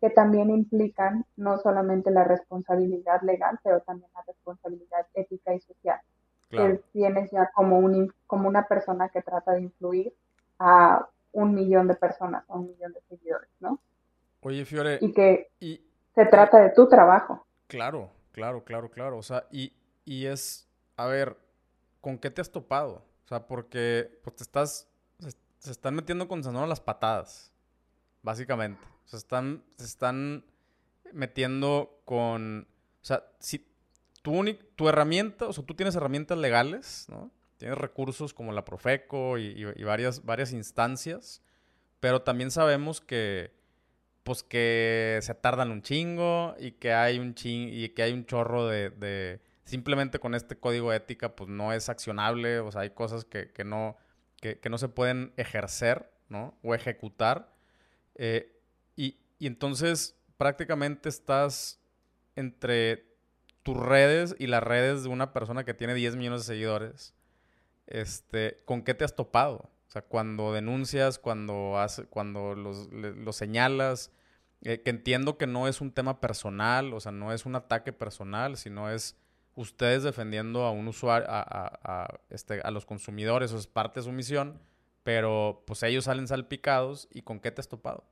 que 0.01 0.11
también 0.11 0.51
implican 0.51 1.26
no 1.36 1.59
solamente 1.59 2.11
la 2.11 2.24
responsabilidad 2.24 3.20
legal, 3.22 3.59
pero 3.62 3.80
también 3.80 4.11
la 4.14 4.22
responsabilidad 4.26 5.07
ética 5.14 5.55
y 5.55 5.61
social. 5.61 6.01
Que 6.49 6.80
tienes 6.93 7.30
ya 7.30 7.51
como, 7.55 7.78
un, 7.78 8.12
como 8.26 8.49
una 8.49 8.66
persona 8.66 9.09
que 9.11 9.22
trata 9.22 9.53
de 9.53 9.62
influir 9.62 10.12
a 10.59 11.07
un 11.32 11.55
millón 11.55 11.86
de 11.86 11.95
personas, 11.95 12.45
a 12.49 12.55
un 12.55 12.66
millón 12.66 12.93
de 12.93 13.01
seguidores, 13.09 13.49
¿no? 13.61 13.78
Oye, 14.41 14.64
Fiore. 14.64 14.99
Y 15.01 15.12
que 15.12 15.51
se 15.61 16.26
trata 16.26 16.59
de 16.59 16.70
tu 16.70 16.88
trabajo. 16.88 17.47
Claro, 17.68 18.11
claro, 18.32 18.64
claro, 18.64 18.91
claro. 18.91 19.18
O 19.18 19.22
sea, 19.22 19.45
y, 19.53 19.72
y 20.05 20.26
es, 20.26 20.68
a 20.97 21.07
ver, 21.07 21.36
¿con 22.01 22.18
qué 22.18 22.30
te 22.30 22.40
has 22.40 22.51
topado? 22.51 23.07
O 23.24 23.28
sea, 23.28 23.46
porque 23.46 24.20
pues, 24.22 24.36
te 24.36 24.42
estás, 24.42 24.88
se, 25.59 25.70
están 25.70 25.94
metiendo 25.94 26.28
con 26.28 26.42
Sonora 26.42 26.66
las 26.66 26.80
patadas, 26.80 27.53
básicamente. 28.22 28.86
Se 29.05 29.16
están, 29.16 29.64
se 29.76 29.84
están 29.84 30.44
metiendo 31.12 32.03
con... 32.05 32.68
O 33.03 33.05
sea, 33.05 33.24
si 33.38 33.66
tu, 34.22 34.44
tu 34.76 34.88
herramienta, 34.88 35.46
o 35.46 35.53
sea, 35.53 35.64
tú 35.64 35.74
tienes 35.74 35.94
herramientas 35.94 36.38
legales, 36.38 37.07
¿no? 37.09 37.30
Tienes 37.57 37.76
recursos 37.76 38.32
como 38.32 38.53
la 38.53 38.64
Profeco 38.64 39.36
y, 39.38 39.64
varias, 39.84 40.24
varias 40.24 40.53
instancias, 40.53 41.42
pero 42.01 42.22
también 42.22 42.51
sabemos 42.51 43.03
que, 43.03 43.53
pues 44.22 44.42
que 44.42 45.18
se 45.20 45.34
tardan 45.34 45.70
un 45.70 45.82
chingo 45.82 46.55
y 46.59 46.72
que 46.72 46.94
hay 46.94 47.18
un 47.18 47.34
ching 47.34 47.68
y 47.70 47.90
que 47.90 48.03
hay 48.03 48.12
un 48.14 48.24
chorro 48.24 48.66
de, 48.66 49.40
simplemente 49.64 50.18
con 50.18 50.34
este 50.34 50.58
código 50.58 50.90
de 50.90 50.98
ética, 50.98 51.36
pues 51.36 51.48
no 51.48 51.72
es 51.72 51.88
accionable, 51.88 52.61
o 52.61 52.70
sea, 52.72 52.82
hay 52.82 52.90
cosas 52.90 53.24
que, 53.24 53.52
no, 53.64 53.96
que, 54.40 54.61
no 54.68 54.78
se 54.78 54.88
pueden 54.88 55.32
ejercer, 55.36 56.12
¿no? 56.28 56.58
O 56.62 56.74
ejecutar. 56.74 57.54
Eh, 58.14 58.56
y 58.96 59.46
entonces 59.46 60.16
prácticamente 60.36 61.08
estás 61.08 61.80
entre 62.36 63.11
tus 63.62 63.76
redes 63.76 64.34
y 64.38 64.46
las 64.46 64.62
redes 64.62 65.02
de 65.02 65.08
una 65.08 65.32
persona 65.32 65.64
que 65.64 65.74
tiene 65.74 65.94
10 65.94 66.16
millones 66.16 66.40
de 66.40 66.54
seguidores. 66.54 67.14
Este, 67.86 68.58
¿Con 68.64 68.82
qué 68.82 68.94
te 68.94 69.04
has 69.04 69.14
topado? 69.14 69.70
O 69.88 69.90
sea, 69.90 70.02
cuando 70.02 70.52
denuncias, 70.52 71.18
cuando, 71.18 71.78
hace, 71.78 72.04
cuando 72.04 72.54
los, 72.54 73.36
señalas, 73.36 74.12
eh, 74.62 74.82
que 74.82 74.90
entiendo 74.90 75.36
que 75.36 75.46
no 75.46 75.68
es 75.68 75.80
un 75.80 75.92
tema 75.92 76.20
personal, 76.20 76.94
o 76.94 77.00
sea, 77.00 77.12
no 77.12 77.32
es 77.32 77.44
un 77.44 77.56
ataque 77.56 77.92
personal, 77.92 78.56
sino 78.56 78.90
es 78.90 79.16
ustedes 79.61 80.02
defendiendo 80.02 80.64
a 80.64 80.70
un 80.70 80.88
usuario, 80.88 81.26
a, 81.28 82.08
este, 82.30 82.61
a 82.62 82.70
los 82.70 82.86
consumidores, 82.86 83.50
eso 83.50 83.58
es 83.58 83.66
parte 83.66 84.00
de 84.00 84.04
su 84.04 84.12
misión, 84.12 84.58
pero 85.02 85.62
pues 85.66 85.82
ellos 85.82 86.04
salen 86.04 86.26
salpicados 86.26 87.08
y 87.12 87.22
¿con 87.22 87.40
qué 87.40 87.50
te 87.50 87.61
has 87.61 87.68
topado? 87.68 88.04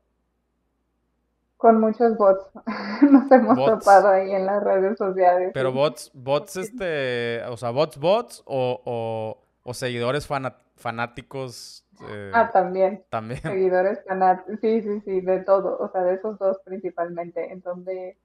Con 1.56 1.80
muchos 1.80 2.16
bots. 2.16 2.44
Nos 3.10 3.30
hemos 3.32 3.56
topado 3.56 4.08
ahí 4.10 4.30
en 4.30 4.46
las 4.46 4.62
redes 4.62 4.96
sociales. 4.98 5.50
Pero 5.54 5.72
bots, 5.72 6.10
bots, 6.14 6.56
este, 6.56 7.42
o 7.48 7.56
sea, 7.56 7.70
bots, 7.70 7.98
bots 7.98 8.42
o, 8.44 9.40
o, 9.64 9.74
seguidores 9.74 10.28
fanáticos. 10.76 11.84
Eh, 12.08 12.30
ah, 12.32 12.50
también. 12.52 13.04
También. 13.08 13.40
Seguidores 13.40 13.98
fanáticos. 14.06 14.60
Sí, 14.60 14.82
sí, 14.82 15.00
sí, 15.04 15.20
de 15.20 15.40
todo. 15.40 15.78
O 15.78 15.90
sea, 15.90 16.04
de 16.04 16.14
esos 16.14 16.38
dos 16.38 16.58
principalmente. 16.64 17.52
En 17.52 17.60
donde 17.60 18.16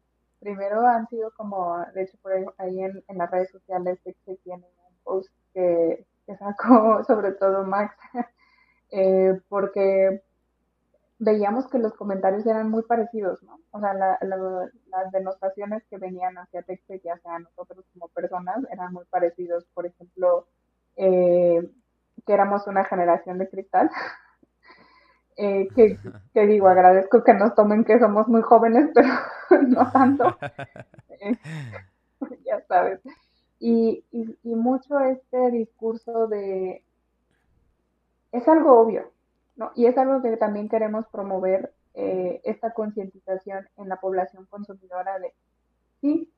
primero 0.44 0.86
han 0.86 1.08
sido 1.08 1.32
como, 1.32 1.78
de 1.94 2.04
hecho, 2.04 2.18
por 2.22 2.34
ahí, 2.58 2.84
en, 2.84 3.04
en 3.08 3.18
las 3.18 3.32
redes 3.32 3.50
sociales 3.50 4.00
se 4.04 4.36
tiene 4.44 4.66
un 4.90 4.96
post 5.04 5.32
que, 5.54 6.06
que 6.26 6.36
sacó 6.36 7.04
sobre 7.08 7.32
todo 7.32 7.64
Max. 7.64 7.96
eh, 8.92 9.40
porque 9.48 10.22
veíamos 11.20 11.68
que 11.70 11.80
los 11.80 11.94
comentarios 11.94 12.46
eran 12.46 12.70
muy 12.70 12.84
parecidos, 12.84 13.42
¿no? 13.44 13.60
O 13.72 13.80
sea, 13.80 13.94
las 13.94 15.12
denostaciones 15.12 15.84
que 15.90 15.98
venían 15.98 16.38
hacia 16.38 16.64
Texte 16.64 17.02
y 17.04 17.08
hacia 17.08 17.40
nosotros 17.40 17.86
como 17.94 18.10
personas 18.10 18.58
eran 18.72 18.92
muy 18.94 19.06
parecidos. 19.06 19.66
Por 19.74 19.86
ejemplo, 19.86 20.48
eh, 20.98 21.62
que 22.26 22.34
éramos 22.34 22.68
una 22.68 22.84
generación 22.84 23.38
de 23.38 23.50
cristal. 23.50 23.90
Eh, 25.36 25.68
que, 25.76 26.48
digo, 26.48 26.68
agradezco 26.68 27.24
que 27.24 27.34
nos 27.34 27.56
tomen 27.56 27.84
que 27.84 28.00
somos 28.00 28.28
muy 28.28 28.42
jóvenes, 28.42 28.90
pero 28.96 29.10
no 29.68 29.92
tanto. 29.92 30.38
Eh, 31.10 31.38
ya 32.46 32.62
sabes. 32.68 33.00
Y, 33.60 34.04
y 34.12 34.56
mucho 34.56 35.00
este 35.00 35.52
discurso 35.52 36.28
de... 36.28 36.84
Es 38.32 38.48
algo 38.48 38.80
obvio, 38.80 39.12
¿no? 39.56 39.72
Y 39.76 39.86
es 39.86 39.98
algo 39.98 40.22
que 40.22 40.36
también 40.38 40.68
queremos 40.68 41.06
promover, 41.08 41.72
eh, 41.96 42.42
esta 42.44 42.74
concientización 42.74 43.68
en 43.78 43.88
la 43.88 43.98
población 43.98 44.48
consumidora 44.48 45.20
de, 45.20 45.32
sí, 46.02 46.34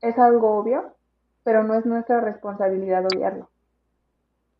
es 0.00 0.18
algo 0.18 0.58
obvio, 0.58 0.96
pero 1.44 1.62
no 1.62 1.74
es 1.74 1.86
nuestra 1.86 2.20
responsabilidad 2.20 3.06
odiarlo. 3.06 3.48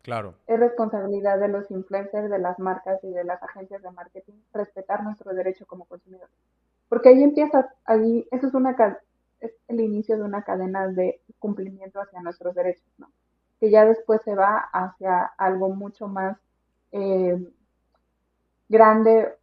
Claro. 0.01 0.35
Es 0.47 0.59
responsabilidad 0.59 1.39
de 1.39 1.47
los 1.47 1.69
influencers, 1.69 2.29
de 2.29 2.39
las 2.39 2.57
marcas 2.59 3.03
y 3.03 3.11
de 3.11 3.23
las 3.23 3.41
agencias 3.43 3.81
de 3.81 3.91
marketing 3.91 4.33
respetar 4.53 5.03
nuestro 5.03 5.33
derecho 5.33 5.65
como 5.65 5.85
consumidores. 5.85 6.35
Porque 6.89 7.09
ahí 7.09 7.23
empieza, 7.23 7.73
ahí, 7.85 8.27
eso 8.31 8.47
es 8.47 8.53
una 8.53 8.75
es 9.39 9.51
el 9.67 9.79
inicio 9.79 10.17
de 10.17 10.23
una 10.23 10.43
cadena 10.43 10.87
de 10.87 11.19
cumplimiento 11.39 11.99
hacia 11.99 12.21
nuestros 12.21 12.53
derechos, 12.53 12.85
¿no? 12.97 13.11
Que 13.59 13.69
ya 13.69 13.85
después 13.85 14.21
se 14.23 14.35
va 14.35 14.57
hacia 14.71 15.23
algo 15.37 15.69
mucho 15.69 16.07
más 16.07 16.37
eh, 16.91 17.37
grande 18.69 19.33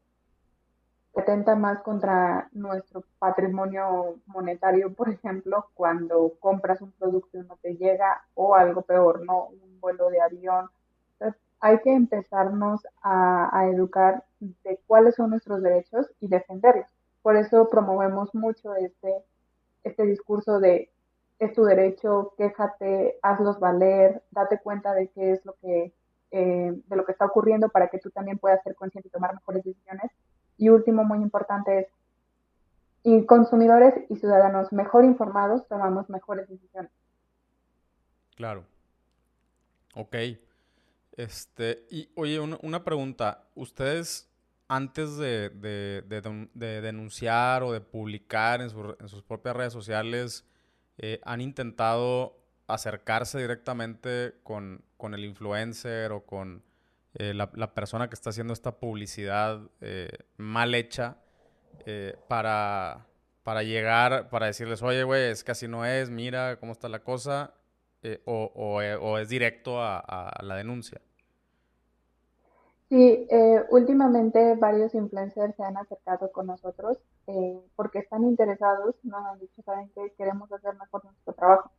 atenta 1.18 1.54
más 1.56 1.82
contra 1.82 2.48
nuestro 2.52 3.04
patrimonio 3.18 4.16
monetario, 4.26 4.92
por 4.92 5.08
ejemplo, 5.08 5.66
cuando 5.74 6.34
compras 6.40 6.80
un 6.80 6.92
producto 6.92 7.38
y 7.38 7.42
no 7.42 7.56
te 7.62 7.76
llega, 7.76 8.22
o 8.34 8.54
algo 8.54 8.82
peor, 8.82 9.24
¿no? 9.24 9.46
Un 9.46 9.80
vuelo 9.80 10.10
de 10.10 10.20
avión. 10.20 10.70
Entonces, 11.12 11.40
hay 11.60 11.78
que 11.80 11.92
empezarnos 11.92 12.86
a, 13.02 13.66
educar 13.72 14.24
de 14.40 14.80
cuáles 14.86 15.16
son 15.16 15.30
nuestros 15.30 15.62
derechos 15.62 16.10
y 16.20 16.28
defenderlos. 16.28 16.88
Por 17.22 17.36
eso 17.36 17.68
promovemos 17.68 18.34
mucho 18.34 18.74
este, 18.74 19.24
este 19.84 20.04
discurso 20.04 20.60
de 20.60 20.90
es 21.38 21.52
tu 21.52 21.64
derecho, 21.64 22.34
quéjate, 22.36 23.18
hazlos 23.22 23.60
valer, 23.60 24.22
date 24.32 24.58
cuenta 24.60 24.92
de 24.92 25.08
qué 25.08 25.32
es 25.32 25.44
lo 25.44 25.54
que, 25.54 25.92
eh, 26.32 26.82
de 26.86 26.96
lo 26.96 27.04
que 27.04 27.12
está 27.12 27.26
ocurriendo 27.26 27.68
para 27.68 27.88
que 27.88 27.98
tú 27.98 28.10
también 28.10 28.38
puedas 28.38 28.62
ser 28.64 28.74
consciente 28.74 29.08
y 29.08 29.12
tomar 29.12 29.34
mejores 29.34 29.62
decisiones 29.62 30.10
y 30.58 30.68
último, 30.68 31.04
muy 31.04 31.18
importante, 31.18 31.78
es 31.78 31.86
consumidores 33.26 33.94
y 34.10 34.16
ciudadanos 34.16 34.72
mejor 34.72 35.04
informados 35.04 35.66
tomamos 35.68 36.10
mejores 36.10 36.48
decisiones. 36.48 36.90
Claro. 38.36 38.64
Ok. 39.94 40.16
Este, 41.16 41.86
y 41.90 42.10
oye, 42.14 42.38
una, 42.40 42.84
pregunta. 42.84 43.48
¿Ustedes 43.54 44.30
antes 44.68 45.16
de, 45.16 45.50
denunciar 46.54 47.62
o 47.62 47.72
de 47.72 47.80
publicar 47.80 48.60
en, 48.60 48.70
sus 48.70 49.22
propias 49.22 49.56
redes 49.56 49.72
sociales 49.72 50.44
eh, 50.98 51.20
han 51.24 51.40
intentado 51.40 52.36
acercarse 52.66 53.38
directamente 53.38 54.34
con, 54.42 54.84
con 54.96 55.14
el 55.14 55.24
influencer 55.24 56.12
o 56.12 56.24
con 56.26 56.62
eh, 57.14 57.32
la, 57.34 57.74
persona 57.74 58.08
que 58.08 58.14
está 58.14 58.30
haciendo 58.30 58.52
esta 58.52 58.78
publicidad 58.78 59.60
eh, 59.80 60.10
mal 60.36 60.74
hecha 60.74 61.16
eh, 61.86 62.16
para, 62.28 63.06
para 63.42 63.62
llegar, 63.62 64.28
para 64.28 64.46
decirles, 64.46 64.82
oye, 64.82 65.04
güey, 65.04 65.30
es 65.30 65.42
que 65.42 65.52
así 65.52 65.66
no 65.68 65.84
es, 65.84 66.10
mira 66.10 66.58
cómo 66.60 66.72
está 66.72 66.88
la 66.88 67.00
cosa, 67.00 67.54
o, 68.24 68.52
o, 68.54 69.18
es 69.18 69.28
directo 69.28 69.82
a, 69.82 70.32
la 70.42 70.54
denuncia. 70.54 71.00
Sí, 72.88 73.26
últimamente 73.70 74.54
varios 74.54 74.94
influencers 74.94 75.54
se 75.56 75.62
han 75.62 75.76
acercado 75.76 76.30
con 76.30 76.46
nosotros 76.46 76.98
porque 77.74 77.98
están 77.98 78.24
interesados, 78.24 78.94
nos 79.02 79.26
han 79.26 79.40
dicho, 79.40 79.60
saben 79.62 79.90
que 79.94 80.14
queremos 80.16 80.50
hacer 80.52 80.74
mejor 80.76 81.04
nuestro 81.04 81.34
trabajo. 81.34 81.70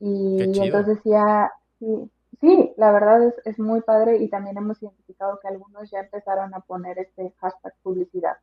Y, 0.00 0.42
entonces 0.42 0.98
ya, 1.04 1.52
sí, 1.78 2.10
Sí, 2.42 2.74
la 2.76 2.90
verdad 2.90 3.22
es, 3.22 3.34
es 3.44 3.58
muy 3.60 3.82
padre 3.82 4.16
y 4.16 4.28
también 4.28 4.56
hemos 4.56 4.82
identificado 4.82 5.38
que 5.40 5.46
algunos 5.46 5.88
ya 5.92 6.00
empezaron 6.00 6.52
a 6.54 6.60
poner 6.60 6.98
este 6.98 7.32
hashtag 7.38 7.72
publicidad. 7.84 8.36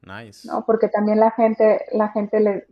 Nice. 0.00 0.48
¿no? 0.48 0.64
Porque 0.64 0.88
también 0.88 1.20
la 1.20 1.30
gente, 1.32 1.84
la 1.92 2.08
gente 2.08 2.40
le 2.40 2.66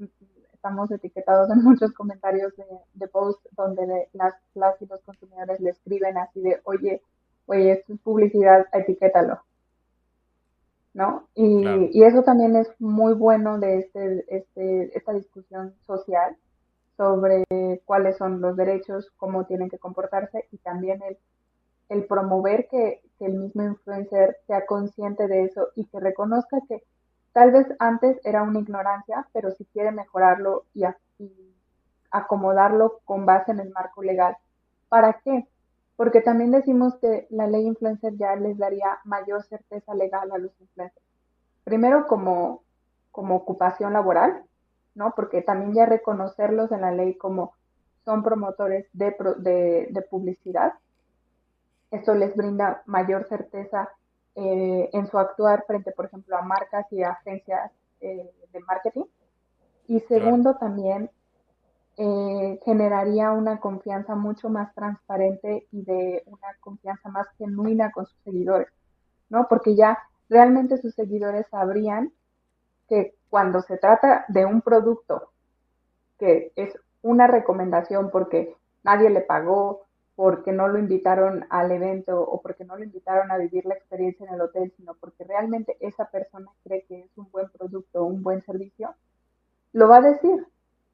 estamos 0.54 0.90
etiquetados 0.90 1.50
en 1.50 1.58
muchos 1.62 1.92
comentarios 1.92 2.56
de, 2.56 2.64
de 2.94 3.08
post 3.08 3.44
donde 3.52 4.08
las, 4.14 4.34
las 4.54 4.80
y 4.80 4.86
los 4.86 5.02
consumidores 5.02 5.60
le 5.60 5.68
escriben 5.68 6.16
así 6.16 6.40
de, 6.40 6.58
oye, 6.64 7.02
oye, 7.44 7.72
esto 7.72 7.92
es 7.92 8.00
publicidad, 8.00 8.66
etiquétalo. 8.72 9.42
¿No? 10.94 11.28
Y, 11.34 11.90
y 11.92 12.04
eso 12.04 12.22
también 12.22 12.56
es 12.56 12.70
muy 12.78 13.12
bueno 13.12 13.58
de 13.58 13.80
este, 13.80 14.24
este, 14.34 14.96
esta 14.96 15.12
discusión 15.12 15.74
social, 15.86 16.38
sobre 16.96 17.44
cuáles 17.84 18.16
son 18.16 18.40
los 18.40 18.56
derechos, 18.56 19.10
cómo 19.16 19.44
tienen 19.46 19.68
que 19.68 19.78
comportarse 19.78 20.46
y 20.52 20.58
también 20.58 21.00
el, 21.88 22.04
promover 22.06 22.68
que, 22.68 23.02
el 23.20 23.34
mismo 23.34 23.62
influencer 23.62 24.36
sea 24.46 24.66
consciente 24.66 25.28
de 25.28 25.44
eso 25.44 25.68
y 25.76 25.86
que 25.86 25.98
reconozca 25.98 26.58
que 26.68 26.82
tal 27.32 27.52
vez 27.52 27.66
antes 27.78 28.20
era 28.24 28.42
una 28.42 28.60
ignorancia, 28.60 29.26
pero 29.32 29.50
si 29.52 29.64
quiere 29.66 29.92
mejorarlo 29.92 30.64
y, 30.74 30.84
acomodarlo 32.10 33.00
con 33.04 33.26
base 33.26 33.50
en 33.50 33.58
el 33.58 33.70
marco 33.70 34.00
legal. 34.02 34.36
¿Para 34.88 35.14
qué? 35.24 35.48
Porque 35.96 36.20
también 36.20 36.52
decimos 36.52 36.94
que 37.00 37.26
la 37.30 37.48
ley 37.48 37.66
influencer 37.66 38.16
ya 38.16 38.36
les 38.36 38.56
daría 38.56 38.98
mayor 39.04 39.42
certeza 39.42 39.94
legal 39.94 40.30
a 40.30 40.38
los 40.38 40.52
influencers. 40.60 41.04
Primero 41.64 42.06
como 42.06 42.62
ocupación 43.12 43.94
laboral, 43.94 44.44
¿no? 44.94 45.12
Porque 45.14 45.42
también 45.42 45.74
ya 45.74 45.86
reconocerlos 45.86 46.72
en 46.72 46.82
la 46.82 46.92
ley 46.92 47.14
como 47.16 47.52
son 48.04 48.22
promotores 48.22 48.86
de, 48.92 49.14
de, 49.90 50.02
publicidad, 50.02 50.74
esto 51.90 52.14
les 52.14 52.36
brinda 52.36 52.82
mayor 52.86 53.26
certeza 53.28 53.88
eh, 54.34 54.90
en 54.92 55.06
su 55.06 55.18
actuar 55.18 55.64
frente, 55.66 55.92
por 55.92 56.06
ejemplo, 56.06 56.36
a 56.36 56.42
marcas 56.42 56.86
y 56.92 57.02
agencias 57.02 57.70
eh, 58.00 58.30
de 58.52 58.60
marketing. 58.60 59.04
Y 59.86 60.00
segundo, 60.00 60.56
también 60.56 61.10
eh, 61.96 62.60
generaría 62.64 63.30
una 63.30 63.60
confianza 63.60 64.16
mucho 64.16 64.48
más 64.48 64.74
transparente 64.74 65.66
y 65.70 65.82
de 65.82 66.24
una 66.26 66.48
confianza 66.60 67.08
más 67.08 67.28
genuina 67.38 67.92
con 67.92 68.06
sus 68.06 68.18
seguidores, 68.24 68.68
¿no? 69.28 69.46
Porque 69.48 69.76
ya 69.76 69.98
realmente 70.28 70.78
sus 70.78 70.94
seguidores 70.94 71.46
sabrían 71.50 72.12
que 72.88 73.14
cuando 73.34 73.62
se 73.62 73.78
trata 73.78 74.24
de 74.28 74.46
un 74.46 74.60
producto 74.60 75.32
que 76.20 76.52
es 76.54 76.78
una 77.02 77.26
recomendación 77.26 78.12
porque 78.12 78.54
nadie 78.84 79.10
le 79.10 79.22
pagó, 79.22 79.88
porque 80.14 80.52
no 80.52 80.68
lo 80.68 80.78
invitaron 80.78 81.44
al 81.50 81.72
evento 81.72 82.20
o 82.20 82.40
porque 82.40 82.64
no 82.64 82.76
lo 82.76 82.84
invitaron 82.84 83.32
a 83.32 83.38
vivir 83.38 83.66
la 83.66 83.74
experiencia 83.74 84.24
en 84.24 84.34
el 84.34 84.40
hotel, 84.40 84.72
sino 84.76 84.94
porque 84.94 85.24
realmente 85.24 85.76
esa 85.80 86.08
persona 86.12 86.48
cree 86.62 86.84
que 86.84 87.00
es 87.00 87.10
un 87.16 87.28
buen 87.32 87.48
producto 87.48 88.02
o 88.02 88.04
un 88.04 88.22
buen 88.22 88.40
servicio, 88.40 88.94
lo 89.72 89.88
va 89.88 89.96
a 89.96 90.02
decir. 90.02 90.46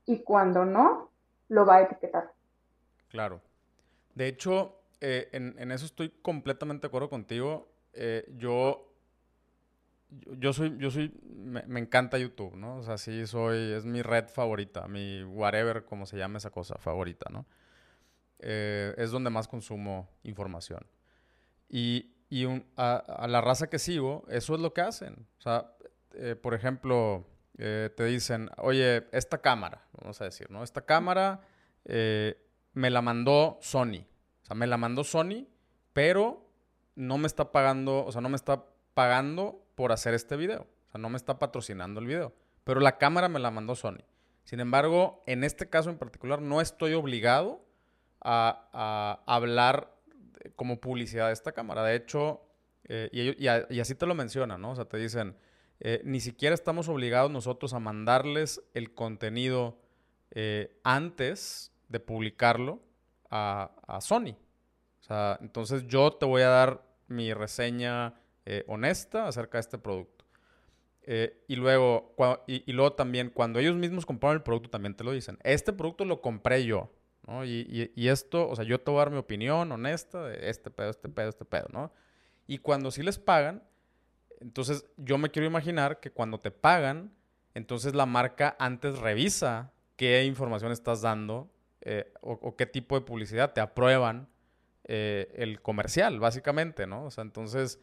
Y 0.07 0.23
cuando 0.23 0.65
no, 0.65 1.11
lo 1.51 1.67
va 1.67 1.77
a 1.77 1.83
etiquetar. 1.83 2.33
Claro. 3.11 3.43
De 4.15 4.29
hecho, 4.29 4.77
eh, 5.03 5.29
en, 5.33 5.71
eso 5.71 5.85
estoy 5.85 6.09
completamente 6.23 6.87
de 6.87 6.89
acuerdo 6.89 7.11
contigo. 7.11 7.69
Eh, 7.93 8.25
yo 8.39 8.90
yo 10.39 10.53
soy, 10.53 10.77
yo 10.79 10.91
soy, 10.91 11.13
me, 11.25 11.81
encanta 11.81 12.19
YouTube, 12.19 12.57
¿no? 12.57 12.79
O 12.79 12.83
sea, 12.83 12.99
sí 12.99 13.27
soy, 13.27 13.73
es 13.73 13.85
mi 13.85 14.03
red 14.03 14.29
favorita, 14.29 14.89
mi 14.89 15.23
whatever, 15.25 15.85
como 15.85 16.07
se 16.07 16.17
llama 16.17 16.39
esa 16.39 16.51
cosa, 16.51 16.77
favorita, 16.79 17.31
¿no? 17.31 17.47
Eh, 18.39 18.95
es 18.97 19.11
donde 19.11 19.31
más 19.31 19.49
consumo 19.49 20.09
información. 20.25 20.87
Y, 21.69 22.15
y 22.29 22.47
a, 22.77 23.27
la 23.29 23.41
raza 23.41 23.69
que 23.69 23.79
sigo, 23.79 24.25
eso 24.29 24.55
es 24.55 24.61
lo 24.61 24.73
que 24.73 24.81
hacen. 24.81 25.27
O 25.39 25.43
sea, 25.43 25.73
eh, 26.15 26.35
por 26.35 26.55
ejemplo, 26.55 27.27
eh, 27.59 27.91
te 27.97 28.05
dicen, 28.07 28.51
oye, 28.59 29.07
esta 29.13 29.39
cámara, 29.39 29.85
vamos 30.01 30.21
a 30.21 30.25
decir, 30.25 30.51
¿no? 30.51 30.65
Esta 30.65 30.85
cámara 30.85 31.41
me 31.85 32.91
la 32.91 33.03
mandó 33.03 33.59
Sony. 33.61 34.07
O 34.43 34.47
sea, 34.47 34.55
me 34.55 34.67
la 34.67 34.77
mandó 34.77 35.05
Sony, 35.05 35.47
pero 35.93 36.47
no 36.95 37.19
me 37.19 37.27
está 37.27 37.53
pagando, 37.53 38.05
o 38.05 38.13
sea, 38.13 38.21
no 38.21 38.29
me 38.29 38.37
está 38.37 38.65
pagando 38.95 39.65
por 39.81 39.93
hacer 39.93 40.13
este 40.13 40.37
video. 40.37 40.67
O 40.89 40.91
sea, 40.91 41.01
no 41.01 41.09
me 41.09 41.17
está 41.17 41.39
patrocinando 41.39 42.01
el 42.01 42.07
video. 42.07 42.35
Pero 42.65 42.81
la 42.81 42.99
cámara 42.99 43.31
me 43.31 43.39
la 43.39 43.51
mandó 43.51 43.75
Sony. 43.75 44.05
Sin 44.45 44.61
embargo, 44.61 45.25
en 45.27 45.43
este 45.43 45.71
caso 45.71 45.89
en 45.89 45.97
particular, 45.97 46.43
no 46.43 46.61
estoy 46.61 46.93
obligado 46.93 47.65
a, 48.21 49.23
hablar 49.27 49.97
como 50.55 50.83
publicidad 50.83 51.29
de 51.29 51.33
esta 51.33 51.53
cámara. 51.53 51.83
De 51.83 51.97
hecho, 51.97 52.43
eh, 52.91 53.09
y, 53.41 53.79
así 53.81 53.95
te 53.95 54.05
lo 54.05 54.15
mencionan, 54.15 54.61
¿no? 54.61 54.73
O 54.73 54.77
sea, 54.77 54.85
te 54.85 54.99
dicen, 54.99 55.35
eh, 55.81 56.03
ni 56.05 56.21
siquiera 56.21 56.55
estamos 56.55 56.91
obligados 56.91 57.31
nosotros 57.31 57.73
a 57.73 57.79
mandarles 57.79 58.63
el 58.75 58.93
contenido 58.93 59.81
eh, 60.31 60.79
antes 60.85 61.73
de 61.89 62.01
publicarlo 62.01 62.83
a, 63.31 63.71
a, 63.87 64.03
Sony. 64.03 64.37
O 65.01 65.05
sea, 65.05 65.39
entonces 65.41 65.87
yo 65.87 66.13
te 66.13 66.27
voy 66.27 66.43
a 66.43 66.49
dar 66.49 66.83
mi 67.09 67.33
reseña 67.33 68.20
eh, 68.47 68.65
honesta 68.67 69.29
acerca 69.29 69.59
de 69.59 69.61
este 69.61 69.79
producto. 69.79 70.25
Eh, 71.03 71.43
y, 71.49 71.57
luego, 71.57 72.15
y, 72.47 72.73
luego 72.73 72.93
también, 72.93 73.31
cuando 73.31 73.59
ellos 73.59 73.75
mismos 73.75 74.07
compraron 74.07 74.37
el 74.37 74.43
producto, 74.43 74.71
también 74.71 74.95
te 74.95 75.05
lo 75.05 75.13
dicen. 75.13 75.39
Este 75.43 75.73
producto 75.73 76.05
lo 76.05 76.21
compré 76.21 76.65
yo. 76.65 76.91
Y, 77.45 77.91
y, 77.95 78.09
esto, 78.09 78.49
o 78.49 78.57
sea, 78.57 78.65
yo 78.65 78.81
te 78.81 78.91
voy 78.91 78.99
a 78.99 79.05
dar 79.05 79.13
mi 79.13 79.19
opinión 79.19 79.71
honesta 79.71 80.25
de 80.25 80.51
este 80.51 80.71
pedo, 80.71 80.91
este 80.91 81.09
pedo, 81.09 81.29
este 81.29 81.45
pedo, 81.45 81.67
¿no? 81.73 81.93
Y 82.47 82.59
cuando 82.59 82.91
sí 82.91 83.03
les 83.05 83.19
pagan, 83.19 83.63
entonces 84.41 84.85
yo 84.97 85.17
me 85.17 85.31
quiero 85.31 85.47
imaginar 85.47 86.01
que 86.01 86.11
cuando 86.11 86.41
te 86.41 86.51
pagan, 86.51 87.13
entonces 87.55 87.95
la 87.95 88.07
marca 88.07 88.57
antes 88.59 88.99
revisa 88.99 89.73
qué 89.97 90.25
información 90.25 90.73
estás 90.73 91.03
dando 91.03 91.49
eh, 91.83 92.13
o, 92.21 92.57
qué 92.57 92.67
tipo 92.67 92.99
de 92.99 93.05
publicidad 93.05 93.53
te 93.53 93.61
aprueban 93.61 94.29
el 94.85 95.61
comercial, 95.63 96.19
básicamente, 96.19 96.85
¿no? 96.85 97.05
O 97.05 97.11
sea, 97.13 97.23
entonces, 97.23 97.79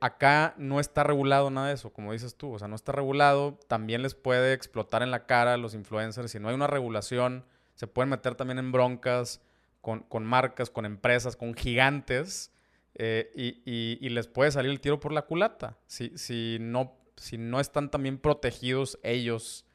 acá 0.00 0.54
no 0.56 0.80
está 0.80 1.02
regulado 1.02 1.50
nada 1.50 1.68
de 1.68 1.74
eso, 1.74 1.92
como 1.92 2.12
dices 2.12 2.36
tú, 2.36 2.52
o 2.52 2.58
sea, 2.58 2.68
no 2.68 2.76
está 2.76 2.92
regulado, 2.92 3.58
también 3.68 4.02
les 4.02 4.14
puede 4.14 4.52
explotar 4.52 5.02
en 5.02 5.10
la 5.10 5.26
cara 5.26 5.54
a 5.54 5.56
los 5.56 5.74
influencers, 5.74 6.30
si 6.30 6.38
no 6.38 6.48
hay 6.48 6.54
una 6.54 6.66
regulación, 6.66 7.44
se 7.74 7.86
pueden 7.86 8.10
meter 8.10 8.34
también 8.34 8.58
en 8.58 8.72
broncas 8.72 9.40
con, 9.80 10.00
con 10.00 10.24
marcas, 10.24 10.70
con 10.70 10.84
empresas, 10.84 11.36
con 11.36 11.54
gigantes, 11.54 12.52
eh, 12.94 13.32
y, 13.34 14.08
les 14.08 14.28
puede 14.28 14.52
salir 14.52 14.70
el 14.70 14.80
tiro 14.80 15.00
por 15.00 15.12
la 15.12 15.22
culata, 15.22 15.76
si, 15.86 16.16
si, 16.16 16.58
no, 16.60 16.96
si 17.16 17.38
no 17.38 17.58
están 17.58 17.90
también 17.90 18.18
protegidos 18.18 18.98
ellos, 19.02 19.66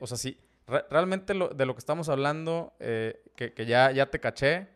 o 0.00 0.06
sea, 0.06 0.16
si 0.16 0.38
realmente 0.66 1.34
de 1.34 1.66
lo 1.66 1.74
que 1.74 1.78
estamos 1.78 2.08
hablando, 2.08 2.74
que, 2.78 3.52
que 3.54 3.66
ya, 3.66 3.92
ya 3.92 4.06
te 4.06 4.20
caché, 4.20 4.68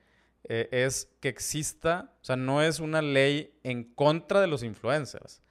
eh, 0.44 0.68
es 0.72 1.08
que 1.20 1.28
exista, 1.28 2.12
o 2.22 2.24
sea, 2.24 2.36
no 2.36 2.62
es 2.62 2.80
una 2.80 3.02
ley 3.02 3.58
en 3.62 3.84
contra 3.84 4.40
de 4.40 4.46
los 4.46 4.62
influencers. 4.62 5.42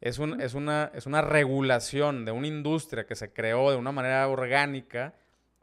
Es, 0.00 0.18
un, 0.18 0.40
es, 0.40 0.54
una, 0.54 0.90
es 0.94 1.06
una 1.06 1.22
regulación 1.22 2.24
de 2.24 2.32
una 2.32 2.46
industria 2.46 3.06
que 3.06 3.14
se 3.14 3.32
creó 3.32 3.70
de 3.70 3.76
una 3.76 3.90
manera 3.90 4.28
orgánica, 4.28 5.14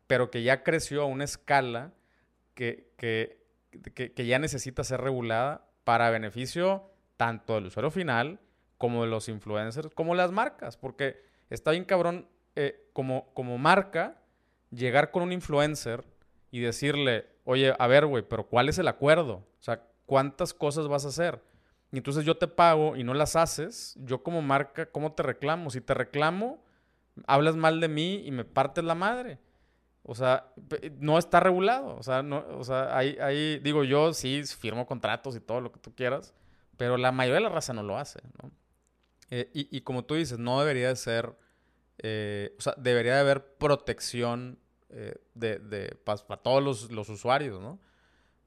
pero 0.07 0.31
que 0.31 0.43
ya 0.43 0.63
creció 0.63 1.03
a 1.03 1.05
una 1.05 1.23
escala 1.23 1.93
que, 2.55 2.91
que, 2.97 3.39
que, 3.93 4.25
ya 4.25 4.39
necesita 4.39 4.83
ser 4.83 4.99
regulada 5.01 5.67
para 5.83 6.09
beneficio 6.09 6.91
tanto 7.17 7.55
del 7.55 7.67
usuario 7.67 7.91
final 7.91 8.39
como 8.77 9.03
de 9.03 9.09
los 9.09 9.29
influencers, 9.29 9.93
como 9.93 10.15
las 10.15 10.31
marcas, 10.31 10.75
porque 10.75 11.23
está 11.49 11.71
bien 11.71 11.85
cabrón 11.85 12.27
eh, 12.55 12.89
como, 12.93 13.31
como 13.33 13.57
marca 13.57 14.17
llegar 14.71 15.11
con 15.11 15.23
un 15.23 15.31
influencer 15.31 16.03
y 16.51 16.59
decirle, 16.59 17.25
oye, 17.45 17.73
a 17.77 17.87
ver, 17.87 18.05
güey, 18.05 18.23
pero 18.23 18.47
¿cuál 18.47 18.69
es 18.69 18.77
el 18.77 18.87
acuerdo? 18.87 19.47
O 19.59 19.63
sea, 19.63 19.83
¿cuántas 20.05 20.53
cosas 20.53 20.87
vas 20.87 21.05
a 21.05 21.09
hacer? 21.09 21.41
Y 21.91 21.97
entonces 21.97 22.25
yo 22.25 22.37
te 22.37 22.47
pago 22.47 22.95
y 22.95 23.03
no 23.03 23.13
las 23.13 23.35
haces, 23.35 23.97
yo 24.01 24.21
como 24.21 24.41
marca, 24.41 24.85
¿cómo 24.85 25.13
te 25.13 25.23
reclamo? 25.23 25.69
Si 25.69 25.81
te 25.81 25.93
reclamo, 25.93 26.63
hablas 27.27 27.55
mal 27.55 27.79
de 27.79 27.87
mí 27.87 28.21
y 28.25 28.31
me 28.31 28.45
partes 28.45 28.83
la 28.83 28.95
madre. 28.95 29.39
O 30.03 30.15
sea, 30.15 30.51
no 30.99 31.17
está 31.17 31.39
regulado. 31.39 31.95
O 31.95 32.03
sea, 32.03 32.23
no, 32.23 32.45
o 32.57 32.63
sea, 32.63 32.97
ahí, 32.97 33.59
digo 33.59 33.83
yo, 33.83 34.13
sí, 34.13 34.43
firmo 34.43 34.85
contratos 34.85 35.35
y 35.35 35.39
todo 35.39 35.61
lo 35.61 35.71
que 35.71 35.79
tú 35.79 35.93
quieras, 35.93 36.33
pero 36.77 36.97
la 36.97 37.11
mayoría 37.11 37.37
de 37.37 37.43
la 37.43 37.49
raza 37.49 37.73
no 37.73 37.83
lo 37.83 37.97
hace. 37.97 38.19
Eh, 39.29 39.49
y, 39.53 39.75
y, 39.75 39.81
como 39.81 40.03
tú 40.03 40.15
dices, 40.15 40.39
no 40.39 40.59
debería 40.59 40.89
de 40.89 40.95
ser, 40.95 41.37
eh, 41.99 42.55
o 42.57 42.61
sea, 42.61 42.73
debería 42.77 43.15
de 43.15 43.21
haber 43.21 43.55
protección 43.55 44.59
eh, 44.93 45.15
de, 45.33 45.59
de 45.59 45.95
para 46.03 46.37
todos 46.37 46.61
los, 46.61 46.91
los, 46.91 47.07
usuarios, 47.07 47.61
¿no? 47.61 47.79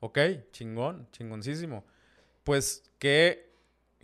Ok, 0.00 0.18
chingón, 0.52 1.08
chingoncísimo. 1.10 1.84
Pues 2.42 2.82
qué, 2.98 3.50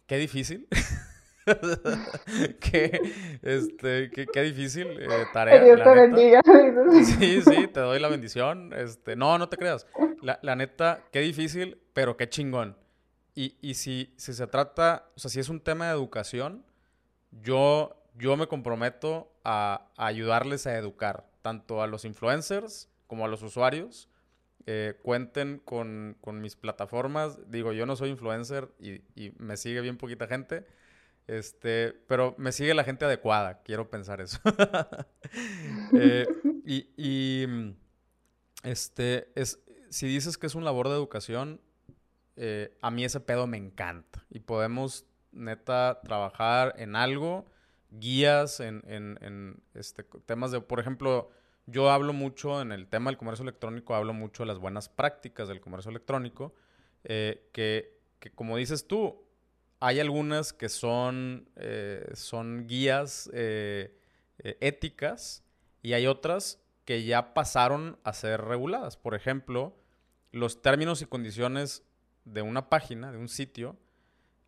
qué 0.07 0.17
difícil. 0.17 0.67
qué, 2.61 3.01
este, 3.43 4.11
qué, 4.11 4.27
qué 4.27 4.43
difícil 4.43 4.87
eh, 4.89 5.27
tarea. 5.35 5.63
Dios 5.63 5.83
te 5.83 5.91
bendiga. 5.91 6.41
Sí, 7.05 7.43
sí, 7.43 7.67
te 7.67 7.81
doy 7.81 8.01
la 8.01 8.09
bendición. 8.09 8.73
Este, 8.73 9.17
no, 9.17 9.37
no 9.37 9.51
te 9.51 9.59
creas. 9.59 9.87
La, 10.23 10.39
la 10.43 10.57
neta, 10.57 11.05
qué 11.13 11.21
difícil, 11.21 11.79
pero 11.93 12.17
qué 12.17 12.29
chingón. 12.29 12.77
Y, 13.35 13.57
y 13.61 13.75
si, 13.75 14.15
si 14.17 14.33
se 14.33 14.47
trata, 14.47 15.11
o 15.15 15.21
sea, 15.21 15.31
si 15.31 15.41
es 15.41 15.51
un 15.51 15.61
tema 15.61 15.87
de 15.87 15.93
educación, 15.93 16.65
yo, 17.43 18.03
yo 18.17 18.37
me 18.39 18.47
comprometo 18.47 19.31
a, 19.45 19.89
a 19.99 20.07
ayudarles 20.07 20.67
a 20.67 20.77
educar 20.79 21.30
tanto 21.43 21.83
a 21.83 21.87
los 21.87 22.05
influencers 22.05 22.89
como 23.07 23.25
a 23.25 23.29
los 23.29 23.43
usuarios. 23.43 24.09
Eh, 24.67 24.95
cuenten 25.03 25.59
con, 25.59 26.17
mis 26.41 26.57
plataformas. 26.57 27.51
Digo, 27.51 27.73
yo 27.73 27.87
no 27.87 27.97
soy 27.97 28.11
influencer 28.11 28.69
y, 28.79 29.33
me 29.39 29.57
sigue 29.57 29.81
bien 29.81 29.97
poquita 29.97 30.27
gente. 30.27 30.67
Este, 31.27 31.93
pero 32.09 32.35
me 32.39 32.53
sigue 32.53 32.75
la 32.75 32.85
gente 32.85 33.05
adecuada, 33.05 33.63
quiero 33.63 33.91
pensar 33.91 34.21
eso. 34.21 34.39
Eh, 35.93 36.27
y, 36.97 37.47
este, 38.63 39.31
es, 39.35 39.61
si 39.91 40.07
dices 40.07 40.39
que 40.39 40.47
es 40.47 40.55
un 40.55 40.65
labor 40.65 40.89
de 40.89 40.95
educación, 40.95 41.61
eh, 42.37 42.77
a 42.81 42.91
mí 42.91 43.05
ese 43.05 43.21
pedo 43.21 43.47
me 43.47 43.57
encanta. 43.57 44.25
Y 44.31 44.41
podemos, 44.41 45.07
neta, 45.33 46.01
trabajar 46.05 46.75
en 46.79 46.97
algo 46.97 47.47
guías 47.91 48.61
en, 48.61 48.83
en, 48.87 49.63
este, 49.75 50.05
temas 50.27 50.51
de, 50.51 50.61
por 50.61 50.81
ejemplo, 50.81 51.31
yo 51.67 51.91
hablo 51.91 52.13
mucho 52.13 52.61
en 52.61 52.73
el 52.73 52.89
tema 52.89 53.11
del 53.11 53.19
comercio 53.19 53.43
electrónico, 53.43 53.95
hablo 53.95 54.13
mucho 54.13 54.43
de 54.43 54.49
las 54.49 54.59
buenas 54.59 54.89
prácticas 54.89 55.49
del 55.49 55.61
comercio 55.61 55.91
electrónico, 55.91 56.55
eh, 57.05 57.49
que, 57.53 58.01
como 58.35 58.57
dices 58.57 58.87
tú, 58.87 59.25
hay 59.81 60.01
algunas 60.01 60.53
que 60.53 60.69
son, 60.69 61.49
eh, 61.57 62.11
son 62.15 62.67
guías 62.67 63.31
eh, 63.33 63.97
éticas 64.39 65.43
y 65.83 65.95
hay 65.95 66.07
otras 66.07 66.63
que 66.85 67.05
ya 67.05 67.35
pasaron 67.35 67.99
a 68.05 68.13
ser 68.13 68.43
reguladas. 68.43 68.97
Por 68.97 69.15
ejemplo, 69.15 69.77
los 70.33 70.61
términos 70.63 71.03
y 71.03 71.07
condiciones 71.07 71.85
de 72.25 72.43
una 72.43 72.69
página, 72.69 73.13
de 73.13 73.19
un 73.19 73.29
sitio, 73.29 73.77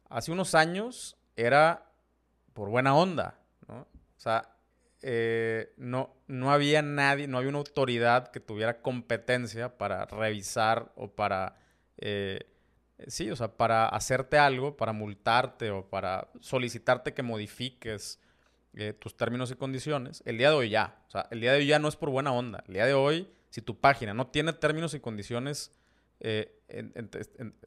hace 0.09 0.33
unos 0.33 0.55
años 0.55 1.17
era 1.37 1.92
por 2.53 2.69
buena 2.69 2.95
onda, 2.95 3.39
¿no? 3.69 3.81
O 3.81 4.21
sea, 4.21 4.53
eh, 5.03 5.73
no, 5.77 6.15
no 6.29 6.53
había 6.53 6.81
nadie, 6.81 7.27
no 7.27 7.39
había 7.39 7.51
una 7.51 7.59
autoridad 7.59 8.31
que 8.31 8.39
tuviera 8.39 8.81
competencia 8.81 9.77
para 9.77 10.05
revisar 10.07 10.93
o 10.95 11.11
para, 11.11 11.57
eh, 11.99 12.41
sí, 13.09 13.29
o 13.31 13.35
sea, 13.35 13.57
para 13.57 13.89
hacerte 13.89 14.39
algo, 14.39 14.77
para 14.77 14.93
multarte 14.93 15.73
o 15.73 15.89
para 15.89 16.29
solicitarte 16.41 17.15
que 17.15 17.23
modifiques 17.25 18.21
eh, 18.75 18.93
tus 18.93 19.17
términos 19.17 19.51
y 19.51 19.57
condiciones. 19.57 20.23
El 20.25 20.39
día 20.39 20.51
de 20.51 20.57
hoy 20.57 20.71
ya, 20.71 21.03
o 21.09 21.11
sea, 21.11 21.27
el 21.33 21.41
día 21.41 21.53
de 21.53 21.59
hoy 21.59 21.67
ya 21.67 21.81
no 21.81 21.89
es 21.89 21.97
por 21.97 22.11
buena 22.11 22.33
onda. 22.33 22.63
El 22.69 22.75
día 22.75 22.87
de 22.87 22.95
hoy, 22.95 23.29
si 23.51 23.61
tu 23.61 23.81
página 23.81 24.15
no 24.15 24.29
tiene 24.29 24.53
términos 24.53 24.95
y 24.95 25.01
condiciones, 25.01 25.73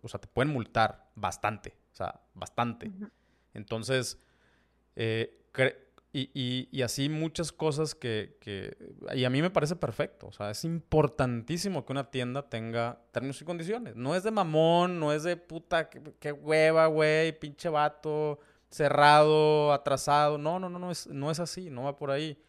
o 0.02 0.08
sea, 0.08 0.22
te 0.22 0.28
pueden 0.28 0.54
multar 0.54 1.10
bastante, 1.16 1.76
o 1.92 1.96
sea, 1.96 2.22
bastante. 2.34 2.90
Entonces, 3.54 4.18
eh, 4.96 5.40
y, 6.18 6.82
así 6.82 7.10
muchas 7.10 7.52
cosas 7.52 7.94
que, 7.94 8.38
Y 9.14 9.26
a 9.26 9.30
mí 9.30 9.42
me 9.42 9.50
parece 9.50 9.76
perfecto. 9.76 10.28
O 10.28 10.32
sea, 10.32 10.50
es 10.50 10.64
importantísimo 10.64 11.86
que 11.86 11.92
una 11.92 12.10
tienda 12.10 12.48
tenga 12.48 13.02
términos 13.12 13.42
y 13.42 13.46
condiciones. 13.46 13.98
No 13.98 14.16
es 14.16 14.24
de 14.24 14.32
mamón, 14.32 14.98
no 14.98 15.12
es 15.12 15.24
de 15.24 15.36
puta, 15.36 15.90
qué, 15.90 16.32
hueva, 16.32 16.88
güey, 16.88 17.38
pinche 17.38 17.68
vato, 17.68 18.40
cerrado, 18.70 19.74
atrasado. 19.74 20.38
No, 20.38 20.58
no, 20.58 20.70
no, 20.70 20.80
no 20.80 20.90
es, 20.90 21.06
no 21.08 21.32
es 21.32 21.42
así, 21.42 21.70
no 21.70 21.84
va 21.84 21.98
por 21.98 22.12
ahí. 22.12 22.42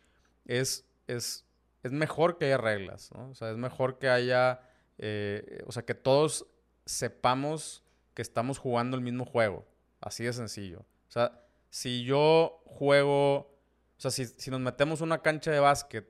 Es, 0.44 0.86
es, 1.08 1.44
es 1.82 1.90
mejor 1.90 2.38
que 2.38 2.44
haya 2.44 2.58
reglas, 2.58 3.10
¿no? 3.16 3.30
O 3.30 3.34
sea, 3.34 3.50
es 3.50 3.56
mejor 3.56 3.98
que 3.98 4.08
haya... 4.08 4.60
Eh, 4.98 5.64
o 5.66 5.72
sea, 5.72 5.84
que 5.84 5.94
todos 5.94 6.46
sepamos 6.84 7.82
que 8.14 8.22
estamos 8.22 8.58
jugando 8.58 8.96
el 8.96 9.02
mismo 9.02 9.24
juego. 9.24 9.66
Así 10.00 10.22
de 10.22 10.32
sencillo. 10.32 10.86
O 11.08 11.10
sea 11.10 11.45
si 11.76 12.04
yo 12.04 12.62
juego, 12.64 13.36
o 13.36 13.98
sea, 13.98 14.10
si, 14.10 14.50
nos 14.50 14.60
metemos 14.60 15.02
una 15.02 15.20
cancha 15.20 15.50
de 15.50 15.60
básquet 15.60 16.08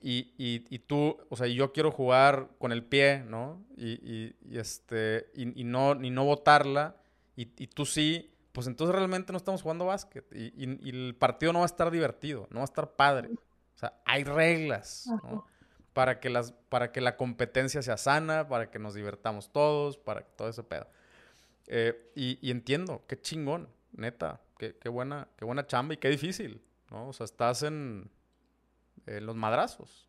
y, 0.00 0.32
y, 0.38 0.78
tú, 0.78 1.18
o 1.28 1.36
sea, 1.36 1.48
yo 1.48 1.72
quiero 1.72 1.90
jugar 1.90 2.50
con 2.58 2.70
el 2.70 2.84
pie, 2.84 3.24
¿no? 3.26 3.64
Y, 3.76 4.32
este, 4.56 5.28
y, 5.34 5.64
no, 5.64 5.96
ni 5.96 6.10
no 6.10 6.24
botarla, 6.24 6.94
y, 7.34 7.46
tú 7.66 7.84
sí, 7.84 8.32
pues 8.52 8.68
entonces 8.68 8.94
realmente 8.94 9.32
no 9.32 9.38
estamos 9.38 9.60
jugando 9.60 9.86
básquet 9.86 10.24
y, 10.32 10.88
el 10.88 11.16
partido 11.16 11.52
no 11.52 11.58
va 11.58 11.64
a 11.64 11.66
estar 11.66 11.90
divertido, 11.90 12.46
no 12.50 12.58
va 12.58 12.62
a 12.62 12.70
estar 12.70 12.92
padre. 12.92 13.30
O 13.32 13.78
sea, 13.78 13.94
hay 14.04 14.22
reglas, 14.22 15.08
¿no? 15.24 15.48
Para 15.92 16.20
que, 16.20 16.30
las, 16.30 16.52
para 16.68 16.92
que 16.92 17.00
la 17.00 17.16
competencia 17.16 17.82
sea 17.82 17.96
sana, 17.96 18.46
para 18.46 18.70
que 18.70 18.78
nos 18.78 18.94
divertamos 18.94 19.50
todos, 19.50 19.98
para 19.98 20.22
que 20.22 20.30
todo 20.36 20.48
ese 20.48 20.62
pedo. 20.62 20.86
Eh, 21.66 22.12
y, 22.14 22.52
entiendo, 22.52 23.02
qué 23.08 23.20
chingón, 23.20 23.68
neta 23.96 24.40
qué, 24.58 24.88
buena, 24.88 25.28
qué 25.36 25.44
buena 25.44 25.66
chamba 25.66 25.94
y 25.94 25.96
qué 25.96 26.08
difícil, 26.08 26.62
¿no? 26.90 27.08
O 27.08 27.12
sea, 27.12 27.24
estás 27.24 27.62
en, 27.62 28.10
los 29.06 29.36
madrazos. 29.36 30.08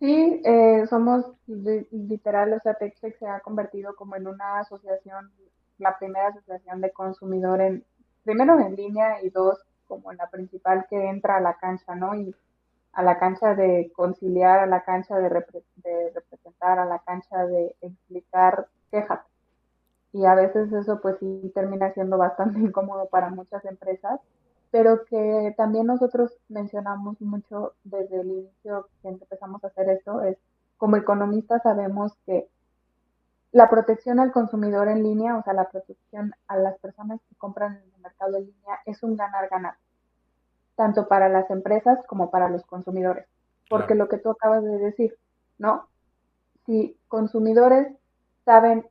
Sí, 0.00 0.42
eh, 0.44 0.84
somos 0.88 1.24
literal, 1.46 2.52
o 2.52 2.60
sea, 2.60 2.74
TechTech 2.74 3.18
se 3.18 3.26
ha 3.26 3.40
convertido 3.40 3.94
como 3.94 4.16
en 4.16 4.26
una 4.26 4.60
asociación, 4.60 5.30
la 5.78 5.96
primera 5.98 6.28
asociación 6.28 6.80
de 6.80 6.90
consumidores, 6.90 7.82
primero 8.24 8.58
en 8.58 8.74
línea 8.74 9.22
y 9.22 9.30
dos 9.30 9.58
como 9.86 10.10
en 10.10 10.18
la 10.18 10.28
principal 10.28 10.86
que 10.90 11.08
entra 11.08 11.36
a 11.36 11.40
la 11.40 11.54
cancha, 11.54 11.94
¿no? 11.94 12.14
Y 12.14 12.34
a 12.92 13.02
la 13.02 13.18
cancha 13.18 13.54
de 13.54 13.92
conciliar, 13.94 14.58
a 14.58 14.66
la 14.66 14.82
cancha 14.84 15.16
de, 15.16 15.28
de 15.28 16.10
representar, 16.14 16.78
a 16.78 16.86
la 16.86 16.98
cancha 17.00 17.46
de 17.46 17.76
explicar 17.80 18.68
quejas 18.90 19.20
y 20.16 20.24
a 20.24 20.34
veces 20.34 20.72
eso 20.72 20.98
pues 21.02 21.16
sí 21.20 21.52
termina 21.54 21.92
siendo 21.92 22.16
bastante 22.16 22.58
incómodo 22.60 23.06
para 23.08 23.28
muchas 23.28 23.64
empresas, 23.66 24.18
pero 24.70 25.04
que 25.04 25.54
también 25.56 25.86
nosotros 25.86 26.32
mencionamos 26.48 27.20
mucho 27.20 27.74
desde 27.84 28.20
el 28.20 28.30
inicio 28.30 28.88
que 29.02 29.08
empezamos 29.08 29.62
a 29.62 29.66
hacer 29.66 29.90
esto, 29.90 30.22
es 30.22 30.38
como 30.78 30.96
economistas 30.96 31.62
sabemos 31.62 32.12
que 32.24 32.48
la 33.52 33.68
protección 33.68 34.18
al 34.18 34.32
consumidor 34.32 34.88
en 34.88 35.02
línea, 35.02 35.36
o 35.36 35.42
sea, 35.42 35.52
la 35.52 35.68
protección 35.70 36.34
a 36.48 36.56
las 36.56 36.78
personas 36.78 37.20
que 37.28 37.36
compran 37.36 37.76
en 37.76 37.94
el 37.94 38.00
mercado 38.02 38.36
en 38.36 38.46
línea 38.46 38.80
es 38.86 39.02
un 39.02 39.16
ganar-ganar, 39.16 39.76
tanto 40.76 41.08
para 41.08 41.28
las 41.28 41.48
empresas 41.50 41.98
como 42.06 42.30
para 42.30 42.50
los 42.50 42.64
consumidores. 42.66 43.26
Porque 43.70 43.94
lo 43.94 44.08
que 44.08 44.18
tú 44.18 44.30
acabas 44.30 44.62
de 44.62 44.78
decir, 44.78 45.16
¿no? 45.58 45.88
Si 46.66 46.98
consumidores 47.08 47.88
saben 48.44 48.86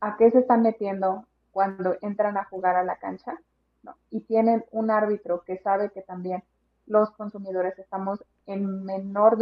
a 0.00 0.16
qué 0.16 0.30
se 0.30 0.38
están 0.40 0.62
metiendo 0.62 1.26
cuando 1.52 1.96
entran 2.00 2.36
a 2.36 2.44
jugar 2.44 2.76
a 2.76 2.84
la 2.84 2.96
cancha, 2.96 3.38
¿no? 3.82 3.96
Y 4.10 4.20
tienen 4.20 4.64
un 4.70 4.90
árbitro 4.90 5.42
que 5.42 5.58
sabe 5.58 5.90
que 5.90 6.02
también 6.02 6.42
los 6.86 7.10
consumidores 7.12 7.78
estamos 7.78 8.24
en 8.46 8.84
menor 8.84 9.38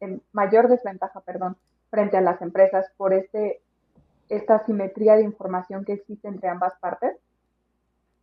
en 0.00 0.22
mayor 0.32 0.68
desventaja, 0.68 1.20
perdón, 1.20 1.56
frente 1.90 2.16
a 2.16 2.20
las 2.20 2.40
empresas 2.42 2.86
por 2.96 3.12
este 3.12 3.60
esta 4.28 4.64
simetría 4.64 5.16
de 5.16 5.24
información 5.24 5.84
que 5.84 5.92
existe 5.92 6.26
entre 6.26 6.48
ambas 6.48 6.74
partes. 6.80 7.16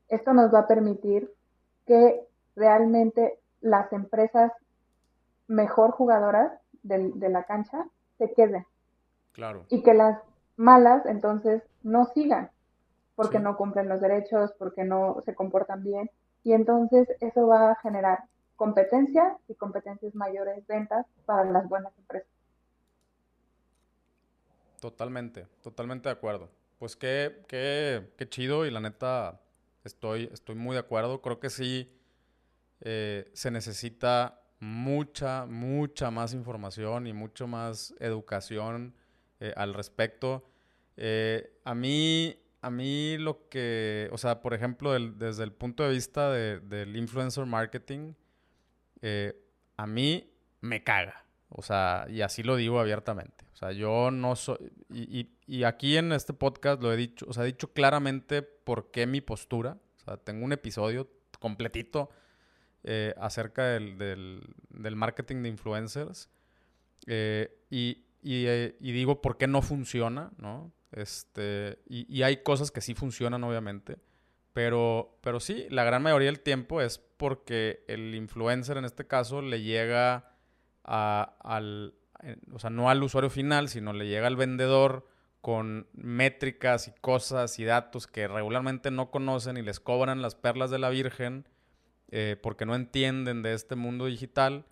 Esto 0.08 0.34
nos 0.34 0.52
va 0.52 0.60
a 0.60 0.68
permitir 0.68 1.32
que 1.86 2.26
realmente 2.56 3.40
las 3.62 3.94
empresas 3.94 4.52
mejor 5.48 5.92
jugadoras 5.92 6.52
de, 6.82 7.30
la 7.30 7.44
cancha 7.44 7.86
se 8.18 8.34
queden. 8.34 8.66
Claro. 9.34 9.66
Y 9.70 9.84
que 9.84 9.94
las 9.94 10.20
malas 10.60 11.06
entonces 11.06 11.64
no 11.84 12.06
sigan, 12.14 12.52
porque 13.16 13.40
no 13.40 13.58
cumplen 13.58 13.90
los 13.90 14.02
derechos, 14.02 14.52
porque 14.60 14.84
no 14.84 15.22
se 15.26 15.34
comportan 15.34 15.84
bien. 15.84 16.12
Y 16.44 16.54
entonces 16.54 17.08
eso 17.22 17.48
va 17.48 17.72
a 17.72 17.76
generar 17.76 18.26
competencia 18.56 19.38
y 19.48 19.56
competencias 19.56 20.14
mayores 20.16 20.68
ventas 20.68 21.06
para 21.26 21.50
las 21.50 21.68
buenas 21.68 21.98
empresas. 21.98 22.30
Totalmente, 24.80 25.48
totalmente 25.64 26.10
de 26.10 26.14
acuerdo. 26.14 26.50
Pues 26.78 26.96
qué, 26.96 27.44
qué, 27.48 28.14
qué 28.18 28.30
chido 28.30 28.66
y 28.66 28.72
la 28.72 28.80
neta 28.80 29.40
estoy, 29.84 30.30
estoy 30.32 30.56
muy 30.56 30.74
de 30.74 30.80
acuerdo. 30.80 31.22
Creo 31.22 31.40
que 31.40 31.50
sí 31.50 31.92
eh, 32.82 33.30
se 33.34 33.52
necesita 33.52 34.42
mucha, 34.60 35.46
mucha 35.46 36.12
más 36.12 36.34
información 36.34 37.08
y 37.08 37.14
mucho 37.14 37.48
más 37.48 37.94
educación 38.00 38.94
eh, 39.40 39.54
al 39.56 39.74
respecto. 39.74 40.50
Eh, 40.98 41.60
a 41.64 41.76
mí, 41.76 42.36
a 42.62 42.70
mí 42.70 43.18
lo 43.18 43.48
que, 43.50 44.10
o 44.12 44.18
sea, 44.18 44.42
por 44.42 44.54
ejemplo, 44.54 44.92
desde 44.92 45.44
el 45.44 45.52
punto 45.52 45.84
de 45.84 45.92
vista 45.92 46.32
del 46.32 46.96
influencer 46.96 47.46
marketing, 47.46 48.14
a 49.78 49.88
mí 49.88 50.30
me 50.62 50.84
caga. 50.84 51.26
O 51.50 51.62
sea, 51.62 52.06
y 52.10 52.22
así 52.22 52.44
lo 52.44 52.56
digo 52.56 52.80
abiertamente. 52.80 53.46
O 53.54 53.56
sea, 53.56 53.72
yo 53.72 54.12
no 54.12 54.36
soy. 54.36 54.72
Y, 54.90 55.64
aquí 55.64 55.98
en 55.98 56.12
este 56.12 56.34
podcast 56.34 56.82
lo 56.82 56.94
he 56.94 56.98
dicho, 56.98 57.26
o 57.28 57.34
sea, 57.34 57.44
he 57.44 57.48
dicho 57.48 57.74
claramente 57.74 58.42
por 58.42 58.92
qué 58.92 59.08
mi 59.08 59.20
postura. 59.20 59.78
O 59.98 60.00
sea, 60.00 60.18
tengo 60.18 60.46
un 60.46 60.54
episodio 60.54 61.10
completito 61.40 62.10
eh, 62.84 63.14
acerca 63.18 63.66
del, 63.66 63.98
del, 63.98 64.96
marketing 64.96 65.42
de 65.42 65.50
influencers. 65.50 66.30
Eh, 67.08 67.66
y, 67.72 68.06
eh, 68.24 68.76
y, 68.80 68.92
digo 68.92 69.22
por 69.22 69.38
qué 69.38 69.48
no 69.48 69.62
funciona, 69.62 70.32
¿no? 70.38 70.72
Este, 70.92 71.80
y, 71.88 72.22
hay 72.24 72.44
cosas 72.44 72.72
que 72.72 72.82
sí 72.82 72.94
funcionan, 72.94 73.44
obviamente. 73.44 73.98
Pero, 74.54 75.18
pero 75.22 75.40
sí, 75.40 75.68
la 75.70 75.84
gran 75.84 76.02
mayoría 76.02 76.28
del 76.28 76.42
tiempo 76.42 76.82
es 76.82 76.98
porque 76.98 77.84
el 77.88 78.16
influencer 78.16 78.78
en 78.78 78.86
este 78.86 79.06
caso 79.06 79.42
le 79.42 79.62
llega 79.62 80.34
al, 80.84 81.94
o 82.52 82.60
sea, 82.60 82.70
no 82.70 82.90
al 82.90 83.04
usuario 83.04 83.30
final, 83.30 83.70
sino 83.70 83.94
le 83.94 84.08
llega 84.08 84.28
al 84.28 84.36
vendedor 84.36 85.08
con 85.42 85.88
métricas 85.94 86.88
y 86.88 86.92
cosas 87.00 87.60
y 87.60 87.64
datos 87.64 88.08
que 88.08 88.28
regularmente 88.28 88.92
no 88.92 89.12
conocen 89.12 89.58
y 89.58 89.62
les 89.62 89.80
cobran 89.80 90.22
las 90.22 90.36
perlas 90.36 90.72
de 90.72 90.80
la 90.80 90.90
Virgen 90.90 91.48
eh, 92.10 92.36
porque 92.42 92.66
no 92.66 92.76
entienden 92.76 93.44
de 93.44 93.54
este 93.54 93.76
mundo 93.76 94.08
digital 94.08 94.66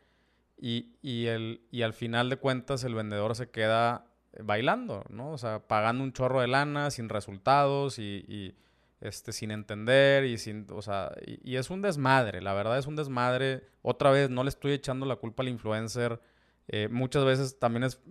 y, 0.57 0.97
y, 1.01 1.27
el, 1.27 1.61
y 1.71 1.83
al 1.83 1.93
final 1.93 2.29
de 2.29 2.37
cuentas 2.37 2.83
el 2.83 2.95
vendedor 2.95 3.35
se 3.35 3.49
queda 3.49 4.07
bailando, 4.43 5.03
¿no? 5.09 5.31
O 5.31 5.37
sea, 5.37 5.67
pagando 5.67 6.03
un 6.03 6.13
chorro 6.13 6.41
de 6.41 6.47
lana 6.47 6.91
sin 6.91 7.09
resultados 7.09 7.99
y, 7.99 8.55
este, 9.01 9.31
sin 9.31 9.51
entender 9.51 10.25
y 10.25 10.37
sin, 10.37 10.65
o 10.71 10.81
sea, 10.81 11.11
y, 11.25 11.55
es 11.55 11.69
un 11.69 11.81
desmadre, 11.81 12.41
la 12.41 12.53
verdad 12.53 12.77
es 12.77 12.87
un 12.87 12.95
desmadre. 12.95 13.63
Otra 13.81 14.11
vez, 14.11 14.29
no 14.29 14.43
le 14.43 14.49
estoy 14.49 14.71
echando 14.73 15.05
la 15.05 15.15
culpa 15.15 15.43
al 15.43 15.49
influencer. 15.49 16.19
Eh, 16.67 16.87
muchas 16.89 17.23
veces 17.23 17.59
también 17.59 17.83
es, 17.83 18.01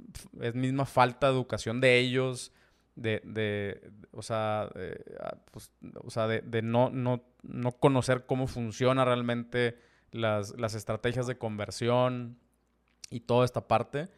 es, 0.40 0.54
misma 0.54 0.86
falta 0.86 1.26
de 1.26 1.34
educación 1.34 1.80
de 1.80 1.98
ellos, 1.98 2.52
de, 2.94 3.20
de 3.24 3.92
o 4.12 4.22
sea, 4.22 4.70
ah, 5.20 5.36
pues, 5.50 5.70
o 6.02 6.10
sea 6.10 6.26
de, 6.26 6.40
de 6.40 6.62
no, 6.62 6.88
no, 6.90 7.22
no, 7.42 7.72
conocer 7.72 8.24
cómo 8.24 8.46
funciona 8.46 9.04
realmente 9.04 9.78
las, 10.10 10.58
las, 10.58 10.74
estrategias 10.74 11.26
de 11.26 11.38
conversión 11.38 12.38
y 13.10 13.20
toda 13.20 13.44
esta 13.44 13.68
parte. 13.68 14.08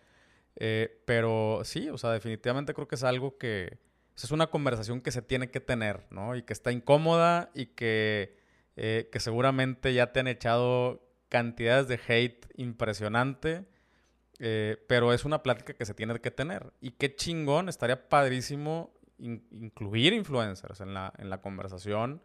Eh, 0.57 1.03
pero 1.07 1.61
sí, 1.65 1.89
o 1.89 1.99
sea, 1.99 2.11
definitivamente 2.11 2.75
creo 2.75 2.89
que 2.89 2.97
es 2.97 3.05
algo 3.05 3.39
que, 3.39 3.79
es 4.17 4.31
una 4.31 4.49
conversación 4.49 5.01
que 5.01 5.13
se 5.13 5.23
tiene 5.23 5.51
que 5.51 5.61
tener, 5.61 6.07
¿no? 6.11 6.35
Y 6.37 6.43
que 6.43 6.53
está 6.53 6.73
incómoda 6.73 7.51
y 7.55 7.67
que, 7.67 8.37
eh, 8.77 9.09
que 9.13 9.21
seguramente 9.21 9.95
ya 9.95 10.13
te 10.13 10.21
han 10.21 10.29
echado 10.29 11.09
cantidades 11.29 11.89
de 11.89 12.01
hate 12.07 12.47
impresionante. 12.57 13.67
Eh, 14.41 14.77
pero 14.87 15.13
es 15.13 15.25
una 15.25 15.43
plática 15.43 15.75
que 15.75 15.85
se 15.85 15.95
tiene 15.95 16.19
que 16.21 16.31
tener. 16.31 16.73
Y 16.81 16.93
qué 16.93 17.15
chingón, 17.15 17.69
estaría 17.69 18.09
padrísimo 18.09 18.95
incluir 19.19 20.13
influencers 20.13 20.81
en 20.81 20.95
la, 20.95 21.13
en 21.19 21.29
la 21.29 21.41
conversación 21.41 22.23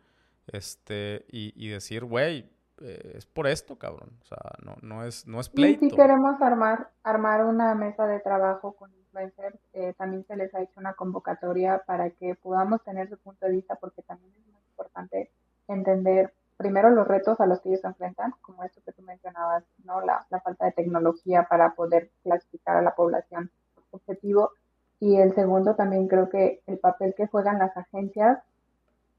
este, 0.48 1.26
y, 1.32 1.68
decir, 1.70 2.04
güey, 2.04 2.50
eh, 2.84 3.14
es 3.16 3.26
por 3.26 3.48
esto, 3.48 3.78
cabrón. 3.78 4.12
O 4.22 4.26
sea, 4.26 4.38
no, 4.64 4.76
no, 4.82 5.06
es, 5.06 5.26
no 5.26 5.40
es 5.40 5.50
pleito. 5.50 5.86
Y 5.86 5.90
si 5.90 5.96
queremos 5.96 6.42
armar, 6.42 6.90
armar 7.04 7.46
una 7.46 7.74
mesa 7.76 8.06
de 8.06 8.20
trabajo 8.20 8.74
con 8.74 8.94
influencers, 8.94 9.58
eh, 9.74 9.94
también 9.98 10.26
se 10.26 10.36
les 10.36 10.54
ha 10.54 10.62
hecho 10.62 10.80
una 10.80 10.94
convocatoria 10.94 11.82
para 11.86 12.10
que 12.10 12.36
podamos 12.36 12.84
tener 12.84 13.10
su 13.10 13.18
punto 13.18 13.46
de 13.46 13.54
vista, 13.54 13.76
porque 13.76 14.02
también 14.02 14.34
es 14.38 14.48
muy 14.48 14.62
importante 14.70 15.32
entender 15.70 16.34
primero 16.58 16.90
los 16.90 17.08
retos 17.08 17.40
a 17.40 17.46
los 17.46 17.62
que 17.62 17.70
ellos 17.70 17.82
se 17.82 17.88
enfrentan, 17.88 18.34
como 18.42 18.64
esto 18.64 18.82
que 18.86 18.92
tú 18.92 19.02
mencionabas, 19.02 19.64
¿no? 19.86 20.02
La, 20.02 20.26
falta 20.44 20.66
de 20.66 20.72
tecnología 20.74 21.48
para 21.50 21.74
poder 21.76 22.12
clasificar 22.24 22.78
a 22.78 22.82
la 22.82 22.96
población 22.96 23.50
objetivo. 23.92 24.52
Y 25.00 25.18
el 25.18 25.34
segundo 25.36 25.76
también 25.76 26.08
creo 26.08 26.30
que 26.30 26.62
el 26.68 26.80
papel 26.80 27.14
que 27.16 27.28
juegan 27.28 27.60
las 27.60 27.76
agencias 27.78 28.40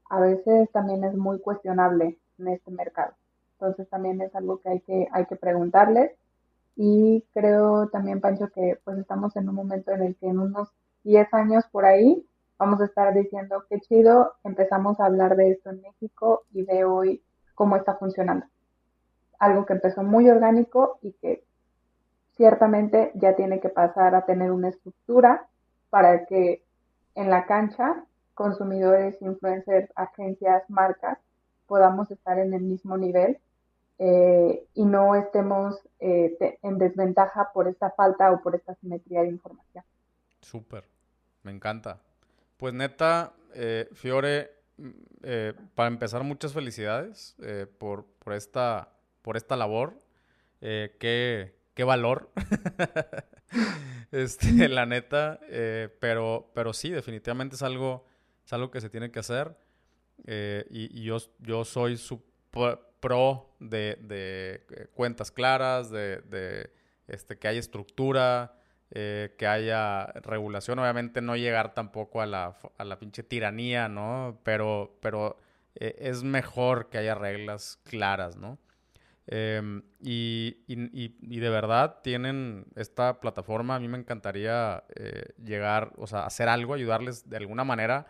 a 0.09 0.19
veces 0.19 0.71
también 0.71 1.03
es 1.03 1.15
muy 1.15 1.39
cuestionable 1.39 2.17
en 2.37 2.47
este 2.47 2.71
mercado. 2.71 3.13
Entonces 3.59 3.89
también 3.89 4.21
es 4.21 4.35
algo 4.35 4.59
que 4.59 4.69
hay 4.69 4.79
que, 4.81 5.07
hay 5.11 5.25
que 5.25 5.35
preguntarles. 5.35 6.11
Y 6.75 7.23
creo 7.33 7.87
también, 7.89 8.19
Pancho, 8.19 8.49
que 8.49 8.79
pues 8.83 8.97
estamos 8.97 9.35
en 9.37 9.49
un 9.49 9.55
momento 9.55 9.91
en 9.91 10.03
el 10.03 10.15
que 10.17 10.27
en 10.27 10.39
unos 10.39 10.69
10 11.03 11.33
años 11.33 11.63
por 11.71 11.85
ahí 11.85 12.25
vamos 12.57 12.81
a 12.81 12.85
estar 12.85 13.13
diciendo 13.13 13.63
qué 13.69 13.79
chido, 13.79 14.33
empezamos 14.43 14.99
a 14.99 15.05
hablar 15.05 15.35
de 15.35 15.51
esto 15.51 15.69
en 15.69 15.81
México 15.81 16.43
y 16.53 16.63
de 16.63 16.85
hoy 16.85 17.23
cómo 17.53 17.75
está 17.75 17.95
funcionando. 17.95 18.45
Algo 19.39 19.65
que 19.65 19.73
empezó 19.73 20.03
muy 20.03 20.29
orgánico 20.29 20.99
y 21.01 21.13
que 21.13 21.43
ciertamente 22.35 23.11
ya 23.15 23.35
tiene 23.35 23.59
que 23.59 23.69
pasar 23.69 24.15
a 24.15 24.25
tener 24.25 24.51
una 24.51 24.69
estructura 24.69 25.47
para 25.89 26.25
que 26.25 26.63
en 27.15 27.29
la 27.29 27.45
cancha 27.45 28.03
consumidores, 28.33 29.21
influencers, 29.21 29.89
agencias, 29.95 30.69
marcas 30.69 31.17
podamos 31.67 32.11
estar 32.11 32.39
en 32.39 32.53
el 32.53 32.61
mismo 32.61 32.97
nivel 32.97 33.39
eh, 33.97 34.65
y 34.73 34.85
no 34.85 35.15
estemos 35.15 35.79
eh, 35.99 36.57
en 36.61 36.77
desventaja 36.77 37.51
por 37.53 37.67
esta 37.67 37.91
falta 37.91 38.31
o 38.31 38.41
por 38.41 38.55
esta 38.55 38.75
simetría 38.75 39.21
de 39.21 39.29
información. 39.29 39.83
Súper, 40.41 40.85
me 41.43 41.51
encanta. 41.51 42.01
Pues 42.57 42.73
neta, 42.73 43.33
eh, 43.53 43.89
Fiore, 43.93 44.55
Mm, 44.77 44.89
eh, 45.23 45.53
para 45.73 45.87
empezar, 45.87 46.23
muchas 46.23 46.53
felicidades 46.53 47.35
por, 47.77 48.05
por, 48.19 48.33
esta, 48.33 48.89
por 49.21 49.37
esta 49.37 49.55
labor. 49.55 49.97
Qué, 50.59 51.55
qué, 51.73 51.83
valor. 51.83 52.31
este, 54.11 54.67
la 54.67 54.85
neta. 54.85 55.39
pero, 55.99 56.51
pero 56.53 56.73
sí, 56.73 56.89
definitivamente 56.89 57.55
es 57.55 57.63
algo, 57.63 58.05
es 58.45 58.53
algo 58.53 58.71
que 58.71 58.81
se 58.81 58.89
tiene 58.89 59.11
que 59.11 59.19
hacer. 59.19 59.55
Y, 60.25 61.03
yo, 61.03 61.17
yo 61.39 61.65
soy 61.65 61.97
su 61.97 62.23
pro 62.99 63.55
de, 63.59 63.97
de 64.01 64.87
cuentas 64.93 65.31
claras, 65.31 65.89
de, 65.89 66.71
este, 67.07 67.37
que 67.37 67.47
haya 67.47 67.59
estructura, 67.59 68.57
eh, 68.91 69.35
que 69.37 69.47
haya 69.47 70.05
regulación, 70.23 70.79
obviamente 70.79 71.21
no 71.21 71.35
llegar 71.35 71.73
tampoco 71.73 72.21
a 72.21 72.25
la, 72.25 72.99
pinche 72.99 73.23
tiranía. 73.23 73.91
Pero, 74.43 74.97
pero 75.01 75.37
eh, 75.75 75.95
es 75.99 76.23
mejor 76.23 76.89
que 76.89 76.97
haya 76.97 77.15
reglas 77.15 77.79
claras. 77.83 78.37
Em, 79.27 79.81
y, 80.01 80.57
y, 80.67 81.39
de 81.39 81.49
verdad 81.49 81.99
tienen 82.03 82.67
esta 82.75 83.19
plataforma, 83.19 83.75
a 83.75 83.79
mí 83.79 83.87
me 83.87 83.97
encantaría 83.97 84.83
eh, 84.95 85.33
llegar, 85.43 85.93
o 85.97 86.05
sea, 86.05 86.25
hacer 86.25 86.47
algo, 86.47 86.75
ayudarles 86.75 87.27
de 87.27 87.37
alguna 87.37 87.63
manera 87.63 88.05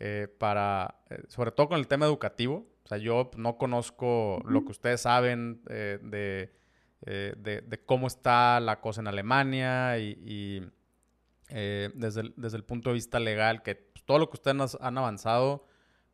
eh, 0.00 0.26
para, 0.38 1.02
eh, 1.10 1.22
sobre 1.28 1.52
todo 1.52 1.68
con 1.68 1.78
el 1.78 1.86
tema 1.86 2.06
educativo. 2.06 2.66
O 2.84 2.88
sea, 2.88 2.98
yo 2.98 3.30
no 3.36 3.56
conozco 3.56 4.42
lo 4.46 4.64
que 4.64 4.72
ustedes 4.72 5.02
saben 5.02 5.62
de, 5.64 6.50
de, 7.02 7.82
cómo 7.86 8.08
está 8.08 8.58
la 8.58 8.80
cosa 8.80 9.00
en 9.00 9.06
Alemania 9.06 9.98
y, 9.98 10.66
desde, 11.48 12.22
el, 12.22 12.34
desde 12.36 12.56
el 12.56 12.64
punto 12.64 12.90
de 12.90 12.94
vista 12.94 13.20
legal, 13.20 13.62
que 13.62 13.76
pues, 13.76 14.04
todo 14.04 14.18
lo 14.18 14.28
que 14.28 14.38
ustedes 14.38 14.76
han 14.80 14.98
avanzado, 14.98 15.66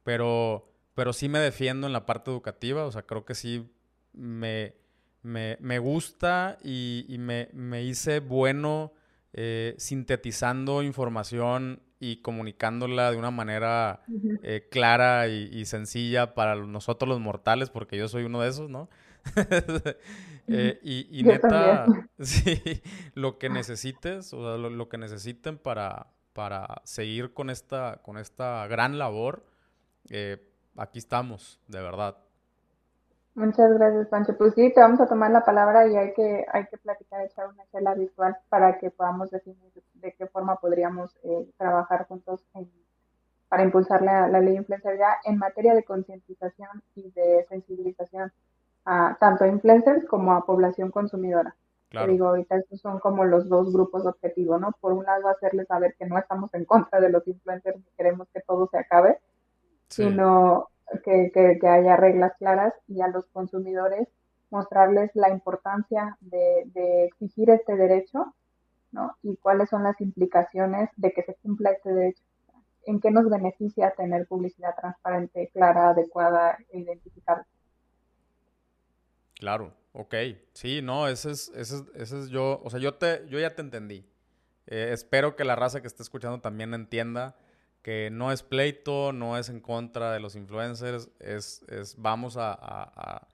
pero, 0.03 0.71
pero 0.95 1.15
sí 1.15 1.31
me 1.31 1.39
defiendo 1.39 1.87
en 1.87 1.95
la 1.95 2.05
parte 2.05 2.31
educativa, 2.31 2.85
o 2.85 2.93
sea, 2.93 3.07
creo 3.07 3.25
que 3.25 3.35
sí 3.35 3.67
me, 4.13 4.75
me, 5.23 5.79
gusta 5.79 6.59
y, 6.63 7.17
me, 7.19 7.83
hice 7.83 8.21
bueno 8.21 8.93
eh, 9.33 9.75
sintetizando 9.79 10.83
información 10.83 11.83
y 11.99 12.17
comunicándola 12.17 13.11
de 13.11 13.17
una 13.17 13.31
manera 13.31 14.03
eh, 14.43 14.69
clara 14.71 15.29
y, 15.29 15.65
sencilla 15.65 16.35
para 16.35 16.55
nosotros 16.57 17.09
los 17.09 17.21
mortales, 17.21 17.71
porque 17.71 17.97
yo 17.97 18.09
soy 18.09 18.25
uno 18.25 18.41
de 18.41 18.49
esos, 18.49 18.71
¿no? 18.71 18.89
Eh, 20.49 20.79
y, 21.11 21.25
neta, 21.25 21.87
sí, 22.21 22.63
lo 23.15 23.37
que 23.37 23.49
necesites, 23.49 24.33
o 24.33 24.43
sea, 24.43 24.57
lo, 24.57 24.89
que 24.89 24.97
necesiten 24.97 25.59
para, 25.59 26.07
para 26.35 26.83
seguir 26.85 27.35
con 27.35 27.51
esta, 27.51 28.01
con 28.05 28.17
esta 28.17 28.65
gran 28.69 28.97
labor, 28.97 29.45
aquí 30.77 31.01
estamos, 31.01 31.59
de 31.67 31.83
verdad. 31.83 32.17
Muchas 33.37 33.71
gracias, 33.75 34.09
Pancho. 34.09 34.35
Pues 34.35 34.55
sí, 34.55 34.73
te 34.73 34.81
vamos 34.81 34.99
a 34.99 35.07
tomar 35.07 35.31
la 35.31 35.45
palabra 35.45 35.87
y 35.87 35.95
hay 35.95 36.15
que, 36.15 36.47
hay 36.51 36.65
que 36.69 36.79
platicar, 36.79 37.21
echar 37.21 37.47
una 37.49 37.65
charla 37.71 37.95
virtual 37.95 38.35
para 38.49 38.79
que 38.79 38.91
podamos 38.91 39.31
definir 39.31 39.71
de 39.93 40.13
qué 40.15 40.27
forma 40.27 40.57
podríamos 40.57 41.15
eh, 41.23 41.47
trabajar 41.59 42.07
juntos 42.09 42.43
para 43.51 43.63
impulsar 43.63 44.01
la, 44.01 44.27
ley 44.29 44.57
influencer 44.57 44.97
ya 44.99 45.19
en 45.25 45.37
materia 45.37 45.75
de 45.75 45.85
concientización 45.85 46.83
y 46.95 47.11
de 47.11 47.45
sensibilización 47.51 48.33
a 48.87 49.19
tanto 49.21 49.45
a 49.45 49.49
influencers 49.49 50.07
como 50.07 50.33
a 50.33 50.47
población 50.47 50.91
consumidora. 50.91 51.55
Claro. 51.91 52.11
digo, 52.11 52.29
ahorita 52.29 52.57
estos 52.57 52.81
son 52.81 52.99
como 53.01 53.27
los 53.27 53.51
dos 53.51 53.71
grupos 53.71 54.07
objetivos, 54.07 54.59
¿no? 54.59 54.73
Por 54.81 54.95
un 54.95 55.05
lado, 55.05 55.29
hacerles 55.29 55.69
saber 55.69 55.95
que 55.99 56.07
no 56.07 56.19
estamos 56.19 56.53
en 56.55 56.65
contra 56.65 57.01
de 57.01 57.11
los 57.11 57.29
influencers 57.29 57.79
y 57.79 57.97
queremos 57.99 58.29
que 58.33 58.41
todo 58.41 58.67
se 58.69 58.79
acabe, 58.79 59.19
sino 59.89 60.71
que, 61.05 61.31
que, 61.33 61.69
haya 61.69 61.97
reglas 61.97 62.33
claras 62.39 62.75
y 62.89 63.01
a 63.01 63.09
los 63.09 63.27
consumidores 63.27 64.09
mostrarles 64.51 65.11
la 65.15 65.31
importancia 65.31 66.17
de, 66.21 67.07
exigir 67.07 67.51
este 67.51 67.77
derecho 67.77 68.35
¿no? 68.93 69.17
y 69.23 69.37
cuáles 69.37 69.69
son 69.69 69.83
las 69.83 70.01
implicaciones 70.01 70.91
de 70.97 71.13
que 71.13 71.23
se 71.23 71.35
cumpla 71.37 71.71
este 71.71 71.93
derecho. 71.93 72.23
¿En 72.87 73.01
qué 73.01 73.11
nos 73.11 73.29
beneficia 73.29 73.95
tener 73.97 74.27
publicidad 74.29 74.77
transparente, 74.81 75.51
clara, 75.53 75.91
adecuada 75.91 76.57
e 76.71 76.79
identificable? 76.79 77.45
Claro, 79.35 79.73
ok. 79.93 80.15
Sí, 80.53 80.83
no, 80.83 81.09
ese 81.09 81.33
es, 81.33 81.49
ese 81.57 81.85
es, 81.97 82.29
yo, 82.29 82.61
o 82.63 82.71
sea, 82.71 82.79
yo, 82.79 82.95
te, 82.95 83.27
yo 83.29 83.41
ya 83.41 83.57
te 83.57 83.63
entendí. 83.63 84.07
Eh, 84.69 84.91
espero 84.93 85.35
que 85.35 85.45
la 85.45 85.57
raza 85.57 85.81
que 85.81 85.89
esté 85.89 86.03
escuchando 86.05 86.41
también 86.41 86.75
entienda 86.75 87.37
que 87.87 88.11
no 88.11 88.33
es 88.33 88.43
pleito, 88.43 89.13
no 89.13 89.39
es 89.39 89.49
en 89.49 89.61
contra 89.61 90.11
de 90.11 90.19
los 90.19 90.35
influencers, 90.35 91.09
es, 91.21 91.63
es 91.69 91.95
vamos 91.97 92.37
a, 92.37 93.29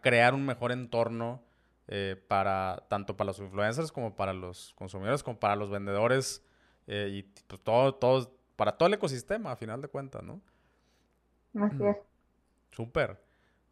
crear 0.00 0.34
un 0.34 0.46
mejor 0.46 0.70
entorno 0.70 1.42
eh, 1.88 2.14
para 2.28 2.86
tanto 2.88 3.16
para 3.16 3.26
los 3.26 3.40
influencers 3.40 3.90
como 3.90 4.14
para 4.14 4.32
los 4.32 4.72
consumidores, 4.76 5.24
como 5.24 5.40
para 5.40 5.56
los 5.56 5.68
vendedores 5.68 6.46
eh, 6.86 7.08
y 7.10 7.22
pues, 7.24 7.60
todo, 7.60 7.92
todo, 7.96 8.38
para 8.54 8.78
todo 8.78 8.86
el 8.86 8.94
ecosistema, 8.94 9.50
a 9.50 9.56
final 9.56 9.82
de 9.82 9.88
cuentas, 9.88 10.22
¿no? 10.22 10.40
Así 11.60 11.84
es. 11.84 11.96
Súper. 12.70 13.20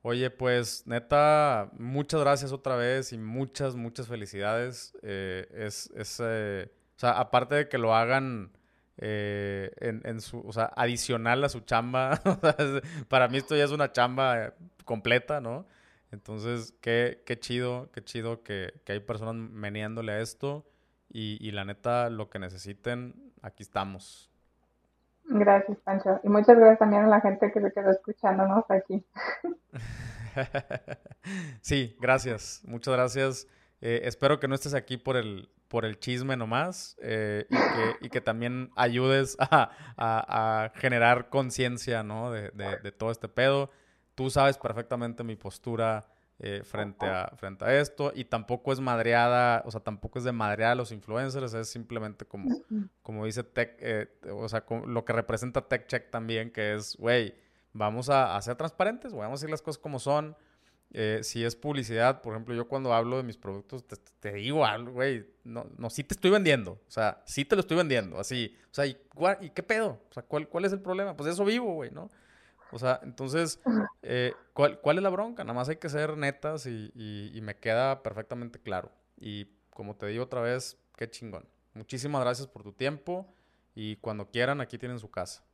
Oye, 0.02 0.28
pues 0.30 0.88
neta, 0.88 1.70
muchas 1.78 2.20
gracias 2.20 2.50
otra 2.50 2.74
vez 2.74 3.12
y 3.12 3.18
muchas, 3.18 3.76
muchas 3.76 4.08
felicidades. 4.08 4.92
Eh, 5.02 5.46
es, 5.54 5.88
es 5.94 6.18
o 6.18 6.98
sea, 6.98 7.12
aparte 7.12 7.54
de 7.54 7.68
que 7.68 7.78
lo 7.78 7.94
hagan 7.94 8.55
eh, 8.98 9.70
en, 9.80 10.20
su, 10.20 10.40
o 10.40 10.52
sea, 10.52 10.72
adicional 10.76 11.44
a 11.44 11.48
su 11.48 11.60
chamba. 11.60 12.20
Para 13.08 13.28
mí 13.28 13.38
esto 13.38 13.56
ya 13.56 13.64
es 13.64 13.70
una 13.70 13.92
chamba 13.92 14.54
completa, 14.84 15.40
¿no? 15.40 15.66
Entonces, 16.12 16.74
qué, 16.80 17.22
qué 17.26 17.38
chido, 17.38 17.90
qué 17.92 18.02
chido 18.02 18.42
que, 18.42 18.72
hay 18.88 19.00
personas 19.00 19.34
meneándole 19.34 20.12
a 20.12 20.20
esto 20.20 20.66
y, 21.08 21.50
la 21.50 21.64
neta, 21.64 22.10
lo 22.10 22.28
que 22.30 22.38
necesiten, 22.38 23.32
aquí 23.42 23.62
estamos. 23.62 24.30
Gracias, 25.24 25.78
Pancho. 25.78 26.20
Y 26.22 26.28
muchas 26.28 26.56
gracias 26.56 26.78
también 26.78 27.04
a 27.04 27.08
la 27.08 27.20
gente 27.20 27.50
que 27.50 27.60
se 27.60 27.72
quedó 27.72 27.90
escuchándonos 27.90 28.64
aquí. 28.70 29.04
sí, 31.60 31.96
gracias. 32.00 32.62
Muchas 32.64 32.94
gracias. 32.94 33.48
Eh, 33.80 34.02
espero 34.04 34.38
que 34.38 34.46
no 34.46 34.54
estés 34.54 34.74
aquí 34.74 34.96
por 34.96 35.16
el, 35.16 35.48
por 35.68 35.84
el 35.84 35.98
chisme 35.98 36.36
nomás 36.36 36.96
eh, 37.00 37.46
y, 38.00 38.08
que, 38.08 38.20
también 38.20 38.70
ayudes 38.76 39.36
a, 39.40 40.70
generar 40.76 41.28
conciencia, 41.28 42.02
¿no? 42.02 42.30
De, 42.30 42.92
todo 42.96 43.10
este 43.10 43.28
pedo. 43.28 43.70
Tú 44.14 44.30
sabes 44.30 44.58
perfectamente 44.58 45.24
mi 45.24 45.36
postura 45.36 46.06
eh, 46.38 46.62
frente, 46.64 47.06
a, 47.06 47.32
frente 47.36 47.64
a 47.64 47.80
esto 47.80 48.12
y 48.14 48.24
tampoco 48.24 48.72
es 48.72 48.80
madreada, 48.80 49.62
o 49.64 49.70
sea, 49.70 49.80
tampoco 49.80 50.18
es 50.18 50.24
de 50.24 50.32
madrear 50.32 50.72
a 50.72 50.74
los 50.74 50.92
influencers, 50.92 51.54
es 51.54 51.68
simplemente 51.68 52.24
como, 52.26 52.62
como 53.02 53.24
dice 53.24 53.42
Tech, 53.42 53.76
eh, 53.80 54.08
o 54.30 54.48
sea, 54.48 54.64
lo 54.86 55.04
que 55.04 55.12
representa 55.12 55.66
TechCheck 55.66 56.10
también, 56.10 56.50
que 56.50 56.74
es, 56.74 56.96
güey, 56.96 57.34
vamos 57.72 58.08
a, 58.10 58.36
a, 58.36 58.42
ser 58.42 58.56
transparentes, 58.56 59.12
vamos 59.12 59.28
a 59.28 59.32
decir 59.32 59.50
las 59.50 59.62
cosas 59.62 59.78
como 59.78 59.98
son 59.98 60.36
eh, 60.92 61.20
si 61.22 61.44
es 61.44 61.56
publicidad, 61.56 62.22
por 62.22 62.32
ejemplo, 62.32 62.54
yo 62.54 62.68
cuando 62.68 62.92
hablo 62.94 63.16
de 63.16 63.22
mis 63.22 63.36
productos, 63.36 63.84
te, 64.20 64.32
digo 64.32 64.64
algo, 64.64 64.92
güey, 64.92 65.26
no, 65.44 65.66
no, 65.76 65.90
sí 65.90 66.04
te 66.04 66.14
estoy 66.14 66.30
vendiendo, 66.30 66.72
o 66.72 66.90
sea, 66.90 67.22
sí 67.26 67.44
te 67.44 67.56
lo 67.56 67.60
estoy 67.60 67.76
vendiendo, 67.76 68.18
así, 68.18 68.56
o 68.70 68.74
sea, 68.74 68.86
¿y, 68.86 68.96
qué 69.50 69.62
pedo? 69.62 70.00
O 70.10 70.12
sea, 70.12 70.22
¿cuál, 70.22 70.48
¿cuál 70.48 70.64
es 70.64 70.72
el 70.72 70.80
problema? 70.80 71.16
Pues 71.16 71.32
eso 71.32 71.44
vivo, 71.44 71.74
güey, 71.74 71.90
¿no? 71.90 72.08
O 72.72 72.78
sea, 72.78 73.00
entonces, 73.02 73.60
eh, 74.02 74.32
¿cuál, 74.52 74.80
¿cuál, 74.80 74.98
es 74.98 75.02
la 75.02 75.10
bronca? 75.10 75.44
Nada 75.44 75.54
más 75.54 75.68
hay 75.68 75.76
que 75.76 75.88
ser 75.88 76.16
netas 76.16 76.66
y, 76.66 76.90
y, 76.94 77.40
me 77.40 77.56
queda 77.56 78.02
perfectamente 78.02 78.58
claro. 78.58 78.90
Y 79.18 79.46
como 79.70 79.94
te 79.94 80.06
digo 80.06 80.24
otra 80.24 80.40
vez, 80.40 80.76
qué 80.96 81.08
chingón. 81.08 81.46
Muchísimas 81.74 82.22
gracias 82.22 82.48
por 82.48 82.64
tu 82.64 82.72
tiempo 82.72 83.32
y 83.74 83.96
cuando 83.96 84.30
quieran, 84.30 84.60
aquí 84.60 84.78
tienen 84.78 84.98
su 84.98 85.10
casa. 85.10 85.45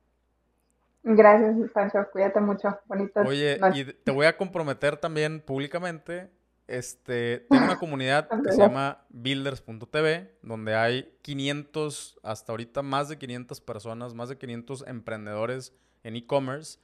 Gracias, 1.03 1.71
Pancho. 1.73 2.07
Cuídate 2.13 2.41
mucho. 2.41 2.79
Bonito. 2.87 3.21
Oye, 3.21 3.59
y 3.75 3.85
te 3.85 4.11
voy 4.11 4.27
a 4.27 4.37
comprometer 4.37 4.97
también 4.97 5.41
públicamente. 5.41 6.31
Este, 6.69 7.47
tengo 7.51 7.65
una 7.65 7.79
comunidad 7.79 8.29
que 8.29 8.53
se 8.53 8.59
llama 8.59 9.05
builders.tv, 9.11 10.39
donde 10.43 10.75
hay 10.75 11.19
500, 11.23 12.21
hasta 12.23 12.53
ahorita 12.53 12.83
más 12.83 13.09
de 13.09 13.19
500 13.19 13.61
personas, 13.61 14.15
más 14.15 14.29
de 14.29 14.39
500 14.39 14.85
emprendedores 14.87 15.75
en 16.05 16.17
e-commerce. 16.17 16.79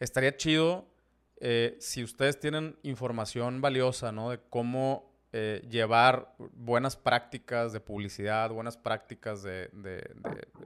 Estaría 0.00 0.36
chido 0.36 0.88
eh, 1.36 1.76
si 1.80 2.02
ustedes 2.02 2.40
tienen 2.40 2.76
información 2.82 3.60
valiosa, 3.60 4.10
¿no? 4.10 4.30
De 4.30 4.40
cómo 4.48 5.12
eh, 5.32 5.64
llevar 5.70 6.34
buenas 6.54 6.96
prácticas 6.96 7.72
de 7.72 7.80
publicidad, 7.80 8.50
buenas 8.50 8.76
prácticas 8.76 9.42
de, 9.42 9.68
de, 9.72 10.10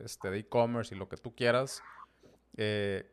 este, 0.03 0.31
de 0.31 0.39
e-commerce 0.39 0.95
y 0.95 0.99
lo 0.99 1.09
que 1.09 1.17
tú 1.17 1.35
quieras 1.35 1.83
eh, 2.57 3.11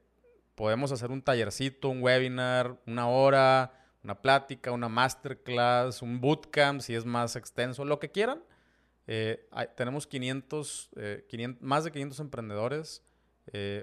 podemos 0.55 0.91
hacer 0.91 1.11
un 1.11 1.21
tallercito, 1.21 1.89
un 1.89 2.01
webinar, 2.01 2.79
una 2.85 3.07
hora, 3.07 3.73
una 4.03 4.21
plática, 4.21 4.71
una 4.71 4.89
masterclass, 4.89 6.01
un 6.01 6.21
bootcamp, 6.21 6.81
si 6.81 6.95
es 6.95 7.05
más 7.05 7.35
extenso, 7.35 7.85
lo 7.85 7.99
que 7.99 8.11
quieran. 8.11 8.43
Eh, 9.07 9.47
tenemos 9.75 10.07
500, 10.07 10.91
500, 11.27 11.61
eh, 11.61 11.65
más 11.65 11.83
de 11.83 11.91
500 11.91 12.19
emprendedores, 12.19 13.03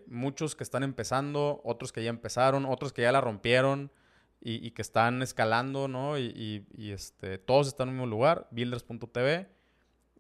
muchos 0.06 0.54
que 0.54 0.62
están 0.62 0.82
empezando, 0.82 1.60
otros 1.64 1.92
que 1.92 2.02
ya 2.02 2.10
empezaron, 2.10 2.64
otros 2.64 2.92
que 2.92 3.02
ya 3.02 3.12
la 3.12 3.20
rompieron 3.20 3.92
y, 4.40 4.70
que 4.70 4.82
están 4.82 5.20
escalando, 5.20 5.88
¿no? 5.88 6.16
Y, 6.16 6.66
este, 6.78 7.38
todos 7.38 7.66
están 7.66 7.88
en 7.88 7.94
el 7.94 8.00
mismo 8.00 8.06
lugar, 8.06 8.48
builders.tv. 8.50 9.48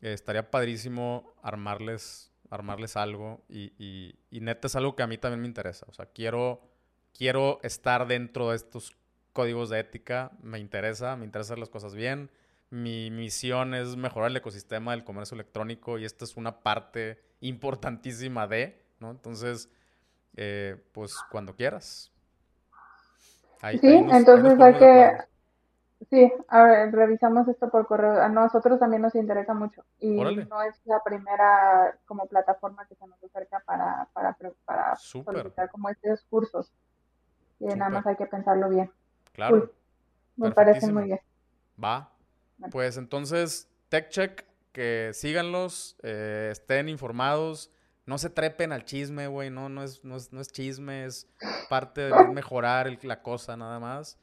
estaría 0.02 0.50
padrísimo 0.50 1.32
armarles 1.42 2.27
armarles 2.50 2.96
algo 2.96 3.42
y, 3.48 3.72
y, 4.30 4.40
neta 4.40 4.66
es 4.66 4.76
algo 4.76 4.96
que 4.96 5.02
a 5.02 5.06
mí 5.06 5.18
también 5.18 5.40
me 5.40 5.46
interesa. 5.46 5.86
O 5.88 5.92
sea, 5.92 6.06
quiero, 6.06 6.60
quiero 7.16 7.60
estar 7.62 8.06
dentro 8.06 8.50
de 8.50 8.56
estos 8.56 8.96
códigos 9.32 9.70
de 9.70 9.80
ética, 9.80 10.32
me 10.42 10.58
interesa, 10.58 11.16
me 11.16 11.24
interesa 11.24 11.52
hacer 11.52 11.58
las 11.58 11.68
cosas 11.68 11.94
bien. 11.94 12.30
Mi 12.70 13.10
misión 13.10 13.74
es 13.74 13.96
mejorar 13.96 14.30
el 14.30 14.36
ecosistema 14.36 14.92
del 14.92 15.04
comercio 15.04 15.34
electrónico 15.34 15.98
y 15.98 16.04
esta 16.04 16.24
es 16.24 16.36
una 16.36 16.60
parte 16.60 17.22
importantísima 17.40 18.46
de, 18.46 18.82
¿no? 19.00 19.10
Entonces, 19.10 19.70
eh, 20.36 20.76
pues 20.92 21.16
cuando 21.30 21.54
quieras. 21.54 22.10
sí, 23.80 23.80
entonces 23.82 24.60
hay 24.60 24.74
que, 24.74 25.10
Sí, 26.10 26.32
a 26.48 26.62
ver, 26.62 26.92
revisamos 26.92 27.48
esto 27.48 27.68
por 27.70 27.86
correo. 27.86 28.20
A 28.22 28.28
nosotros 28.28 28.78
también 28.78 29.02
nos 29.02 29.14
interesa 29.16 29.52
mucho 29.52 29.84
y 29.98 30.18
Órale. 30.18 30.44
no 30.46 30.62
es 30.62 30.80
la 30.84 31.02
primera 31.02 31.98
como 32.06 32.26
plataforma 32.26 32.86
que 32.86 32.94
se 32.94 33.06
nos 33.06 33.22
acerca 33.24 33.60
para, 33.66 34.08
para, 34.12 34.36
para 34.64 34.96
Súper, 34.96 35.34
solicitar 35.38 35.70
como 35.70 35.88
estos 35.88 36.24
cursos. 36.30 36.72
Y 37.60 37.66
nada 37.66 37.90
más 37.90 38.06
hay 38.06 38.16
que 38.16 38.26
pensarlo 38.26 38.68
bien. 38.68 38.90
Claro. 39.32 39.72
Me 40.36 40.52
parecen 40.52 40.94
Perfectísimo. 40.94 41.00
muy 41.00 41.04
bien. 41.08 41.20
Va. 41.82 42.12
Bueno. 42.58 42.72
Pues 42.72 42.96
entonces, 42.96 43.68
TechCheck, 43.88 44.46
que 44.72 45.10
síganlos, 45.14 45.96
eh, 46.04 46.50
estén 46.52 46.88
informados, 46.88 47.72
no 48.06 48.18
se 48.18 48.30
trepen 48.30 48.72
al 48.72 48.84
chisme, 48.84 49.26
güey, 49.26 49.50
no, 49.50 49.68
no, 49.68 49.82
es, 49.82 50.04
no, 50.04 50.16
es, 50.16 50.32
no 50.32 50.40
es 50.40 50.48
chisme, 50.52 51.04
es 51.04 51.26
parte 51.66 52.00
de 52.00 52.12
mejorar 52.28 52.86
el- 52.86 52.98
la 53.02 53.20
cosa 53.22 53.56
nada 53.56 53.80
más. 53.80 54.16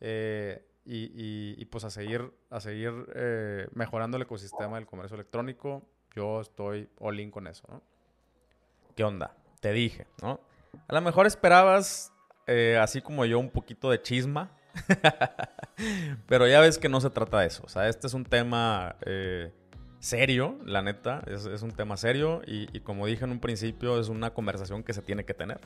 Eh, 0.00 0.66
y, 0.92 1.04
y- 1.14 1.54
y, 1.56 1.64
pues 1.66 1.84
a 1.84 1.90
seguir, 1.90 2.32
a 2.50 2.60
seguir 2.60 2.92
eh, 3.14 3.68
mejorando 3.74 4.16
el 4.16 4.24
ecosistema 4.24 4.76
del 4.76 4.86
comercio 4.86 5.14
electrónico. 5.14 5.82
Yo 6.16 6.40
estoy 6.40 6.88
all 6.98 7.20
in 7.20 7.30
con 7.30 7.46
eso, 7.46 7.64
¿no? 7.70 7.82
¿Qué 8.96 9.04
onda? 9.04 9.36
Te 9.60 9.72
dije, 9.72 10.06
¿no? 10.22 10.40
A 10.88 10.94
lo 10.94 11.00
mejor 11.00 11.26
esperabas, 11.26 12.12
eh, 12.46 12.76
así 12.80 13.00
como 13.02 13.24
yo, 13.24 13.38
un 13.38 13.50
poquito 13.50 13.90
de 13.90 14.02
chisma. 14.02 14.50
Pero 16.26 16.46
ya 16.48 16.60
ves 16.60 16.78
que 16.78 16.88
no 16.88 17.00
se 17.00 17.10
trata 17.10 17.40
de 17.40 17.46
eso. 17.46 17.62
O 17.64 17.68
sea, 17.68 17.88
este 17.88 18.06
es 18.06 18.14
un 18.14 18.24
tema 18.24 18.96
eh, 19.02 19.52
serio, 19.98 20.58
la 20.64 20.82
neta. 20.82 21.22
Es, 21.26 21.46
es 21.46 21.62
un 21.62 21.70
tema 21.72 21.96
serio. 21.96 22.42
Y, 22.46 22.68
y 22.76 22.80
como 22.80 23.06
dije 23.06 23.24
en 23.24 23.30
un 23.32 23.40
principio, 23.40 23.98
es 24.00 24.08
una 24.08 24.30
conversación 24.34 24.82
que 24.82 24.92
se 24.92 25.02
tiene 25.02 25.24
que 25.24 25.34
tener. 25.34 25.60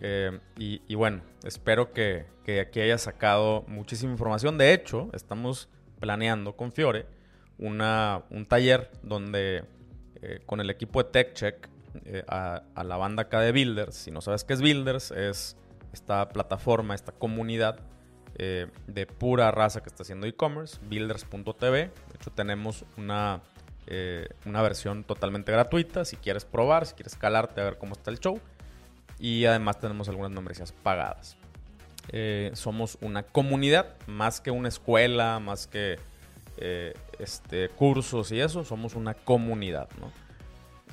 Eh, 0.00 0.38
y, 0.58 0.94
bueno, 0.94 1.22
espero 1.44 1.92
que, 1.92 2.26
que 2.44 2.60
aquí 2.60 2.80
haya 2.80 2.98
sacado 2.98 3.64
muchísima 3.66 4.12
información. 4.12 4.58
De 4.58 4.72
hecho, 4.72 5.10
estamos 5.12 5.68
planeando 6.00 6.56
con 6.56 6.72
Fiore 6.72 7.06
una, 7.58 8.24
un 8.30 8.44
taller 8.44 8.90
donde 9.02 9.64
eh, 10.20 10.40
con 10.44 10.60
el 10.60 10.68
equipo 10.70 11.02
de 11.02 11.10
TechCheck 11.10 11.68
eh, 12.04 12.24
a, 12.28 12.62
la 12.84 12.96
banda 12.96 13.22
acá 13.22 13.40
de 13.40 13.52
Builders, 13.52 13.94
si 13.94 14.10
no 14.10 14.20
sabes 14.20 14.44
qué 14.44 14.52
es 14.52 14.60
Builders, 14.60 15.10
es 15.10 15.56
esta 15.92 16.28
plataforma, 16.28 16.94
esta 16.94 17.12
comunidad 17.12 17.80
de 18.38 19.06
pura 19.06 19.50
raza 19.50 19.82
que 19.82 19.88
está 19.88 20.02
haciendo 20.02 20.26
e-commerce, 20.26 20.78
builders.tv. 20.90 21.70
De 21.70 21.90
hecho, 22.14 22.30
tenemos 22.30 22.84
una, 22.98 23.40
una 24.44 24.60
versión 24.60 25.04
totalmente 25.04 25.52
gratuita 25.52 26.04
si 26.04 26.16
quieres 26.18 26.44
probar, 26.44 26.84
si 26.84 26.92
quieres 26.92 27.16
calarte 27.16 27.62
a 27.62 27.64
ver 27.64 27.78
cómo 27.78 27.94
está 27.94 28.10
el 28.10 28.20
show. 28.20 28.38
Y 29.18 29.44
además 29.46 29.80
tenemos 29.80 30.08
algunas 30.08 30.30
membresías 30.30 30.72
pagadas. 30.72 31.36
Eh, 32.08 32.50
somos 32.54 32.98
una 33.00 33.24
comunidad, 33.24 33.94
más 34.06 34.40
que 34.40 34.50
una 34.50 34.68
escuela, 34.68 35.40
más 35.40 35.66
que 35.66 35.98
eh, 36.58 36.94
este, 37.18 37.68
cursos 37.70 38.30
y 38.32 38.40
eso, 38.40 38.64
somos 38.64 38.94
una 38.94 39.14
comunidad, 39.14 39.88
¿no? 40.00 40.12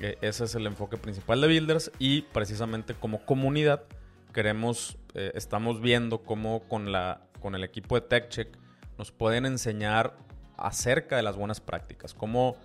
Eh, 0.00 0.18
ese 0.22 0.44
es 0.44 0.54
el 0.56 0.66
enfoque 0.66 0.96
principal 0.96 1.40
de 1.40 1.46
Builders 1.46 1.92
y 2.00 2.22
precisamente 2.22 2.94
como 2.94 3.24
comunidad 3.24 3.84
queremos, 4.32 4.98
estamos 5.14 5.80
viendo 5.80 6.24
cómo 6.24 6.64
con, 6.68 6.90
la, 6.90 7.20
con 7.40 7.54
el 7.54 7.62
equipo 7.62 7.94
de 7.94 8.00
TechCheck 8.00 8.58
nos 8.98 9.12
pueden 9.12 9.46
enseñar 9.46 10.16
acerca 10.56 11.14
de 11.14 11.22
las 11.22 11.36
buenas 11.36 11.60
prácticas, 11.60 12.14
cómo, 12.14 12.56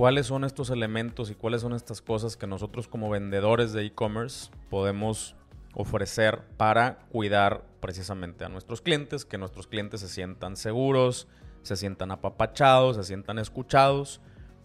cuáles 0.00 0.28
son 0.28 0.44
estos 0.44 0.70
elementos 0.70 1.30
y 1.30 1.34
cuáles 1.34 1.60
son 1.60 1.74
estas 1.74 2.00
cosas 2.00 2.38
que 2.38 2.46
nosotros 2.46 2.88
como 2.88 3.10
vendedores 3.10 3.74
de 3.74 3.84
e-commerce 3.84 4.50
podemos 4.70 5.36
ofrecer 5.74 6.40
para 6.56 7.00
cuidar 7.10 7.64
precisamente 7.80 8.46
a 8.46 8.48
nuestros 8.48 8.80
clientes, 8.80 9.26
que 9.26 9.36
nuestros 9.36 9.66
clientes 9.66 10.00
se 10.00 10.08
sientan 10.08 10.56
seguros, 10.56 11.28
se 11.60 11.76
sientan 11.76 12.12
apapachados, 12.12 12.96
se 12.96 13.04
sientan 13.04 13.38
escuchados, 13.38 14.22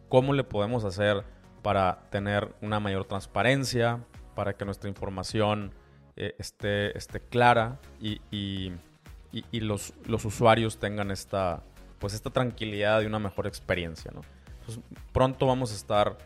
cómo 0.07 0.31
le 0.31 0.45
podemos 0.45 0.85
hacer 0.85 1.25
para 1.61 2.07
tener 2.11 2.55
una 2.61 2.79
mayor 2.79 3.03
transparencia, 3.03 4.05
para 4.35 4.53
que 4.53 4.63
nuestra 4.63 4.89
información 4.89 5.73
eh, 6.15 6.33
esté, 6.39 6.97
esté, 6.97 7.19
clara 7.19 7.81
y, 7.99 8.21
y, 8.31 8.71
y, 9.33 9.43
y 9.51 9.59
los, 9.59 9.95
los, 10.05 10.23
usuarios 10.23 10.79
tengan 10.79 11.11
esta, 11.11 11.61
pues 11.99 12.13
esta 12.13 12.29
tranquilidad 12.29 13.01
y 13.01 13.05
una 13.05 13.19
mejor 13.19 13.47
experiencia. 13.47 14.11
¿no? 14.15 14.21
Entonces, 14.67 14.83
pronto 15.13 15.45
vamos 15.45 15.71
a 15.71 15.75
estar 15.75 16.17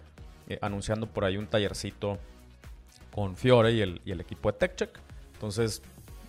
eh, 0.47 0.57
anunciando 0.61 1.07
por 1.07 1.25
ahí 1.25 1.35
un 1.35 1.47
tallercito 1.47 2.17
con 3.11 3.35
Fiore 3.35 3.73
y 3.73 3.81
el, 3.81 4.21
equipo 4.21 4.51
de 4.51 4.57
TechCheck. 4.57 4.97
Entonces, 5.33 5.81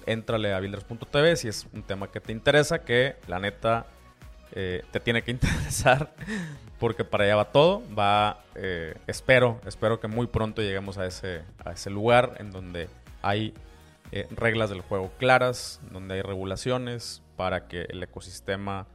éntrale 0.06 0.52
a 0.52 0.60
builders.tv 0.60 1.36
si 1.36 1.48
es 1.48 1.66
un 1.72 1.82
tema 1.82 2.10
que 2.10 2.20
te 2.20 2.32
interesa, 2.32 2.80
que 2.80 3.16
la 3.28 3.38
neta 3.38 3.86
eh, 4.52 4.82
te 4.90 4.98
tiene 4.98 5.22
que 5.22 5.30
interesar, 5.30 6.12
porque 6.80 7.04
para 7.04 7.24
allá 7.24 7.36
va 7.36 7.44
todo. 7.52 7.82
Va, 7.96 8.42
eh, 8.56 8.96
espero, 9.06 9.60
espero 9.66 10.00
que 10.00 10.08
muy 10.08 10.26
pronto 10.26 10.62
lleguemos 10.62 10.98
a 10.98 11.06
ese, 11.06 11.44
lugar 11.90 12.34
en 12.38 12.50
donde 12.50 12.88
hay 13.22 13.54
reglas 14.32 14.70
del 14.70 14.80
juego 14.80 15.12
claras, 15.18 15.80
donde 15.92 16.14
hay 16.14 16.22
regulaciones 16.22 17.22
para 17.36 17.68
que 17.68 17.82
el 17.82 18.02
ecosistema 18.02 18.88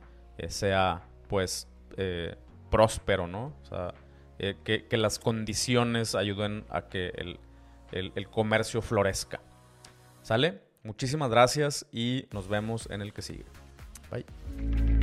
sea, 0.49 1.03
pues, 1.29 1.69
próspero, 2.75 3.25
¿no? 3.25 3.53
O 3.63 3.65
sea, 3.65 3.93
eh, 4.37 4.55
que, 4.65 4.97
las 4.97 5.17
condiciones 5.17 6.13
ayuden 6.13 6.65
a 6.69 6.89
que 6.89 7.07
el, 7.15 7.39
el 7.91 8.29
comercio 8.29 8.81
florezca. 8.81 9.39
¿Sale? 10.21 10.61
Muchísimas 10.83 11.29
gracias 11.29 11.85
y 11.93 12.27
nos 12.31 12.49
vemos 12.49 12.89
en 12.91 13.01
el 13.01 13.13
que 13.13 13.21
sigue. 13.21 13.45
Bye. 14.11 14.94